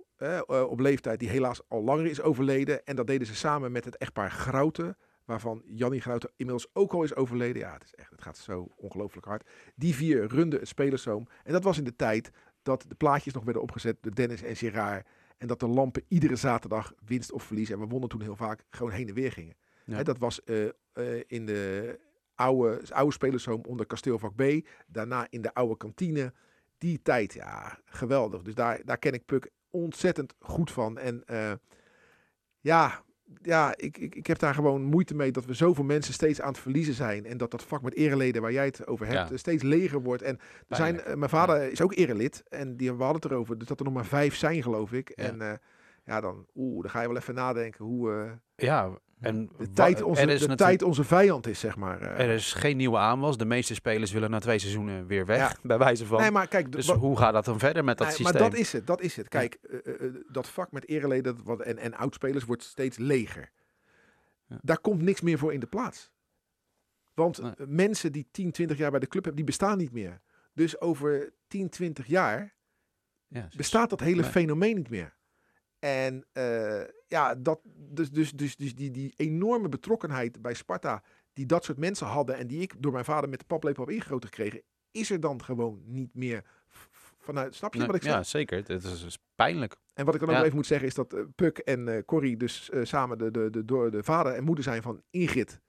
op 0.69 0.81
leeftijd 0.81 1.19
die 1.19 1.29
helaas 1.29 1.61
al 1.69 1.83
langer 1.83 2.07
is 2.07 2.21
overleden. 2.21 2.85
En 2.85 2.97
dat 2.97 3.07
deden 3.07 3.27
ze 3.27 3.35
samen 3.35 3.73
met 3.73 3.85
het 3.85 3.97
echtpaar 3.97 4.31
Grouten, 4.31 4.97
waarvan 5.25 5.63
Jannie 5.67 6.01
Grouten 6.01 6.31
inmiddels 6.37 6.71
ook 6.73 6.93
al 6.93 7.03
is 7.03 7.15
overleden. 7.15 7.63
Ja, 7.63 7.73
het, 7.73 7.85
is 7.85 7.95
echt, 7.95 8.11
het 8.11 8.23
gaat 8.23 8.39
zo 8.39 8.69
ongelooflijk 8.77 9.27
hard. 9.27 9.49
Die 9.77 9.95
vier 9.95 10.27
runden 10.27 10.59
het 10.59 10.69
spelershome. 10.69 11.27
En 11.45 11.53
dat 11.53 11.65
was 11.65 11.79
in 11.79 11.85
de 11.85 11.97
tijd 11.97 12.31
dat 12.63 12.85
de 12.89 12.95
plaatjes 12.95 13.33
nog 13.33 13.45
werden 13.45 13.63
opgezet 13.63 13.97
door 14.01 14.15
Dennis 14.15 14.43
en 14.43 14.57
Gerard. 14.57 15.07
En 15.39 15.47
dat 15.47 15.61
de 15.61 15.69
lampen 15.69 16.05
iedere 16.09 16.37
zaterdag 16.37 16.93
winst 17.05 17.33
of 17.33 17.43
verlies, 17.43 17.71
en 17.71 17.79
we 17.79 17.87
wonnen 17.87 18.09
toen 18.09 18.23
heel 18.23 18.37
vaak, 18.37 18.65
gewoon 18.71 18.93
heen 18.93 19.09
en 19.09 19.15
weer 19.15 19.33
gingen. 19.33 19.57
Ja. 19.85 20.03
Dat 20.03 20.19
was 20.19 20.41
in 21.27 21.47
de 21.47 21.99
oude, 22.43 22.81
oude 22.91 23.13
spelershome 23.13 23.63
onder 23.67 23.87
kasteelvak 23.87 24.35
B. 24.35 24.43
Daarna 24.87 25.27
in 25.31 25.43
de 25.43 25.55
oude 25.55 25.77
kantine. 25.77 26.33
Die 26.79 27.03
tijd, 27.03 27.33
ja, 27.35 27.79
geweldig. 27.85 28.43
Dus 28.43 28.55
daar, 28.55 28.81
daar 28.85 28.99
ken 28.99 29.13
ik 29.13 29.25
Puk 29.25 29.51
ontzettend 29.71 30.35
goed 30.41 30.71
van. 30.73 30.99
En 30.99 31.23
eh, 31.27 31.53
ja, 32.61 33.03
ja 33.43 33.73
ik, 33.77 33.99
ik, 33.99 34.15
ik 34.15 34.27
heb 34.27 34.39
daar 34.39 34.55
gewoon 34.55 34.83
moeite 34.83 35.15
mee 35.15 35.31
dat 35.33 35.45
we 35.45 35.55
zoveel 35.55 35.85
mensen 35.85 36.15
steeds 36.15 36.41
aan 36.41 36.49
het 36.49 36.59
verliezen 36.59 36.95
zijn. 36.95 37.27
En 37.27 37.37
dat 37.37 37.51
dat 37.51 37.63
vak 37.65 37.83
met 37.83 37.95
ereleden 37.95 38.43
waar 38.43 38.53
jij 38.53 38.65
het 38.65 38.87
over 38.87 39.07
hebt, 39.07 39.19
Ja. 39.19 39.31
eh, 39.31 39.37
steeds 39.39 39.63
leger 39.63 40.03
wordt. 40.03 40.23
En 40.23 40.39
er 40.69 40.77
zijn, 40.77 41.01
eh, 41.01 41.15
mijn 41.15 41.31
vader 41.31 41.71
is 41.71 41.81
ook 41.81 41.95
erelid. 41.95 42.43
En 42.49 42.77
die, 42.77 42.93
we 42.93 43.03
hadden 43.03 43.23
het 43.23 43.31
erover. 43.31 43.59
Dus 43.59 43.69
dat 43.69 43.79
er 43.79 43.85
nog 43.85 43.95
maar 43.95 44.07
vijf 44.07 44.35
zijn, 44.37 44.63
geloof 44.63 44.93
ik. 44.93 45.13
Ja. 45.15 45.25
En 45.25 45.61
ja, 46.05 46.21
dan, 46.21 46.47
oeh, 46.55 46.83
dan 46.83 46.91
ga 46.91 47.01
je 47.01 47.09
wel 47.09 47.17
even 47.17 47.35
nadenken 47.35 47.85
hoe 47.85 48.39
Ja, 48.57 48.99
en 49.23 49.51
de, 49.59 49.71
tijd 49.71 50.03
onze, 50.03 50.21
de 50.21 50.27
natuurlijk- 50.27 50.59
tijd 50.61 50.83
onze 50.83 51.05
vijand 51.05 51.47
is, 51.47 51.61
zeg 51.61 51.77
maar. 51.77 52.01
eh. 52.01 52.25
Er 52.25 52.35
is 52.35 52.53
geen 52.53 52.77
nieuwe 52.77 52.97
aanwas. 52.99 53.37
De 53.37 53.45
meeste 53.45 53.75
spelers 53.75 54.13
willen 54.13 54.31
na 54.31 54.39
twee 54.39 54.59
seizoenen 54.59 55.07
weer 55.07 55.27
weg, 55.27 55.39
Ja. 55.39 55.57
bij 55.69 55.79
wijze 55.79 56.07
van. 56.07 56.21
Nee, 56.21 56.31
maar 56.31 56.49
kijk, 56.49 56.73
dus 56.73 56.89
hoe 56.91 57.17
gaat 57.19 57.33
dat 57.33 57.45
dan 57.45 57.59
verder 57.59 57.85
met 57.85 57.99
dat 57.99 58.07
Nee, 58.07 58.17
systeem? 58.17 58.41
Maar 58.41 58.51
dat 58.51 58.59
is 58.61 58.73
het, 58.73 58.87
dat 58.87 59.01
is 59.01 59.17
het. 59.17 59.29
Kijk, 59.29 59.55
eh, 59.55 60.07
eh, 60.07 60.15
dat 60.29 60.49
vak 60.49 60.73
met 60.73 60.89
ereleden 60.89 61.45
wat, 61.45 61.61
en, 61.61 61.79
en 61.79 61.95
oudspelers 61.95 62.45
wordt 62.45 62.63
steeds 62.63 62.99
leger. 62.99 63.51
Ja. 64.47 64.59
Daar 64.63 64.79
komt 64.79 65.03
niks 65.03 65.21
meer 65.21 65.39
voor 65.39 65.53
in 65.53 65.61
de 65.61 65.67
plaats. 65.67 66.11
Want 67.15 67.43
Nee. 67.43 67.53
mensen 67.67 68.13
die 68.13 68.29
10, 68.31 68.51
20 68.51 68.79
jaar 68.79 68.91
bij 68.91 69.01
de 69.01 69.07
club 69.09 69.25
hebben, 69.25 69.45
die 69.45 69.51
bestaan 69.57 69.79
niet 69.79 69.93
meer. 69.93 70.21
Dus 70.55 70.81
over 70.81 71.33
10, 71.49 71.69
20 71.69 72.07
jaar 72.07 72.55
Ja, 73.27 73.49
bestaat 73.57 73.91
dat 73.91 74.01
hele 74.01 74.25
fenomeen 74.25 74.77
niet 74.77 74.91
meer. 74.91 75.15
En 75.85 76.25
eh, 76.33 76.83
ja, 77.09 77.35
dat, 77.35 77.61
dus, 77.65 78.11
dus, 78.11 78.33
dus, 78.33 78.57
dus 78.57 78.75
die, 78.75 78.91
die 78.91 79.13
enorme 79.17 79.69
betrokkenheid 79.69 80.43
bij 80.43 80.55
Sparta, 80.55 81.03
die 81.33 81.47
dat 81.47 81.65
soort 81.65 81.79
mensen 81.79 82.07
hadden 82.07 82.37
en 82.37 82.47
die 82.47 82.61
ik 82.61 82.75
door 82.79 82.93
mijn 82.93 83.05
vader 83.05 83.29
met 83.29 83.39
de 83.39 83.45
paplepel 83.45 83.85
heb 83.85 83.95
ingegoten 83.95 84.29
gekregen, 84.29 84.63
is 84.91 85.11
er 85.11 85.21
dan 85.21 85.43
gewoon 85.45 85.83
niet 85.85 86.15
meer 86.15 86.45
vanuit. 87.19 87.55
Snap 87.55 87.73
je 87.73 87.79
Nee, 87.79 87.87
wat 87.87 87.97
ik 87.97 88.03
zeg? 88.03 88.13
ja, 88.13 88.23
zeker. 88.23 88.57
Het 88.57 88.85
is, 88.85 89.05
is 89.05 89.19
pijnlijk. 89.35 89.77
En 89.95 90.05
wat 90.05 90.15
ik 90.15 90.21
dan 90.21 90.29
ook 90.29 90.35
Ja. 90.35 90.43
even 90.43 90.57
moet 90.57 90.67
zeggen 90.67 90.87
is 90.87 90.95
dat 90.95 91.13
eh, 91.13 91.21
Puk 91.35 91.59
en 91.59 91.89
eh, 91.89 92.03
Corrie 92.05 92.37
dus 92.37 92.71
samen 92.83 93.19
de, 93.19 93.31
de, 93.31 93.51
de, 93.51 93.65
de, 93.65 93.89
de 93.91 94.03
vader 94.03 94.33
en 94.33 94.45
moeder 94.45 94.65
zijn 94.65 94.83
van 94.83 95.03
Ingrid. 95.11 95.61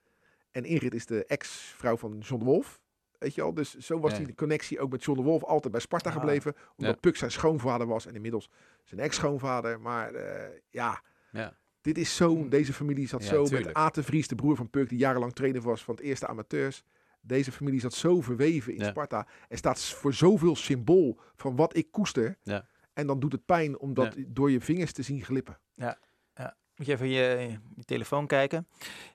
En 0.51 0.63
Ingrid 0.65 0.93
is 0.93 1.05
de 1.05 1.25
ex-vrouw 1.25 1.97
van 1.97 2.17
John 2.19 2.39
de 2.39 2.45
Wolf. 2.45 2.81
Weet 3.23 3.35
je 3.35 3.41
al? 3.41 3.53
Dus 3.53 3.77
zo 3.77 3.99
was 3.99 4.17
Ja. 4.17 4.23
die 4.25 4.35
connectie 4.35 4.79
ook 4.79 4.91
met 4.91 5.03
John 5.03 5.19
de 5.19 5.25
Wolf 5.25 5.43
altijd 5.43 5.71
bij 5.71 5.81
Sparta 5.81 6.09
Ah. 6.09 6.15
gebleven. 6.15 6.55
Omdat 6.77 6.93
Ja. 6.93 6.99
Puk 6.99 7.15
zijn 7.15 7.31
schoonvader 7.31 7.87
was 7.87 8.05
en 8.05 8.15
inmiddels 8.15 8.49
zijn 8.83 8.99
ex-schoonvader. 9.01 9.79
Maar 9.79 10.13
eh, 10.13 10.49
ja, 10.69 11.01
Ja. 11.31 11.53
dit 11.81 11.97
is 11.97 12.15
zo, 12.15 12.47
deze 12.47 12.73
familie 12.73 13.07
zat 13.07 13.23
Ja, 13.23 13.29
zo 13.29 13.41
met 13.41 13.49
tuurlijk. 13.49 13.93
De 13.93 14.03
Vries, 14.03 14.27
de 14.27 14.35
broer 14.35 14.55
van 14.55 14.69
Puk, 14.69 14.89
die 14.89 14.97
jarenlang 14.97 15.33
trainer 15.33 15.61
was 15.61 15.83
van 15.83 15.95
het 15.95 16.03
eerste 16.03 16.27
amateurs. 16.27 16.83
Deze 17.21 17.51
familie 17.51 17.79
zat 17.79 17.93
zo 17.93 18.21
verweven 18.21 18.73
in 18.73 18.79
Ja. 18.79 18.89
Sparta. 18.89 19.27
En 19.49 19.57
staat 19.57 19.81
voor 19.83 20.13
zoveel 20.13 20.55
symbool 20.55 21.19
van 21.35 21.55
wat 21.55 21.75
ik 21.75 21.91
koester. 21.91 22.37
Ja. 22.43 22.65
En 22.93 23.07
dan 23.07 23.19
doet 23.19 23.31
het 23.31 23.45
pijn 23.45 23.79
om 23.79 23.93
dat 23.93 24.15
door 24.27 24.51
je 24.51 24.61
vingers 24.61 24.91
te 24.91 25.01
zien 25.01 25.23
glippen. 25.23 25.57
Moet 26.77 26.85
je 26.85 26.93
even 26.93 27.09
je, 27.09 27.49
je 27.75 27.83
telefoon 27.85 28.27
kijken. 28.27 28.67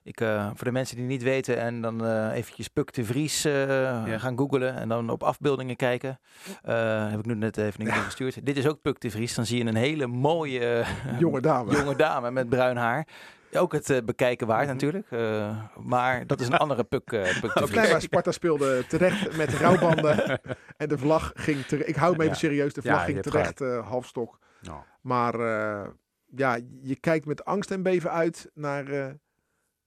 Ik, 0.03 0.21
eh, 0.21 0.47
voor 0.55 0.65
de 0.65 0.71
mensen 0.71 0.95
die 0.95 1.05
niet 1.05 1.23
weten 1.23 1.57
en 1.57 1.81
dan 1.81 2.05
eh 2.05 2.35
eventjes 2.35 2.67
Puk 2.67 2.93
de 2.93 3.05
Vries 3.05 3.45
eh, 3.45 4.19
gaan 4.19 4.37
googlen 4.37 4.75
en 4.75 4.89
dan 4.89 5.09
op 5.09 5.23
afbeeldingen 5.23 5.75
kijken. 5.75 6.19
Eh, 6.61 7.09
heb 7.09 7.19
ik 7.19 7.25
nu 7.25 7.35
net 7.35 7.57
even 7.57 7.81
een 7.81 7.91
keer 7.93 8.01
gestuurd. 8.01 8.45
Dit 8.45 8.57
is 8.57 8.67
ook 8.67 8.81
Puk 8.81 8.99
de 9.01 9.09
Vries. 9.11 9.35
Dan 9.35 9.45
zie 9.45 9.57
je 9.63 9.69
een 9.69 9.75
hele 9.75 10.07
mooie 10.07 10.59
eh, 11.05 11.19
Jonge 11.19 11.41
dame. 11.41 11.71
jonge 11.71 11.95
dame 11.95 12.31
met 12.31 12.49
bruin 12.49 12.77
haar. 12.77 13.07
Ook 13.51 13.71
het 13.71 13.89
eh, 13.89 13.97
bekijken 14.05 14.47
waard 14.47 14.67
natuurlijk. 14.67 15.11
eh, 15.11 15.63
maar 15.77 16.27
dat 16.27 16.39
is 16.41 16.47
een 16.47 16.57
andere 16.65 16.83
Puk, 16.83 17.11
eh, 17.11 17.21
Puk 17.39 17.53
de 17.53 17.61
Ook 17.61 17.67
Vries. 17.67 17.81
nee, 17.81 17.91
maar 17.91 18.01
Sparta 18.01 18.31
speelde 18.31 18.85
terecht 18.87 19.37
met 19.37 19.53
rouwbanden. 19.53 20.39
en 20.77 20.89
de 20.89 20.97
vlag 20.97 21.31
ging 21.35 21.65
terecht. 21.65 21.89
Ik 21.89 21.95
hou 21.95 22.11
hem 22.11 22.21
even 22.21 22.33
Ja. 22.33 22.39
serieus. 22.39 22.73
De 22.73 22.81
Ja, 22.83 22.91
vlag 22.93 23.05
ging 23.05 23.21
terecht 23.21 23.61
eh 23.61 23.87
halfstok. 23.89 24.39
Nou, 24.61 24.79
Maar 25.01 25.33
eh, 25.39 25.87
ja, 26.35 26.59
je 26.81 26.95
kijkt 26.95 27.25
met 27.25 27.45
angst 27.45 27.71
en 27.71 27.83
beven 27.83 28.11
uit 28.11 28.49
naar 28.53 28.87
eh, 28.87 29.13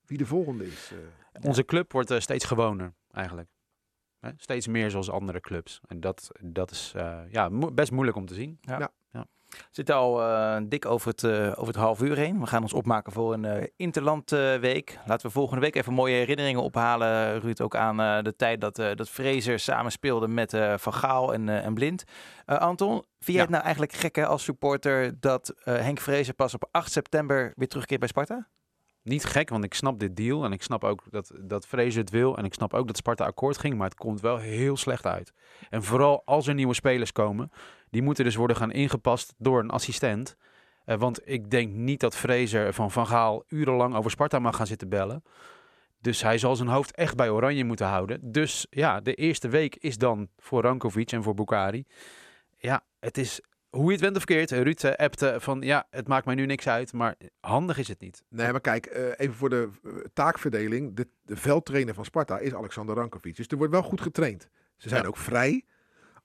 wie 0.07 0.18
de 0.18 0.26
volgende 0.26 0.66
is. 0.66 0.93
eh. 0.93 0.99
Onze 1.47 1.64
club 1.64 1.93
wordt 1.93 2.11
eh, 2.11 2.20
steeds 2.20 2.45
gewoner, 2.45 2.93
eigenlijk. 3.11 3.49
Hè? 4.20 4.30
Steeds 4.36 4.66
meer 4.66 4.90
zoals 4.90 5.11
andere 5.11 5.40
clubs. 5.40 5.80
En 5.88 6.01
dat, 6.01 6.30
dat 6.40 6.70
is 6.70 6.93
eh, 6.97 7.20
ja, 7.30 7.49
mo- 7.49 7.72
best 7.72 7.93
moeilijk 7.93 8.16
om 8.16 8.26
te 8.26 8.34
zien. 8.34 8.59
We 8.78 8.90
zitten 9.70 9.94
al 9.94 10.22
eh, 10.22 10.57
dik 10.64 10.86
over 10.86 11.09
het, 11.09 11.24
eh, 11.24 11.46
over 11.46 11.66
het 11.66 11.76
half 11.76 12.03
uur 12.03 12.16
heen. 12.16 12.40
We 12.40 12.46
gaan 12.46 12.62
ons 12.62 12.72
opmaken 12.72 13.12
voor 13.12 13.32
een 13.32 13.44
eh 13.44 13.66
interlandweek. 13.76 14.98
Laten 15.07 15.26
we 15.26 15.32
volgende 15.32 15.61
week 15.61 15.76
even 15.76 15.92
mooie 15.92 16.14
herinneringen 16.14 16.62
ophalen, 16.62 17.40
Ruud. 17.40 17.61
Ook 17.61 17.76
aan 17.76 18.24
de 18.24 18.36
tijd 18.36 18.61
dat, 18.61 18.76
dat 18.76 19.09
Fraser 19.09 19.59
samen 19.59 19.92
speelde 19.92 20.28
met 20.28 20.57
Van 20.76 20.94
Gaal 20.94 21.32
en, 21.34 21.48
en 21.48 21.74
Blind. 21.74 22.05
Anton, 22.46 22.92
vind 22.92 23.05
jij 23.18 23.34
Ja. 23.34 23.40
het 23.40 23.50
nou 23.50 23.62
eigenlijk 23.62 23.92
gek 23.92 24.16
hè, 24.16 24.26
als 24.26 24.42
supporter 24.44 25.20
dat 25.20 25.55
Henk 25.64 26.00
Fraser 26.00 26.34
pas 26.34 26.55
op 26.55 26.68
8 26.70 26.92
september 26.92 27.53
weer 27.57 27.68
terugkeert 27.68 28.00
bij 28.00 28.09
Sparta? 28.09 28.48
Niet 29.03 29.24
gek, 29.24 29.48
want 29.48 29.64
ik 29.64 29.74
snap 29.74 29.98
dit 29.98 30.16
deal. 30.16 30.44
En 30.44 30.53
ik 30.53 30.62
snap 30.62 30.84
ook 30.84 31.03
dat, 31.11 31.32
dat 31.40 31.66
Fraser 31.66 32.00
het 32.00 32.11
wil. 32.11 32.36
En 32.36 32.44
ik 32.44 32.55
snap 32.55 32.74
ook 32.74 32.86
dat 32.86 32.96
Sparta 32.96 33.24
akkoord 33.24 33.59
ging. 33.59 33.76
Maar 33.76 33.88
het 33.88 33.98
komt 33.98 34.20
wel 34.20 34.38
heel 34.38 34.76
slecht 34.76 35.07
uit. 35.07 35.32
En 35.70 35.82
vooral 35.82 36.22
als 36.24 36.46
er 36.46 36.55
nieuwe 36.55 36.74
spelers 36.74 37.12
komen. 37.12 37.50
Die 37.90 38.03
moeten 38.03 38.24
dus 38.24 38.34
worden 38.34 38.57
gaan 38.57 38.72
ingepast 38.72 39.34
door 39.38 39.61
een 39.61 39.70
assistent. 39.70 40.36
Eh, 40.84 40.96
want 40.96 41.20
ik 41.28 41.50
denk 41.50 41.72
niet 41.72 42.00
dat 42.00 42.16
Fraser 42.16 42.74
van 42.74 42.90
Van 42.90 43.07
Gaal 43.07 43.44
urenlang 43.48 43.94
over 43.94 44.11
Sparta 44.11 44.38
mag 44.38 44.57
gaan 44.57 44.66
zitten 44.66 44.88
bellen. 44.88 45.22
Dus 46.00 46.22
hij 46.22 46.38
zal 46.38 46.57
zijn 46.57 46.68
hoofd 46.68 46.94
echt 46.94 47.16
bij 47.16 47.30
Oranje 47.30 47.64
moeten 47.64 47.86
houden. 47.86 48.32
Dus 48.32 48.66
ja, 48.70 49.00
de 49.00 49.14
eerste 49.14 49.48
week 49.48 49.76
is 49.76 49.98
dan 49.98 50.28
voor 50.38 50.62
Rankovic 50.62 51.12
en 51.12 51.22
voor 51.22 51.34
Bukari. 51.34 51.84
Ja, 52.59 52.84
het 53.00 53.18
is 53.18 53.40
hoe 53.77 53.85
je 53.85 53.91
het 53.93 54.01
went 54.01 54.16
of 54.16 54.25
keert. 54.25 54.51
Ruud 54.51 54.83
eh, 54.85 54.93
appte 54.93 55.37
van 55.39 55.61
ja, 55.61 55.87
het 55.91 56.09
maakt 56.09 56.27
mij 56.27 56.35
nu 56.35 56.47
niks 56.47 56.68
uit. 56.68 56.93
Maar 56.93 57.14
handig 57.41 57.79
is 57.79 57.89
het 57.89 58.01
niet. 58.01 58.23
Nee, 58.29 58.51
maar 58.51 58.61
kijk, 58.61 58.87
eh, 58.87 59.05
even 59.16 59.35
voor 59.35 59.51
de 59.51 59.68
eh, 59.85 59.93
taakverdeling. 60.12 60.97
De, 60.97 61.09
de 61.23 61.37
veldtrainer 61.37 61.95
van 61.95 62.05
Sparta 62.05 62.39
is 62.39 62.55
Alexander 62.55 62.95
Rankovic. 62.95 63.37
Dus 63.37 63.47
er 63.49 63.57
wordt 63.57 63.73
wel 63.73 63.83
goed 63.83 64.01
getraind. 64.01 64.49
Ze 64.77 64.89
zijn 64.89 65.03
Ja. 65.03 65.09
ook 65.09 65.16
vrij. 65.16 65.64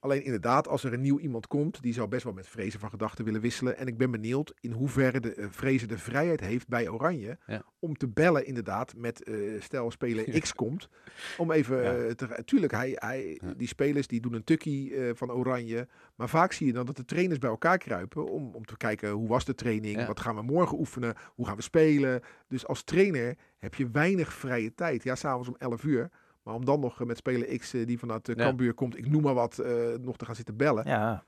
Alleen 0.07 0.23
inderdaad, 0.23 0.67
als 0.67 0.83
er 0.83 0.93
een 0.93 1.01
nieuw 1.01 1.19
iemand 1.19 1.47
komt, 1.47 1.81
die 1.81 1.93
zou 1.93 2.07
best 2.07 2.23
wel 2.23 2.33
met 2.33 2.47
Vrezen 2.47 2.79
van 2.79 2.89
gedachten 2.89 3.25
willen 3.25 3.41
wisselen. 3.41 3.77
En 3.77 3.87
ik 3.87 3.97
ben 3.97 4.11
benieuwd 4.11 4.53
in 4.59 4.71
hoeverre 4.71 5.19
de 5.19 5.35
uh, 5.35 5.45
Vrezen 5.49 5.87
de 5.87 5.97
vrijheid 5.97 6.39
heeft 6.39 6.67
bij 6.67 6.89
Oranje 6.89 7.37
Ja. 7.45 7.63
om 7.79 7.97
te 7.97 8.07
bellen 8.07 8.45
inderdaad 8.45 8.93
met 8.95 9.27
uh, 9.29 9.61
stel 9.61 9.91
speler 9.91 10.39
X 10.39 10.53
komt. 10.53 10.89
Om 11.37 11.51
even 11.51 11.83
Ja. 11.83 11.97
uh, 11.97 12.11
te... 12.11 12.43
Tuurlijk, 12.45 12.71
hij, 12.71 12.91
hij, 12.95 13.41
die 13.57 13.67
spelers 13.67 14.07
die 14.07 14.21
doen 14.21 14.33
een 14.33 14.43
tukkie 14.43 14.93
van 15.13 15.31
Oranje. 15.31 15.87
Maar 16.15 16.29
vaak 16.29 16.51
zie 16.51 16.67
je 16.67 16.73
dan 16.73 16.85
dat 16.85 16.95
de 16.95 17.05
trainers 17.05 17.39
bij 17.39 17.49
elkaar 17.49 17.77
kruipen 17.77 18.31
om, 18.31 18.55
om 18.55 18.65
te 18.65 18.77
kijken 18.77 19.09
hoe 19.09 19.27
was 19.27 19.45
de 19.45 19.55
training, 19.55 20.05
wat 20.05 20.19
gaan 20.19 20.35
we 20.35 20.41
morgen 20.41 20.77
oefenen, 20.79 21.15
hoe 21.35 21.45
gaan 21.45 21.55
we 21.55 21.61
spelen. 21.61 22.21
Dus 22.47 22.67
als 22.67 22.83
trainer 22.83 23.35
heb 23.57 23.73
je 23.75 23.89
weinig 23.89 24.33
vrije 24.33 24.73
tijd. 24.73 25.03
Ja, 25.03 25.15
s'avonds 25.15 25.47
om 25.47 25.55
11 25.57 25.83
uur. 25.83 26.09
Maar 26.47 26.55
om 26.55 26.65
dan 26.65 26.79
nog 26.79 27.05
met 27.05 27.17
speler 27.17 27.57
X 27.57 27.71
die 27.71 27.99
vanuit 27.99 28.25
de 28.25 28.33
Ja. 28.35 28.43
Cambuur 28.43 28.73
komt, 28.73 28.97
ik 28.97 29.09
noem 29.09 29.21
maar 29.21 29.33
wat, 29.33 29.59
uh, 29.61 29.97
nog 30.01 30.17
te 30.17 30.25
gaan 30.25 30.35
zitten 30.35 30.57
bellen. 30.57 30.87
Ja. 30.87 31.23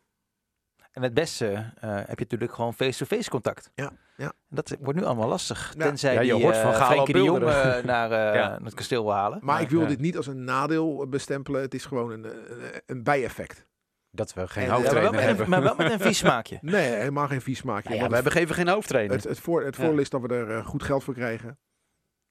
En 0.92 1.02
het 1.02 1.14
beste 1.14 1.46
uh, 1.46 1.64
heb 1.82 2.08
je 2.18 2.24
natuurlijk 2.24 2.54
gewoon 2.54 2.74
face-to-face 2.74 3.16
-face 3.16 3.30
contact. 3.30 3.72
Ja, 3.76 3.92
ja. 4.18 4.26
En 4.26 4.56
dat 4.56 4.76
wordt 4.80 5.00
nu 5.00 5.06
allemaal 5.06 5.28
lastig. 5.28 5.74
Ja. 5.78 5.84
Tenzij 5.86 6.14
Ja, 6.14 6.22
je 6.22 6.34
die 6.34 6.44
hoort 6.44 6.58
van 6.58 6.72
uh, 6.72 6.78
Gaal 6.78 6.92
Frenkie 6.92 7.14
de 7.14 7.24
Jong 7.24 7.42
uh, 7.44 7.78
naar, 7.84 8.12
uh, 8.12 8.18
Ja. 8.42 8.48
naar 8.48 8.62
het 8.64 8.74
kasteel 8.74 9.04
wil 9.04 9.14
halen. 9.14 9.40
Maar 9.42 9.62
ik 9.62 9.70
wil 9.70 9.82
ja. 9.82 9.88
dit 9.88 10.00
niet 10.00 10.18
als 10.18 10.28
een 10.28 10.44
nadeel 10.44 11.08
bestempelen. 11.08 11.62
Het 11.62 11.74
is 11.74 11.86
gewoon 11.86 12.12
een, 12.12 12.24
een, 12.24 12.82
een 12.86 13.04
bijeffect. 13.04 13.68
Dat 14.12 14.34
we 14.34 14.48
geen 14.48 14.64
En- 14.64 14.70
Ja, 14.70 14.92
maar, 14.94 15.02
met 15.04 15.14
een, 15.14 15.20
hebben. 15.20 15.50
maar 15.50 15.62
wel 15.62 15.76
met 15.76 15.92
een 15.92 16.00
vies 16.00 16.18
smaakje. 16.18 16.58
Nee, 16.62 16.92
helemaal 16.92 17.28
geen 17.28 17.42
vies 17.42 17.58
smaakje. 17.58 18.08
We 18.08 18.14
hebben 18.16 18.32
geen, 18.32 18.48
geen 18.48 18.68
hoofdtrainer. 18.68 19.16
het, 19.16 19.24
het, 19.24 19.40
voor, 19.40 19.64
het 19.64 19.76
Ja. 19.76 19.84
voordeel 19.84 20.02
is 20.02 20.10
dat 20.10 20.22
we 20.22 20.28
er 20.28 20.50
uh, 20.50 20.66
goed 20.66 20.84
geld 20.84 21.04
voor 21.04 21.14
krijgen. 21.14 21.48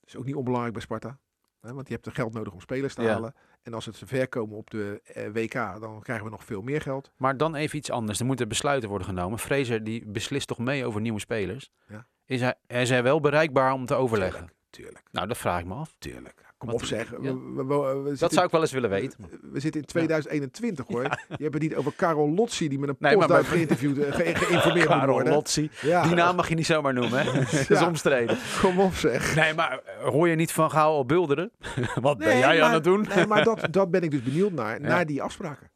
Dat 0.01 0.09
is 0.09 0.17
ook 0.17 0.25
niet 0.25 0.35
onbelangrijk 0.35 0.75
bij 0.75 0.83
Sparta. 0.83 1.19
Want 1.61 1.89
je 1.89 1.95
hebt 1.95 2.07
er 2.07 2.13
geld 2.13 2.33
nodig 2.33 2.53
om 2.53 2.61
spelers 2.61 2.95
te 2.95 3.03
Ja. 3.03 3.09
halen. 3.13 3.35
En 3.63 3.75
als 3.75 3.87
het 3.87 3.97
zover 3.97 4.29
komen 4.29 4.57
op 4.57 4.71
de 4.71 5.01
eh, 5.05 5.29
WK, 5.33 5.53
dan 5.53 6.01
krijgen 6.03 6.25
we 6.25 6.31
nog 6.31 6.45
veel 6.45 6.63
meer 6.63 6.81
geld. 6.81 7.11
Maar 7.17 7.37
dan 7.37 7.55
even 7.55 7.79
iets 7.79 7.91
anders. 7.91 8.21
Er 8.21 8.27
moeten 8.27 8.49
besluiten 8.49 8.89
worden 8.89 9.07
genomen. 9.09 9.39
Fraser 9.39 9.85
die 9.85 10.07
beslist 10.07 10.49
toch 10.49 10.59
mee 10.59 10.87
over 10.87 11.01
nieuwe 11.01 11.21
spelers. 11.21 11.71
Ja. 11.89 12.07
Is, 12.25 12.41
hij, 12.41 12.55
is 12.67 12.89
hij 12.89 13.03
wel 13.03 13.21
bereikbaar 13.21 13.73
om 13.73 13.87
te 13.87 13.95
overleggen? 13.95 14.39
Tuurlijk, 14.41 14.57
tuurlijk, 14.71 15.03
Nou, 15.13 15.27
dat 15.27 15.37
vraag 15.39 15.61
ik 15.61 15.67
me 15.67 15.75
af. 15.75 15.95
tuurlijk. 15.99 16.47
Kom 16.59 16.69
Wat- 16.69 16.77
op 16.81 16.85
zeg. 16.85 17.11
ja. 17.11 17.19
We, 17.21 17.55
we- 17.55 17.65
we- 17.65 18.03
we 18.03 18.17
Dat 18.19 18.33
zou 18.33 18.47
ik 18.47 18.51
wel 18.53 18.61
eens 18.61 18.73
willen 18.73 18.91
weten. 18.91 19.19
We 19.53 19.61
zitten 19.61 19.81
in 19.81 19.87
2021 19.87 20.87
hoor. 20.87 21.03
Je 21.03 21.43
hebt 21.43 21.55
het 21.55 21.63
niet 21.63 21.75
over 21.75 21.93
Karel 21.97 22.29
Lotzi 22.31 22.69
die 22.69 22.79
met 22.79 22.89
een 22.89 22.97
Nee, 22.99 23.15
postduif 23.17 23.49
geïnterviewd, 23.49 23.99
eh, 23.99 24.15
ge- 24.15 24.35
geïnformeerd 24.35 24.89
moet 24.89 24.97
Karel 24.99 25.13
worden. 25.15 25.33
Lotzi. 25.33 25.71
Ja, 25.81 26.03
Die 26.03 26.15
naam 26.15 26.37
mag 26.37 26.49
je 26.49 26.55
niet 26.55 26.67
zomaar 26.67 26.95
noemen. 26.95 27.19
Hè? 27.27 27.33
dat 27.69 27.71
is 27.71 27.83
omstreden. 27.83 28.37
kom 28.61 28.81
op 28.81 28.95
zeg. 28.95 29.35
Nee, 29.35 29.55
maar 29.55 29.81
eh, 29.85 30.09
hoor 30.09 30.29
je 30.29 30.35
niet 30.35 30.53
van 30.53 30.71
Gaal 30.71 30.95
al 30.97 31.05
bulderen? 31.07 31.51
Wat 32.01 32.19
ben 32.19 32.39
jij 32.39 32.63
aan 32.63 32.73
het 32.73 32.85
doen? 32.85 33.07
Nee, 33.15 33.27
maar 33.27 33.45
dat, 33.45 33.67
dat 33.71 33.91
ben 33.91 34.03
ik 34.03 34.11
dus 34.11 34.23
benieuwd 34.23 34.53
naar, 34.53 34.81
naar 34.81 35.07
die 35.07 35.23
afspraken. 35.23 35.71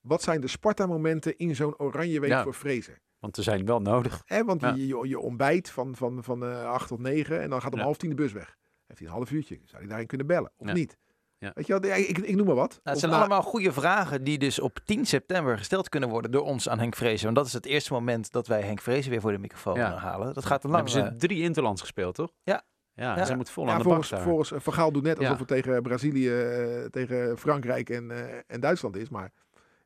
Wat 0.00 0.22
zijn 0.22 0.40
de 0.40 0.48
Sparta-momenten 0.48 1.36
in 1.38 1.56
zo'n 1.56 1.78
oranje 1.78 2.20
week 2.20 2.42
voor 2.42 2.52
Fraser? 2.54 2.98
Want 3.20 3.36
ze 3.36 3.42
zijn 3.42 3.66
wel 3.66 3.80
nodig. 3.80 4.22
Hè, 4.26 4.44
want 4.44 4.60
Ja. 4.60 4.74
je, 4.76 5.08
je, 5.08 5.18
ontbijt 5.18 5.70
van, 5.70 5.96
van, 5.96 6.18
van 6.24 6.44
eh 6.44 6.64
8 6.64 6.88
tot 6.88 6.98
9 7.00 7.40
en 7.40 7.50
dan 7.50 7.60
gaat 7.62 7.72
om 7.72 7.78
Ja. 7.78 7.84
half 7.84 7.96
tien 7.96 8.08
de 8.08 8.14
bus 8.16 8.32
weg. 8.32 8.56
Heeft 8.92 9.04
hij 9.04 9.06
een 9.06 9.14
half 9.14 9.30
uurtje. 9.30 9.58
Zou 9.64 9.78
hij 9.80 9.88
daarin 9.88 10.06
kunnen 10.06 10.26
bellen? 10.26 10.50
Of 10.56 10.66
Ja. 10.66 10.72
niet? 10.72 10.96
Ja. 11.38 11.50
Weet 11.54 11.66
je 11.66 11.78
wel, 11.80 11.90
ik, 11.98 12.08
ik, 12.08 12.18
ik 12.18 12.36
noem 12.36 12.46
maar 12.46 12.54
wat. 12.54 12.68
Nou, 12.70 12.80
het 12.82 12.94
Of 12.94 12.98
zijn 13.00 13.12
na- 13.12 13.18
allemaal 13.18 13.42
goede 13.42 13.72
vragen 13.72 14.24
die 14.24 14.38
dus 14.38 14.58
op 14.58 14.78
10 14.84 15.06
september 15.06 15.58
gesteld 15.58 15.88
kunnen 15.88 16.08
worden 16.08 16.30
door 16.30 16.42
ons 16.42 16.68
aan 16.68 16.78
Henk 16.78 16.94
Vrezen. 16.94 17.24
Want 17.24 17.36
dat 17.36 17.46
is 17.46 17.52
het 17.52 17.66
eerste 17.66 17.92
moment 17.92 18.32
dat 18.32 18.46
wij 18.46 18.60
Henk 18.62 18.80
Vrezen 18.80 19.10
weer 19.10 19.20
voor 19.20 19.32
de 19.32 19.38
microfoon 19.38 19.74
Ja. 19.76 19.92
eh, 19.92 20.02
halen. 20.02 20.34
Dat 20.34 20.44
gaat 20.44 20.60
te 20.60 20.66
Dan 20.68 20.76
lang. 20.76 20.88
hebben 20.92 21.10
ze 21.10 21.14
eh. 21.14 21.18
drie 21.28 21.42
interlands 21.42 21.80
gespeeld, 21.80 22.14
toch? 22.14 22.32
Ja. 22.42 22.62
Ja, 22.94 23.16
Ja. 23.16 23.24
ze 23.24 23.36
moet 23.36 23.50
vol 23.50 23.64
ja, 23.64 23.70
aan 23.70 23.76
de 23.78 23.82
volgens, 23.84 24.08
bak 24.10 24.18
staan. 24.18 24.28
volgens 24.30 24.52
eh, 24.52 24.60
Van 24.60 24.72
Gaal 24.72 24.92
doet 24.92 25.02
net 25.02 25.18
alsof 25.18 25.32
Ja. 25.32 25.38
het 25.38 25.48
tegen 25.48 25.82
Brazilië, 25.82 26.30
tegen 26.90 27.38
Frankrijk 27.38 27.90
en, 27.90 28.10
eh, 28.10 28.38
en 28.46 28.60
Duitsland 28.60 28.96
is. 28.96 29.08
Maar 29.08 29.30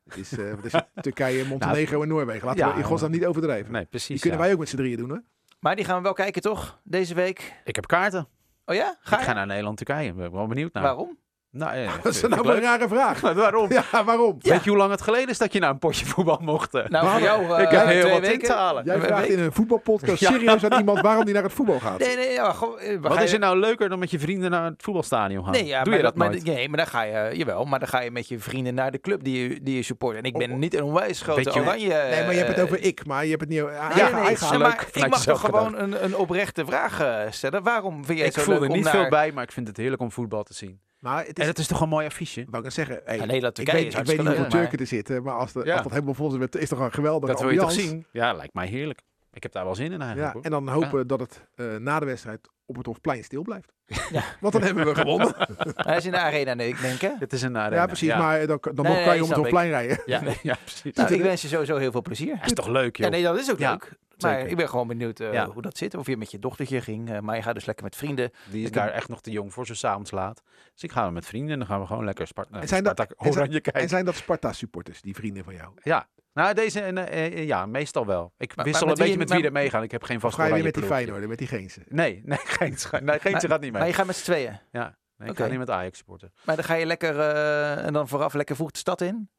het 0.03 0.17
is, 0.17 0.37
eh, 0.37 0.53
wat 0.53 0.65
is 0.65 0.71
het? 0.71 0.87
Turkije, 1.01 1.45
Montenegro 1.45 2.01
en 2.01 2.07
Noorwegen. 2.07 2.45
Laten 2.45 2.59
Nou, 2.59 2.69
Ja, 2.71 2.75
we 2.77 2.81
in 2.83 2.89
godsnaam 2.89 3.11
niet 3.11 3.25
overdrijven. 3.25 3.71
Nee, 3.71 3.81
Die 3.81 3.89
precies. 3.89 4.21
kunnen 4.21 4.39
ja. 4.39 4.45
wij 4.45 4.53
ook 4.53 4.59
met 4.59 4.69
z'n 4.69 4.75
drieën 4.75 4.97
doen, 4.97 5.09
hè? 5.09 5.17
Maar 5.59 5.75
die 5.75 5.85
gaan 5.85 5.97
we 5.97 6.03
wel 6.03 6.13
kijken, 6.13 6.41
toch? 6.41 6.79
Deze 6.83 7.13
week. 7.13 7.53
Ik 7.65 7.75
heb 7.75 7.87
kaarten. 7.87 8.27
Oh 8.69 8.75
ja? 8.75 8.97
Ga 8.99 9.17
ik 9.17 9.23
ga 9.23 9.33
naar 9.33 9.45
Nederland-Turkije. 9.45 10.07
Ik 10.09 10.15
ben 10.15 10.31
wel 10.31 10.47
benieuwd 10.47 10.73
naar. 10.73 10.83
Waarom? 10.83 11.17
Nou, 11.57 11.77
ja, 11.77 11.91
Dat 12.03 12.13
is 12.13 12.21
nou 12.21 12.33
ik 12.33 12.39
een 12.39 12.45
leuk. 12.45 12.61
rare 12.63 12.87
vraag. 12.87 13.21
Maar 13.27 13.35
waarom? 13.35 13.71
Ja, 13.71 14.03
waarom? 14.05 14.35
Weet 14.39 14.63
je 14.63 14.69
hoe 14.69 14.77
lang 14.79 14.91
het 14.91 15.01
geleden 15.01 15.29
is 15.29 15.37
dat 15.37 15.53
je 15.53 15.59
naar 15.59 15.69
een 15.69 15.79
potje 15.79 16.05
voetbal 16.05 16.39
mocht? 16.41 16.73
eh? 16.75 16.85
Nou, 16.87 17.07
voor 17.09 17.21
jou 17.21 17.53
eh, 17.55 17.63
ik 17.63 17.69
heb 17.69 17.85
heel 17.85 17.99
twee 18.01 18.13
wat 18.13 18.21
in 18.23 18.29
weken. 18.29 18.47
te 18.47 18.53
halen. 18.53 18.85
Jij 18.85 18.99
vraagt 18.99 19.21
week? 19.27 19.37
in 19.37 19.39
een 19.43 19.51
voetbalpodcast 19.53 20.19
Ja. 20.27 20.31
serieus 20.31 20.63
aan 20.65 20.79
iemand 20.79 21.01
waarom 21.01 21.25
die 21.25 21.33
naar 21.33 21.43
het 21.43 21.53
voetbal 21.53 21.79
gaat. 21.79 21.99
Nee, 21.99 22.15
nee, 22.15 22.31
ja, 22.31 22.51
gewoon, 22.51 22.79
eh, 22.79 22.97
Wat 23.01 23.21
is 23.21 23.29
je- 23.29 23.33
er 23.35 23.39
nou 23.41 23.59
leuker 23.59 23.89
dan 23.89 23.99
met 23.99 24.11
je 24.11 24.19
vrienden 24.19 24.51
naar 24.51 24.63
het 24.65 24.83
voetbalstadion 24.83 25.43
gaan? 25.43 25.51
Nee, 25.53 25.65
ja, 25.65 25.79
Doe 25.79 25.89
maar 25.89 25.97
je 25.97 26.03
dat 26.03 26.15
maar, 26.15 26.29
nooit? 26.29 26.43
Nee, 26.45 26.69
maar 26.69 26.77
dan 26.77 26.87
ga 26.87 27.01
je, 27.01 27.29
jawel, 27.37 27.65
maar 27.65 27.79
dan 27.79 27.87
ga 27.87 27.99
je 27.99 28.11
met 28.11 28.27
je 28.27 28.39
vrienden 28.39 28.73
naar 28.73 28.91
de 28.91 28.99
club 28.99 29.23
die 29.23 29.49
je, 29.49 29.61
die 29.61 29.75
je 29.75 29.83
support. 29.83 30.17
En 30.17 30.23
ik 30.23 30.37
ben 30.37 30.51
Oh. 30.51 30.57
niet 30.57 30.75
een 30.75 30.83
onwijs 30.83 31.21
grote 31.21 31.43
Weet 31.43 31.53
je- 31.53 31.59
oranje... 31.59 31.87
Nee, 31.87 32.23
maar 32.23 32.31
je 32.31 32.37
hebt 32.37 32.55
het 32.55 32.59
over 32.61 32.83
ik, 32.83 33.05
maar 33.05 33.23
je 33.23 33.29
hebt 33.29 33.41
het 33.41 33.49
niet 33.49 33.61
over... 33.61 33.73
Nee, 33.73 33.81
hij 33.81 33.89
nee, 33.95 34.03
gaat- 34.03 34.11
nee, 34.11 34.19
hij 34.21 34.29
nee, 34.29 34.37
gaat- 34.37 34.57
maar 34.59 34.87
ik 35.03 35.09
mag 35.09 35.23
toch 35.23 35.39
gewoon 35.39 35.77
een, 35.77 36.03
een 36.03 36.15
oprechte 36.15 36.65
vraag 36.65 37.01
stellen. 37.29 37.63
Waarom 37.63 38.05
vind 38.05 38.17
jij 38.17 38.27
Ik 38.27 38.35
het 38.35 38.43
zo 38.43 38.51
voel 38.51 38.53
leuk 38.53 38.63
er 38.63 38.69
om 38.69 38.75
niet 38.75 38.83
naar... 38.85 38.93
veel 38.93 39.09
bij, 39.09 39.31
maar 39.31 39.43
ik 39.43 39.51
vind 39.51 39.67
het 39.67 39.77
heerlijk 39.77 40.01
om 40.01 40.11
voetbal 40.11 40.43
te 40.43 40.53
zien. 40.53 40.79
Maar 41.07 41.25
het 41.25 41.37
En 41.37 41.41
is... 41.41 41.47
het 41.47 41.57
is 41.59 41.67
toch 41.67 41.81
een 41.81 41.89
mooi 41.89 42.05
affiche? 42.05 42.45
Wou 42.49 42.65
ik 42.65 42.71
zeggen, 42.71 43.01
hey, 43.05 43.17
Ja, 43.17 43.23
ik 43.23 43.53
Turkije 43.53 43.77
weet, 43.83 43.93
is 43.93 43.99
ik 43.99 44.05
weet 44.05 44.17
niet 44.17 44.25
hoeveel 44.25 44.41
leuk, 44.41 44.49
Turken 44.51 44.79
er 44.79 44.87
zitten, 44.87 45.23
maar 45.23 45.33
als, 45.33 45.53
de, 45.53 45.61
Ja. 45.63 45.73
als 45.73 45.83
dat 45.83 45.91
helemaal 45.91 46.13
vol 46.13 46.41
is, 46.41 46.47
is 46.49 46.69
toch 46.69 46.79
een 46.79 46.91
geweldige 46.93 47.31
Dat 47.33 47.41
wil 47.41 47.51
je 47.51 47.59
toch 47.59 47.71
zien? 47.71 48.05
Ja, 48.11 48.33
lijkt 48.33 48.53
mij 48.53 48.67
heerlijk. 48.67 49.01
Ik 49.33 49.43
heb 49.43 49.51
daar 49.51 49.63
wel 49.63 49.75
zin 49.75 49.91
in 49.91 50.01
eigenlijk. 50.01 50.33
Ja, 50.33 50.41
en 50.41 50.51
dan 50.51 50.67
hopen 50.67 51.07
dat 51.07 51.19
het 51.19 51.47
eh, 51.55 51.75
na 51.75 51.99
de 51.99 52.05
wedstrijd 52.05 52.49
op 52.65 52.75
het 52.75 52.85
Hofplein 52.85 53.23
stil 53.23 53.41
blijft. 53.41 53.73
Ja. 54.11 54.23
Want 54.39 54.53
dan 54.53 54.63
hebben 54.63 54.85
we 54.85 54.95
gewonnen. 54.95 55.35
Hij 55.75 55.97
is 55.97 56.05
in 56.05 56.11
de 56.11 56.17
arena, 56.17 56.53
nee, 56.53 56.67
ik 56.67 56.81
denk 56.81 56.99
hè? 57.01 57.11
Het 57.19 57.33
is 57.33 57.41
een 57.41 57.57
arena. 57.57 57.75
ja, 57.81 57.85
precies. 57.85 58.15
Maar 58.15 58.47
dan, 58.47 58.59
dan 58.61 58.73
Nee, 58.73 58.85
nog 58.85 58.95
nee, 58.95 59.05
kan 59.05 59.15
je 59.15 59.23
om 59.23 59.29
het 59.29 59.37
ik. 59.37 59.43
Hofplein 59.43 59.69
rijden. 59.69 60.01
Ja, 60.05 60.21
ja 60.43 60.57
precies. 60.63 60.93
Nou, 60.93 61.13
ik 61.13 61.21
wens 61.21 61.41
je 61.41 61.47
sowieso 61.47 61.77
heel 61.77 61.91
veel 61.91 62.01
plezier. 62.01 62.35
Dat 62.35 62.45
is 62.45 62.53
toch 62.53 62.67
leuk, 62.67 62.97
joh. 62.97 63.05
Ja, 63.05 63.11
nee, 63.11 63.23
dat 63.23 63.37
is 63.37 63.51
ook 63.51 63.59
Ja, 63.59 63.71
leuk. 63.71 63.91
Maar 64.21 64.33
zeker. 64.33 64.49
ik 64.49 64.55
ben 64.57 64.69
gewoon 64.69 64.87
benieuwd 64.87 65.19
eh, 65.19 65.33
Ja. 65.33 65.49
hoe 65.49 65.61
dat 65.61 65.77
zit. 65.77 65.95
Of 65.95 66.07
je 66.07 66.17
met 66.17 66.31
je 66.31 66.39
dochtertje 66.39 66.81
ging. 66.81 67.11
eh, 67.11 67.19
maar 67.19 67.35
je 67.35 67.41
gaat 67.41 67.53
dus 67.53 67.65
lekker 67.65 67.83
met 67.83 67.95
vrienden. 67.95 68.31
Die 68.49 68.61
is 68.61 68.67
Ik 68.67 68.73
heb- 68.73 68.83
daar 68.83 68.93
echt 68.93 69.07
nog 69.09 69.21
te 69.21 69.31
jong 69.31 69.53
voor, 69.53 69.65
zo 69.65 69.73
s'avonds 69.73 70.11
laat. 70.11 70.43
Dus 70.73 70.83
ik 70.83 70.91
ga 70.91 71.09
met 71.09 71.25
vrienden 71.25 71.51
en 71.53 71.59
dan 71.59 71.67
gaan 71.67 71.79
we 71.79 71.85
gewoon 71.85 72.05
lekker 72.05 72.27
Sparta, 72.27 72.61
En 72.61 72.67
zijn 72.67 72.83
dat- 72.83 72.99
Sparta 72.99 73.29
Oranje 73.29 73.59
kijken. 73.61 73.81
En 73.81 73.89
zijn 73.89 74.05
dat 74.05 74.15
Sparta-supporters, 74.15 75.01
die 75.01 75.15
vrienden 75.15 75.43
van 75.43 75.53
jou? 75.53 75.71
Ja, 75.83 76.07
Nou, 76.33 76.53
deze, 76.53 76.79
eh, 76.81 77.45
ja, 77.47 77.65
meestal 77.65 78.05
wel. 78.05 78.33
Ik 78.37 78.55
Maar- 78.55 78.65
wissel 78.65 78.85
maar 78.87 78.95
een 78.97 79.01
beetje 79.03 79.17
met 79.17 79.29
wie 79.29 79.43
er 79.43 79.51
meegaan. 79.51 79.83
Ik 79.83 79.91
heb 79.91 80.03
geen 80.03 80.19
vast 80.19 80.35
ga 80.35 80.45
je 80.45 80.53
weer 80.53 80.63
met 80.63 80.73
die. 80.73 80.83
Feyenoord, 80.83 81.27
met 81.27 81.37
die 81.37 81.47
Geense? 81.47 81.81
Nee, 81.87 82.21
nee, 82.25 82.37
geen, 82.37 82.75
nee, 83.03 83.19
geen 83.19 83.39
gaat 83.39 83.49
niet 83.49 83.59
mee. 83.61 83.71
Maar 83.71 83.87
je 83.87 83.93
gaat 83.93 84.05
met 84.05 84.15
z'n 84.15 84.23
tweeën. 84.23 84.59
Ja, 84.71 84.97
nee, 85.17 85.27
ik 85.29 85.33
Oké. 85.33 85.43
ga 85.43 85.49
niet 85.49 85.57
met 85.59 85.69
Ajax 85.69 85.97
supporten. 85.97 86.33
Maar 86.45 86.55
dan 86.55 86.65
ga 86.65 86.73
je 86.73 86.85
lekker 86.85 87.19
eh, 87.19 87.85
en 87.85 87.93
dan 87.93 88.07
vooraf 88.07 88.33
lekker 88.33 88.55
vroeg 88.55 88.71
de 88.71 88.77
stad 88.77 89.01
in. 89.01 89.29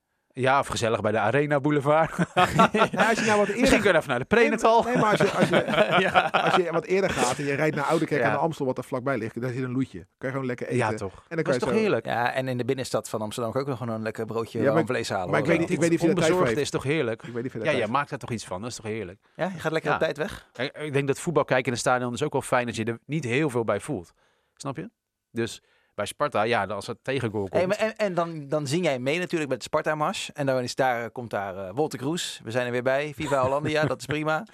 Ja, 0.41 0.59
of 0.59 0.67
gezellig 0.67 1.01
bij 1.01 1.13
de 1.13 1.19
Arena 1.19 1.61
Boulevard. 1.61 2.11
Ja, 2.91 3.09
als 3.09 3.19
je 3.19 3.25
nou 3.27 3.39
wat 3.39 3.47
eerder... 3.47 3.61
Misschien 3.61 3.81
kunnen 3.81 3.93
we 3.93 3.99
even 3.99 4.09
naar 4.09 4.19
de 4.19 4.25
Prenetal. 4.25 4.83
Nee, 4.83 4.97
maar 4.97 5.11
als 5.11 5.19
je, 5.19 5.31
als, 5.31 5.49
je, 5.49 6.23
als 6.45 6.55
je 6.55 6.69
wat 6.73 6.85
eerder 6.85 7.11
gaat 7.11 7.39
en 7.39 7.45
je 7.45 7.55
rijdt 7.55 7.77
naar 7.77 7.85
Oudekerk 7.85 8.21
Ja. 8.21 8.27
aan 8.27 8.33
de 8.33 8.39
Amstel, 8.39 8.67
wat 8.67 8.79
er 8.79 8.85
vlakbij 8.85 9.19
ligt, 9.19 9.41
daar 9.41 9.51
zit 9.53 9.63
een 9.63 9.73
loetje. 9.73 9.99
Kan 9.99 10.07
je 10.19 10.31
gewoon 10.31 10.47
lekker 10.47 10.67
eten. 10.67 10.77
Ja, 10.79 10.95
toch. 10.95 11.13
En 11.15 11.23
dan 11.29 11.37
Dat 11.37 11.45
kan 11.45 11.55
is 11.55 11.61
je 11.61 11.65
toch 11.67 11.75
zo- 11.75 11.81
heerlijk? 11.81 12.07
Ja, 12.07 12.33
en 12.33 12.49
in 12.49 12.57
de 12.59 12.65
binnenstad 12.65 13.09
van 13.09 13.21
Amsterdam 13.21 13.53
kan 13.53 13.61
ik 13.61 13.67
ook 13.67 13.73
nog 13.73 13.83
gewoon 13.83 13.99
een 13.99 14.03
lekker 14.05 14.27
broodje 14.27 14.59
Ja, 14.59 14.65
ja, 14.65 14.73
maar- 14.73 14.85
vlees 14.87 15.09
halen. 15.09 15.31
maar 15.31 15.41
ik 15.41 15.47
weet 15.47 15.59
niet- 15.59 15.71
ik 15.71 15.81
weet 15.81 15.91
niet 15.91 16.01
of 16.01 16.07
je 16.07 16.15
daar 16.15 16.23
Onbezorgd 16.25 16.49
heeft. 16.49 16.61
is 16.61 16.71
toch 16.71 16.83
heerlijk? 16.83 17.23
Ik 17.23 17.33
weet 17.33 17.43
niet 17.43 17.47
of 17.47 17.53
je 17.53 17.59
Ja, 17.59 17.65
daar 17.65 17.75
tijd- 17.81 17.91
maakt 17.91 18.11
er 18.11 18.19
toch 18.19 18.31
iets 18.31 18.45
van. 18.45 18.61
Dat 18.61 18.71
is 18.71 18.77
toch 18.77 18.87
heerlijk? 18.87 19.21
Ja, 19.37 19.45
je 19.55 19.59
gaat 19.61 19.73
lekker 19.73 19.91
Ja. 19.91 19.97
op 19.97 20.03
tijd 20.03 20.17
weg. 20.17 20.49
Ik, 20.57 20.77
ik 20.79 20.93
denk 20.93 21.07
dat 21.07 21.21
voetbal 21.21 21.45
kijken 21.45 21.67
in 21.67 21.73
een 21.73 21.79
stadion 21.79 22.13
is 22.13 22.23
ook 22.23 22.33
wel 22.33 22.43
fijn 22.43 22.67
dat 22.67 22.77
je 22.77 22.85
er 22.85 22.99
niet 23.07 23.25
heel 23.25 23.51
veel 23.51 23.65
bij 23.65 23.81
voelt. 23.81 24.13
Snap 24.55 24.77
je? 24.77 24.91
Dus 25.31 25.63
bij 25.99 26.07
Sparta, 26.07 26.43
ja, 26.43 26.67
als 26.67 26.87
het 26.87 26.99
tegengoal 27.03 27.49
komt. 27.49 27.53
Hey, 27.53 27.67
maar 27.67 27.77
en 27.77 27.97
en 27.97 28.15
dan, 28.15 28.49
dan 28.49 28.67
zing 28.67 28.85
jij 28.85 28.99
mee 28.99 29.19
natuurlijk 29.19 29.51
met 29.51 29.59
de 29.59 29.65
Sparta-mars. 29.65 30.33
En 30.33 30.47
dan 30.47 30.63
is 30.63 30.75
daar, 30.75 31.11
komt 31.11 31.31
daar 31.31 31.57
eh 31.57 31.75
Wolter 31.75 31.99
Kroes. 31.99 32.41
We 32.45 32.51
zijn 32.51 32.67
er 32.67 32.73
weer 32.73 32.83
bij. 32.83 33.15
Viva 33.15 33.41
Hollandia, 33.45 33.85
dat 33.85 33.99
is 33.99 34.07
prima. 34.07 34.47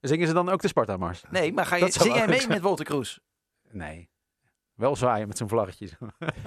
Zingen 0.00 0.26
ze 0.26 0.32
dan 0.32 0.48
ook 0.48 0.60
de 0.62 0.68
Sparta-mars? 0.68 1.22
Nee, 1.30 1.52
maar 1.52 1.66
ga 1.66 1.76
je, 1.76 1.80
Dat 1.80 1.92
zing 1.92 2.14
jij 2.14 2.28
mee 2.28 2.46
met 2.48 2.60
Wolter 2.60 2.84
Kroes? 2.84 3.20
Nee. 3.70 4.10
Wel 4.74 4.96
zwaaien 4.96 5.28
met 5.28 5.38
zo'n 5.38 5.48
vlaggetje. 5.48 5.88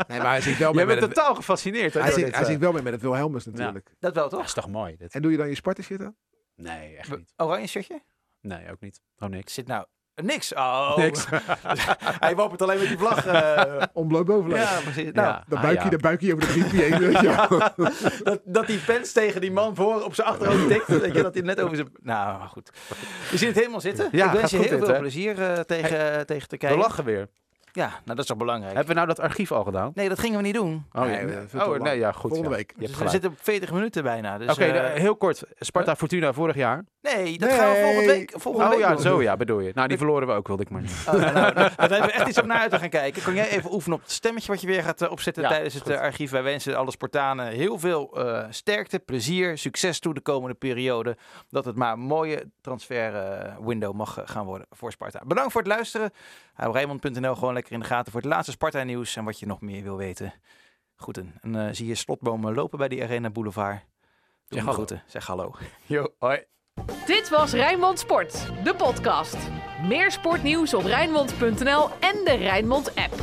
Nee, 0.07 0.17
maar 0.17 0.29
hij 0.29 0.41
zit 0.41 0.57
wel 0.57 0.73
mee 0.73 0.85
met 0.85 0.99
bent 0.99 1.07
het, 1.07 1.15
totaal 1.15 1.35
gefascineerd. 1.35 1.93
hè, 1.93 2.01
hij 2.01 2.11
zit, 2.11 2.23
dit, 2.23 2.33
hij 2.33 2.43
eh. 2.43 2.49
zit 2.49 2.59
wel 2.59 2.71
mee 2.71 2.81
met 2.81 2.93
het 2.93 3.01
Wilhelmus 3.01 3.45
natuurlijk. 3.45 3.95
Dat 3.99 4.13
wel, 4.13 4.23
Dat 4.23 4.31
toch? 4.31 4.43
is 4.43 4.53
toch 4.53 4.69
mooi? 4.69 4.95
Dit? 4.97 5.13
En 5.13 5.21
doe 5.21 5.31
je 5.31 5.37
dan 5.37 5.47
je 5.47 5.55
Sparta 5.55 5.81
shit 5.81 6.01
aan? 6.01 6.15
Nee, 6.55 6.97
echt 6.97 7.17
niet. 7.17 7.33
Oranje 7.37 7.67
shirtje? 7.67 8.01
Nee, 8.41 8.71
ook 8.71 8.79
niet. 8.79 9.01
Oh, 9.17 9.29
niks. 9.29 9.53
Zit 9.53 9.67
nou... 9.67 9.85
Niks. 10.23 10.53
Oh. 10.53 10.97
Niks. 10.97 11.25
Hij 12.19 12.35
wapent 12.35 12.61
alleen 12.61 12.79
met 12.79 12.87
die 12.87 12.97
vlag. 12.97 13.25
eh. 13.25 13.81
Onbloot 13.93 14.25
bovenlijf. 14.25 14.69
ja, 14.71 14.79
precies. 14.91 15.11
Nou, 15.11 15.27
Ja. 15.27 15.43
Dan 15.47 15.57
Ah, 15.57 15.63
buik 15.63 15.77
je, 15.77 15.83
ja. 15.83 15.89
dan 15.89 15.99
buik 15.99 16.21
je 16.21 16.33
over 16.33 16.47
de 16.47 16.51
driepje 16.53 16.81
heen. 16.81 16.99
weet 16.99 17.19
je 17.19 17.47
wel. 17.47 17.59
dat, 18.33 18.39
dat 18.43 18.67
die 18.67 18.77
pens 18.79 19.11
tegen 19.11 19.41
die 19.41 19.51
man 19.51 19.75
voor 19.75 20.03
op 20.03 20.15
zijn 20.15 20.27
achterhoofd 20.27 20.67
tikt. 20.67 20.87
Weet 20.87 21.13
je, 21.15 21.21
dat 21.23 21.33
hij 21.33 21.43
net 21.43 21.59
over 21.61 21.75
zijn... 21.75 21.89
Nou, 22.01 22.37
maar 22.39 22.47
goed. 22.47 22.71
Je 23.31 23.37
ziet 23.37 23.47
het 23.47 23.57
helemaal 23.57 23.81
zitten. 23.81 24.07
Ja, 24.11 24.25
ik 24.25 24.31
wens 24.39 24.51
je 24.51 24.57
heel 24.57 24.69
dit, 24.69 24.79
veel 24.79 24.93
hè? 24.93 24.99
plezier 24.99 25.41
eh, 25.41 25.59
tegen, 25.59 26.25
tegen 26.25 26.47
te 26.47 26.55
We 26.55 26.57
kijken. 26.57 26.77
lachen 26.79 27.03
weer. 27.05 27.27
Ja, 27.77 27.87
nou 27.87 28.01
dat 28.05 28.17
is 28.19 28.25
toch 28.25 28.37
belangrijk. 28.37 28.75
Hebben 28.75 28.87
we 28.93 29.01
nou 29.01 29.07
dat 29.07 29.19
archief 29.19 29.51
al 29.51 29.63
gedaan? 29.63 29.91
Nee, 29.93 30.09
dat 30.09 30.19
gingen 30.19 30.37
we 30.37 30.43
niet 30.43 30.53
doen. 30.53 30.85
Oh, 30.93 31.01
Nee, 31.01 31.27
ja. 31.27 31.65
oh 31.65 31.79
nee, 31.79 31.97
ja, 31.97 32.11
goed. 32.11 32.21
Volgende 32.21 32.49
ja. 32.49 32.55
week. 32.55 32.73
Je 32.77 32.81
hebt 32.85 32.93
Dus 32.93 33.03
we 33.03 33.09
zitten 33.09 33.29
op 33.29 33.35
40 33.41 33.71
minuten 33.71 34.03
bijna. 34.03 34.37
Dus, 34.37 34.51
Oké, 34.51 34.63
eh, 34.65 34.99
heel 34.99 35.15
kort. 35.15 35.43
Sparta 35.59 35.95
Fortuna 35.95 36.33
vorig 36.33 36.55
jaar. 36.55 36.85
nee, 37.01 37.37
dat 37.37 37.49
Nee. 37.49 37.57
gaan 37.59 37.69
we 37.71 37.81
volgende 37.83 38.05
week, 38.13 38.33
volgende 38.35 38.65
Oh 38.67 38.71
week 38.73 38.79
ja, 38.81 38.91
doen. 38.91 39.01
zo 39.01 39.21
ja, 39.21 39.37
bedoel 39.37 39.59
je. 39.59 39.71
Nou, 39.75 39.87
die 39.87 39.97
verloren 39.97 40.27
we 40.27 40.33
ook, 40.33 40.47
wilde 40.47 40.63
ik 40.63 40.69
maar 40.69 40.81
niet. 40.81 41.03
Oh, 41.07 41.13
nou, 41.13 41.33
nou, 41.33 41.53
daar 41.53 41.73
hebben 41.77 42.01
we 42.01 42.11
echt 42.11 42.27
iets 42.27 42.41
om 42.41 42.47
naar 42.47 42.59
uit 42.59 42.71
te 42.71 42.79
gaan 42.79 42.89
kijken. 42.89 43.21
Kan 43.23 43.33
jij 43.35 43.49
even 43.49 43.73
oefenen 43.73 43.97
op 43.97 44.03
het 44.03 44.11
stemmetje 44.11 44.51
wat 44.51 44.61
je 44.61 44.67
weer 44.67 44.83
gaat 44.83 45.01
eh, 45.01 45.11
opzetten 45.11 45.43
Ja, 45.43 45.49
tijdens 45.49 45.73
het 45.73 45.83
goed. 45.83 45.91
eh, 45.91 45.99
archief? 45.99 46.31
Wij 46.31 46.43
wensen 46.43 46.75
alle 46.77 46.91
Spartanen 46.91 47.47
heel 47.47 47.79
veel 47.79 48.17
eh, 48.25 48.45
sterkte, 48.49 48.99
plezier, 48.99 49.57
succes 49.57 49.99
toe 49.99 50.13
de 50.13 50.21
komende 50.21 50.55
periode. 50.55 51.17
Dat 51.49 51.65
het 51.65 51.75
maar 51.75 51.93
een 51.93 51.99
mooie 51.99 52.49
transfer 52.61 53.15
eh, 53.15 53.55
window 53.61 53.93
mag 53.93 54.17
eh, 54.17 54.23
gaan 54.27 54.45
worden 54.45 54.67
voor 54.71 54.91
Sparta. 54.91 55.21
Bedankt 55.25 55.51
voor 55.51 55.61
het 55.61 55.69
luisteren. 55.69 56.11
Hou 56.57 56.71
Rijnmond.nl 56.73 57.35
gewoon 57.35 57.53
lekker 57.53 57.73
in 57.73 57.79
de 57.79 57.85
gaten 57.85 58.11
voor 58.11 58.21
het 58.21 58.29
laatste 58.29 58.51
Sparta 58.51 58.83
nieuws 58.83 59.15
en 59.15 59.23
wat 59.23 59.39
je 59.39 59.45
nog 59.45 59.61
meer 59.61 59.83
wil 59.83 59.97
weten. 59.97 60.33
Groeten. 60.95 61.33
En 61.41 61.67
eh, 61.67 61.73
zie 61.73 61.87
je 61.87 61.95
slotbomen 61.95 62.53
lopen 62.53 62.77
bij 62.77 62.87
die 62.87 63.03
Arena 63.03 63.29
Boulevard. 63.29 63.79
Doe 63.79 63.85
Zeg 64.47 64.59
hallo. 64.59 64.73
groeten. 64.73 65.03
Zeg 65.07 65.25
hallo. 65.25 65.55
Yo, 65.85 66.07
hoi. 66.19 66.43
Dit 67.05 67.29
was 67.29 67.51
Rijnmond 67.53 67.99
Sport, 67.99 68.51
de 68.63 68.75
podcast. 68.75 69.37
Meer 69.87 70.11
sportnieuws 70.11 70.73
op 70.73 70.83
Rijnmond.nl 70.83 71.89
en 71.99 72.23
de 72.23 72.35
Rijnmond 72.37 72.95
app. 72.95 73.13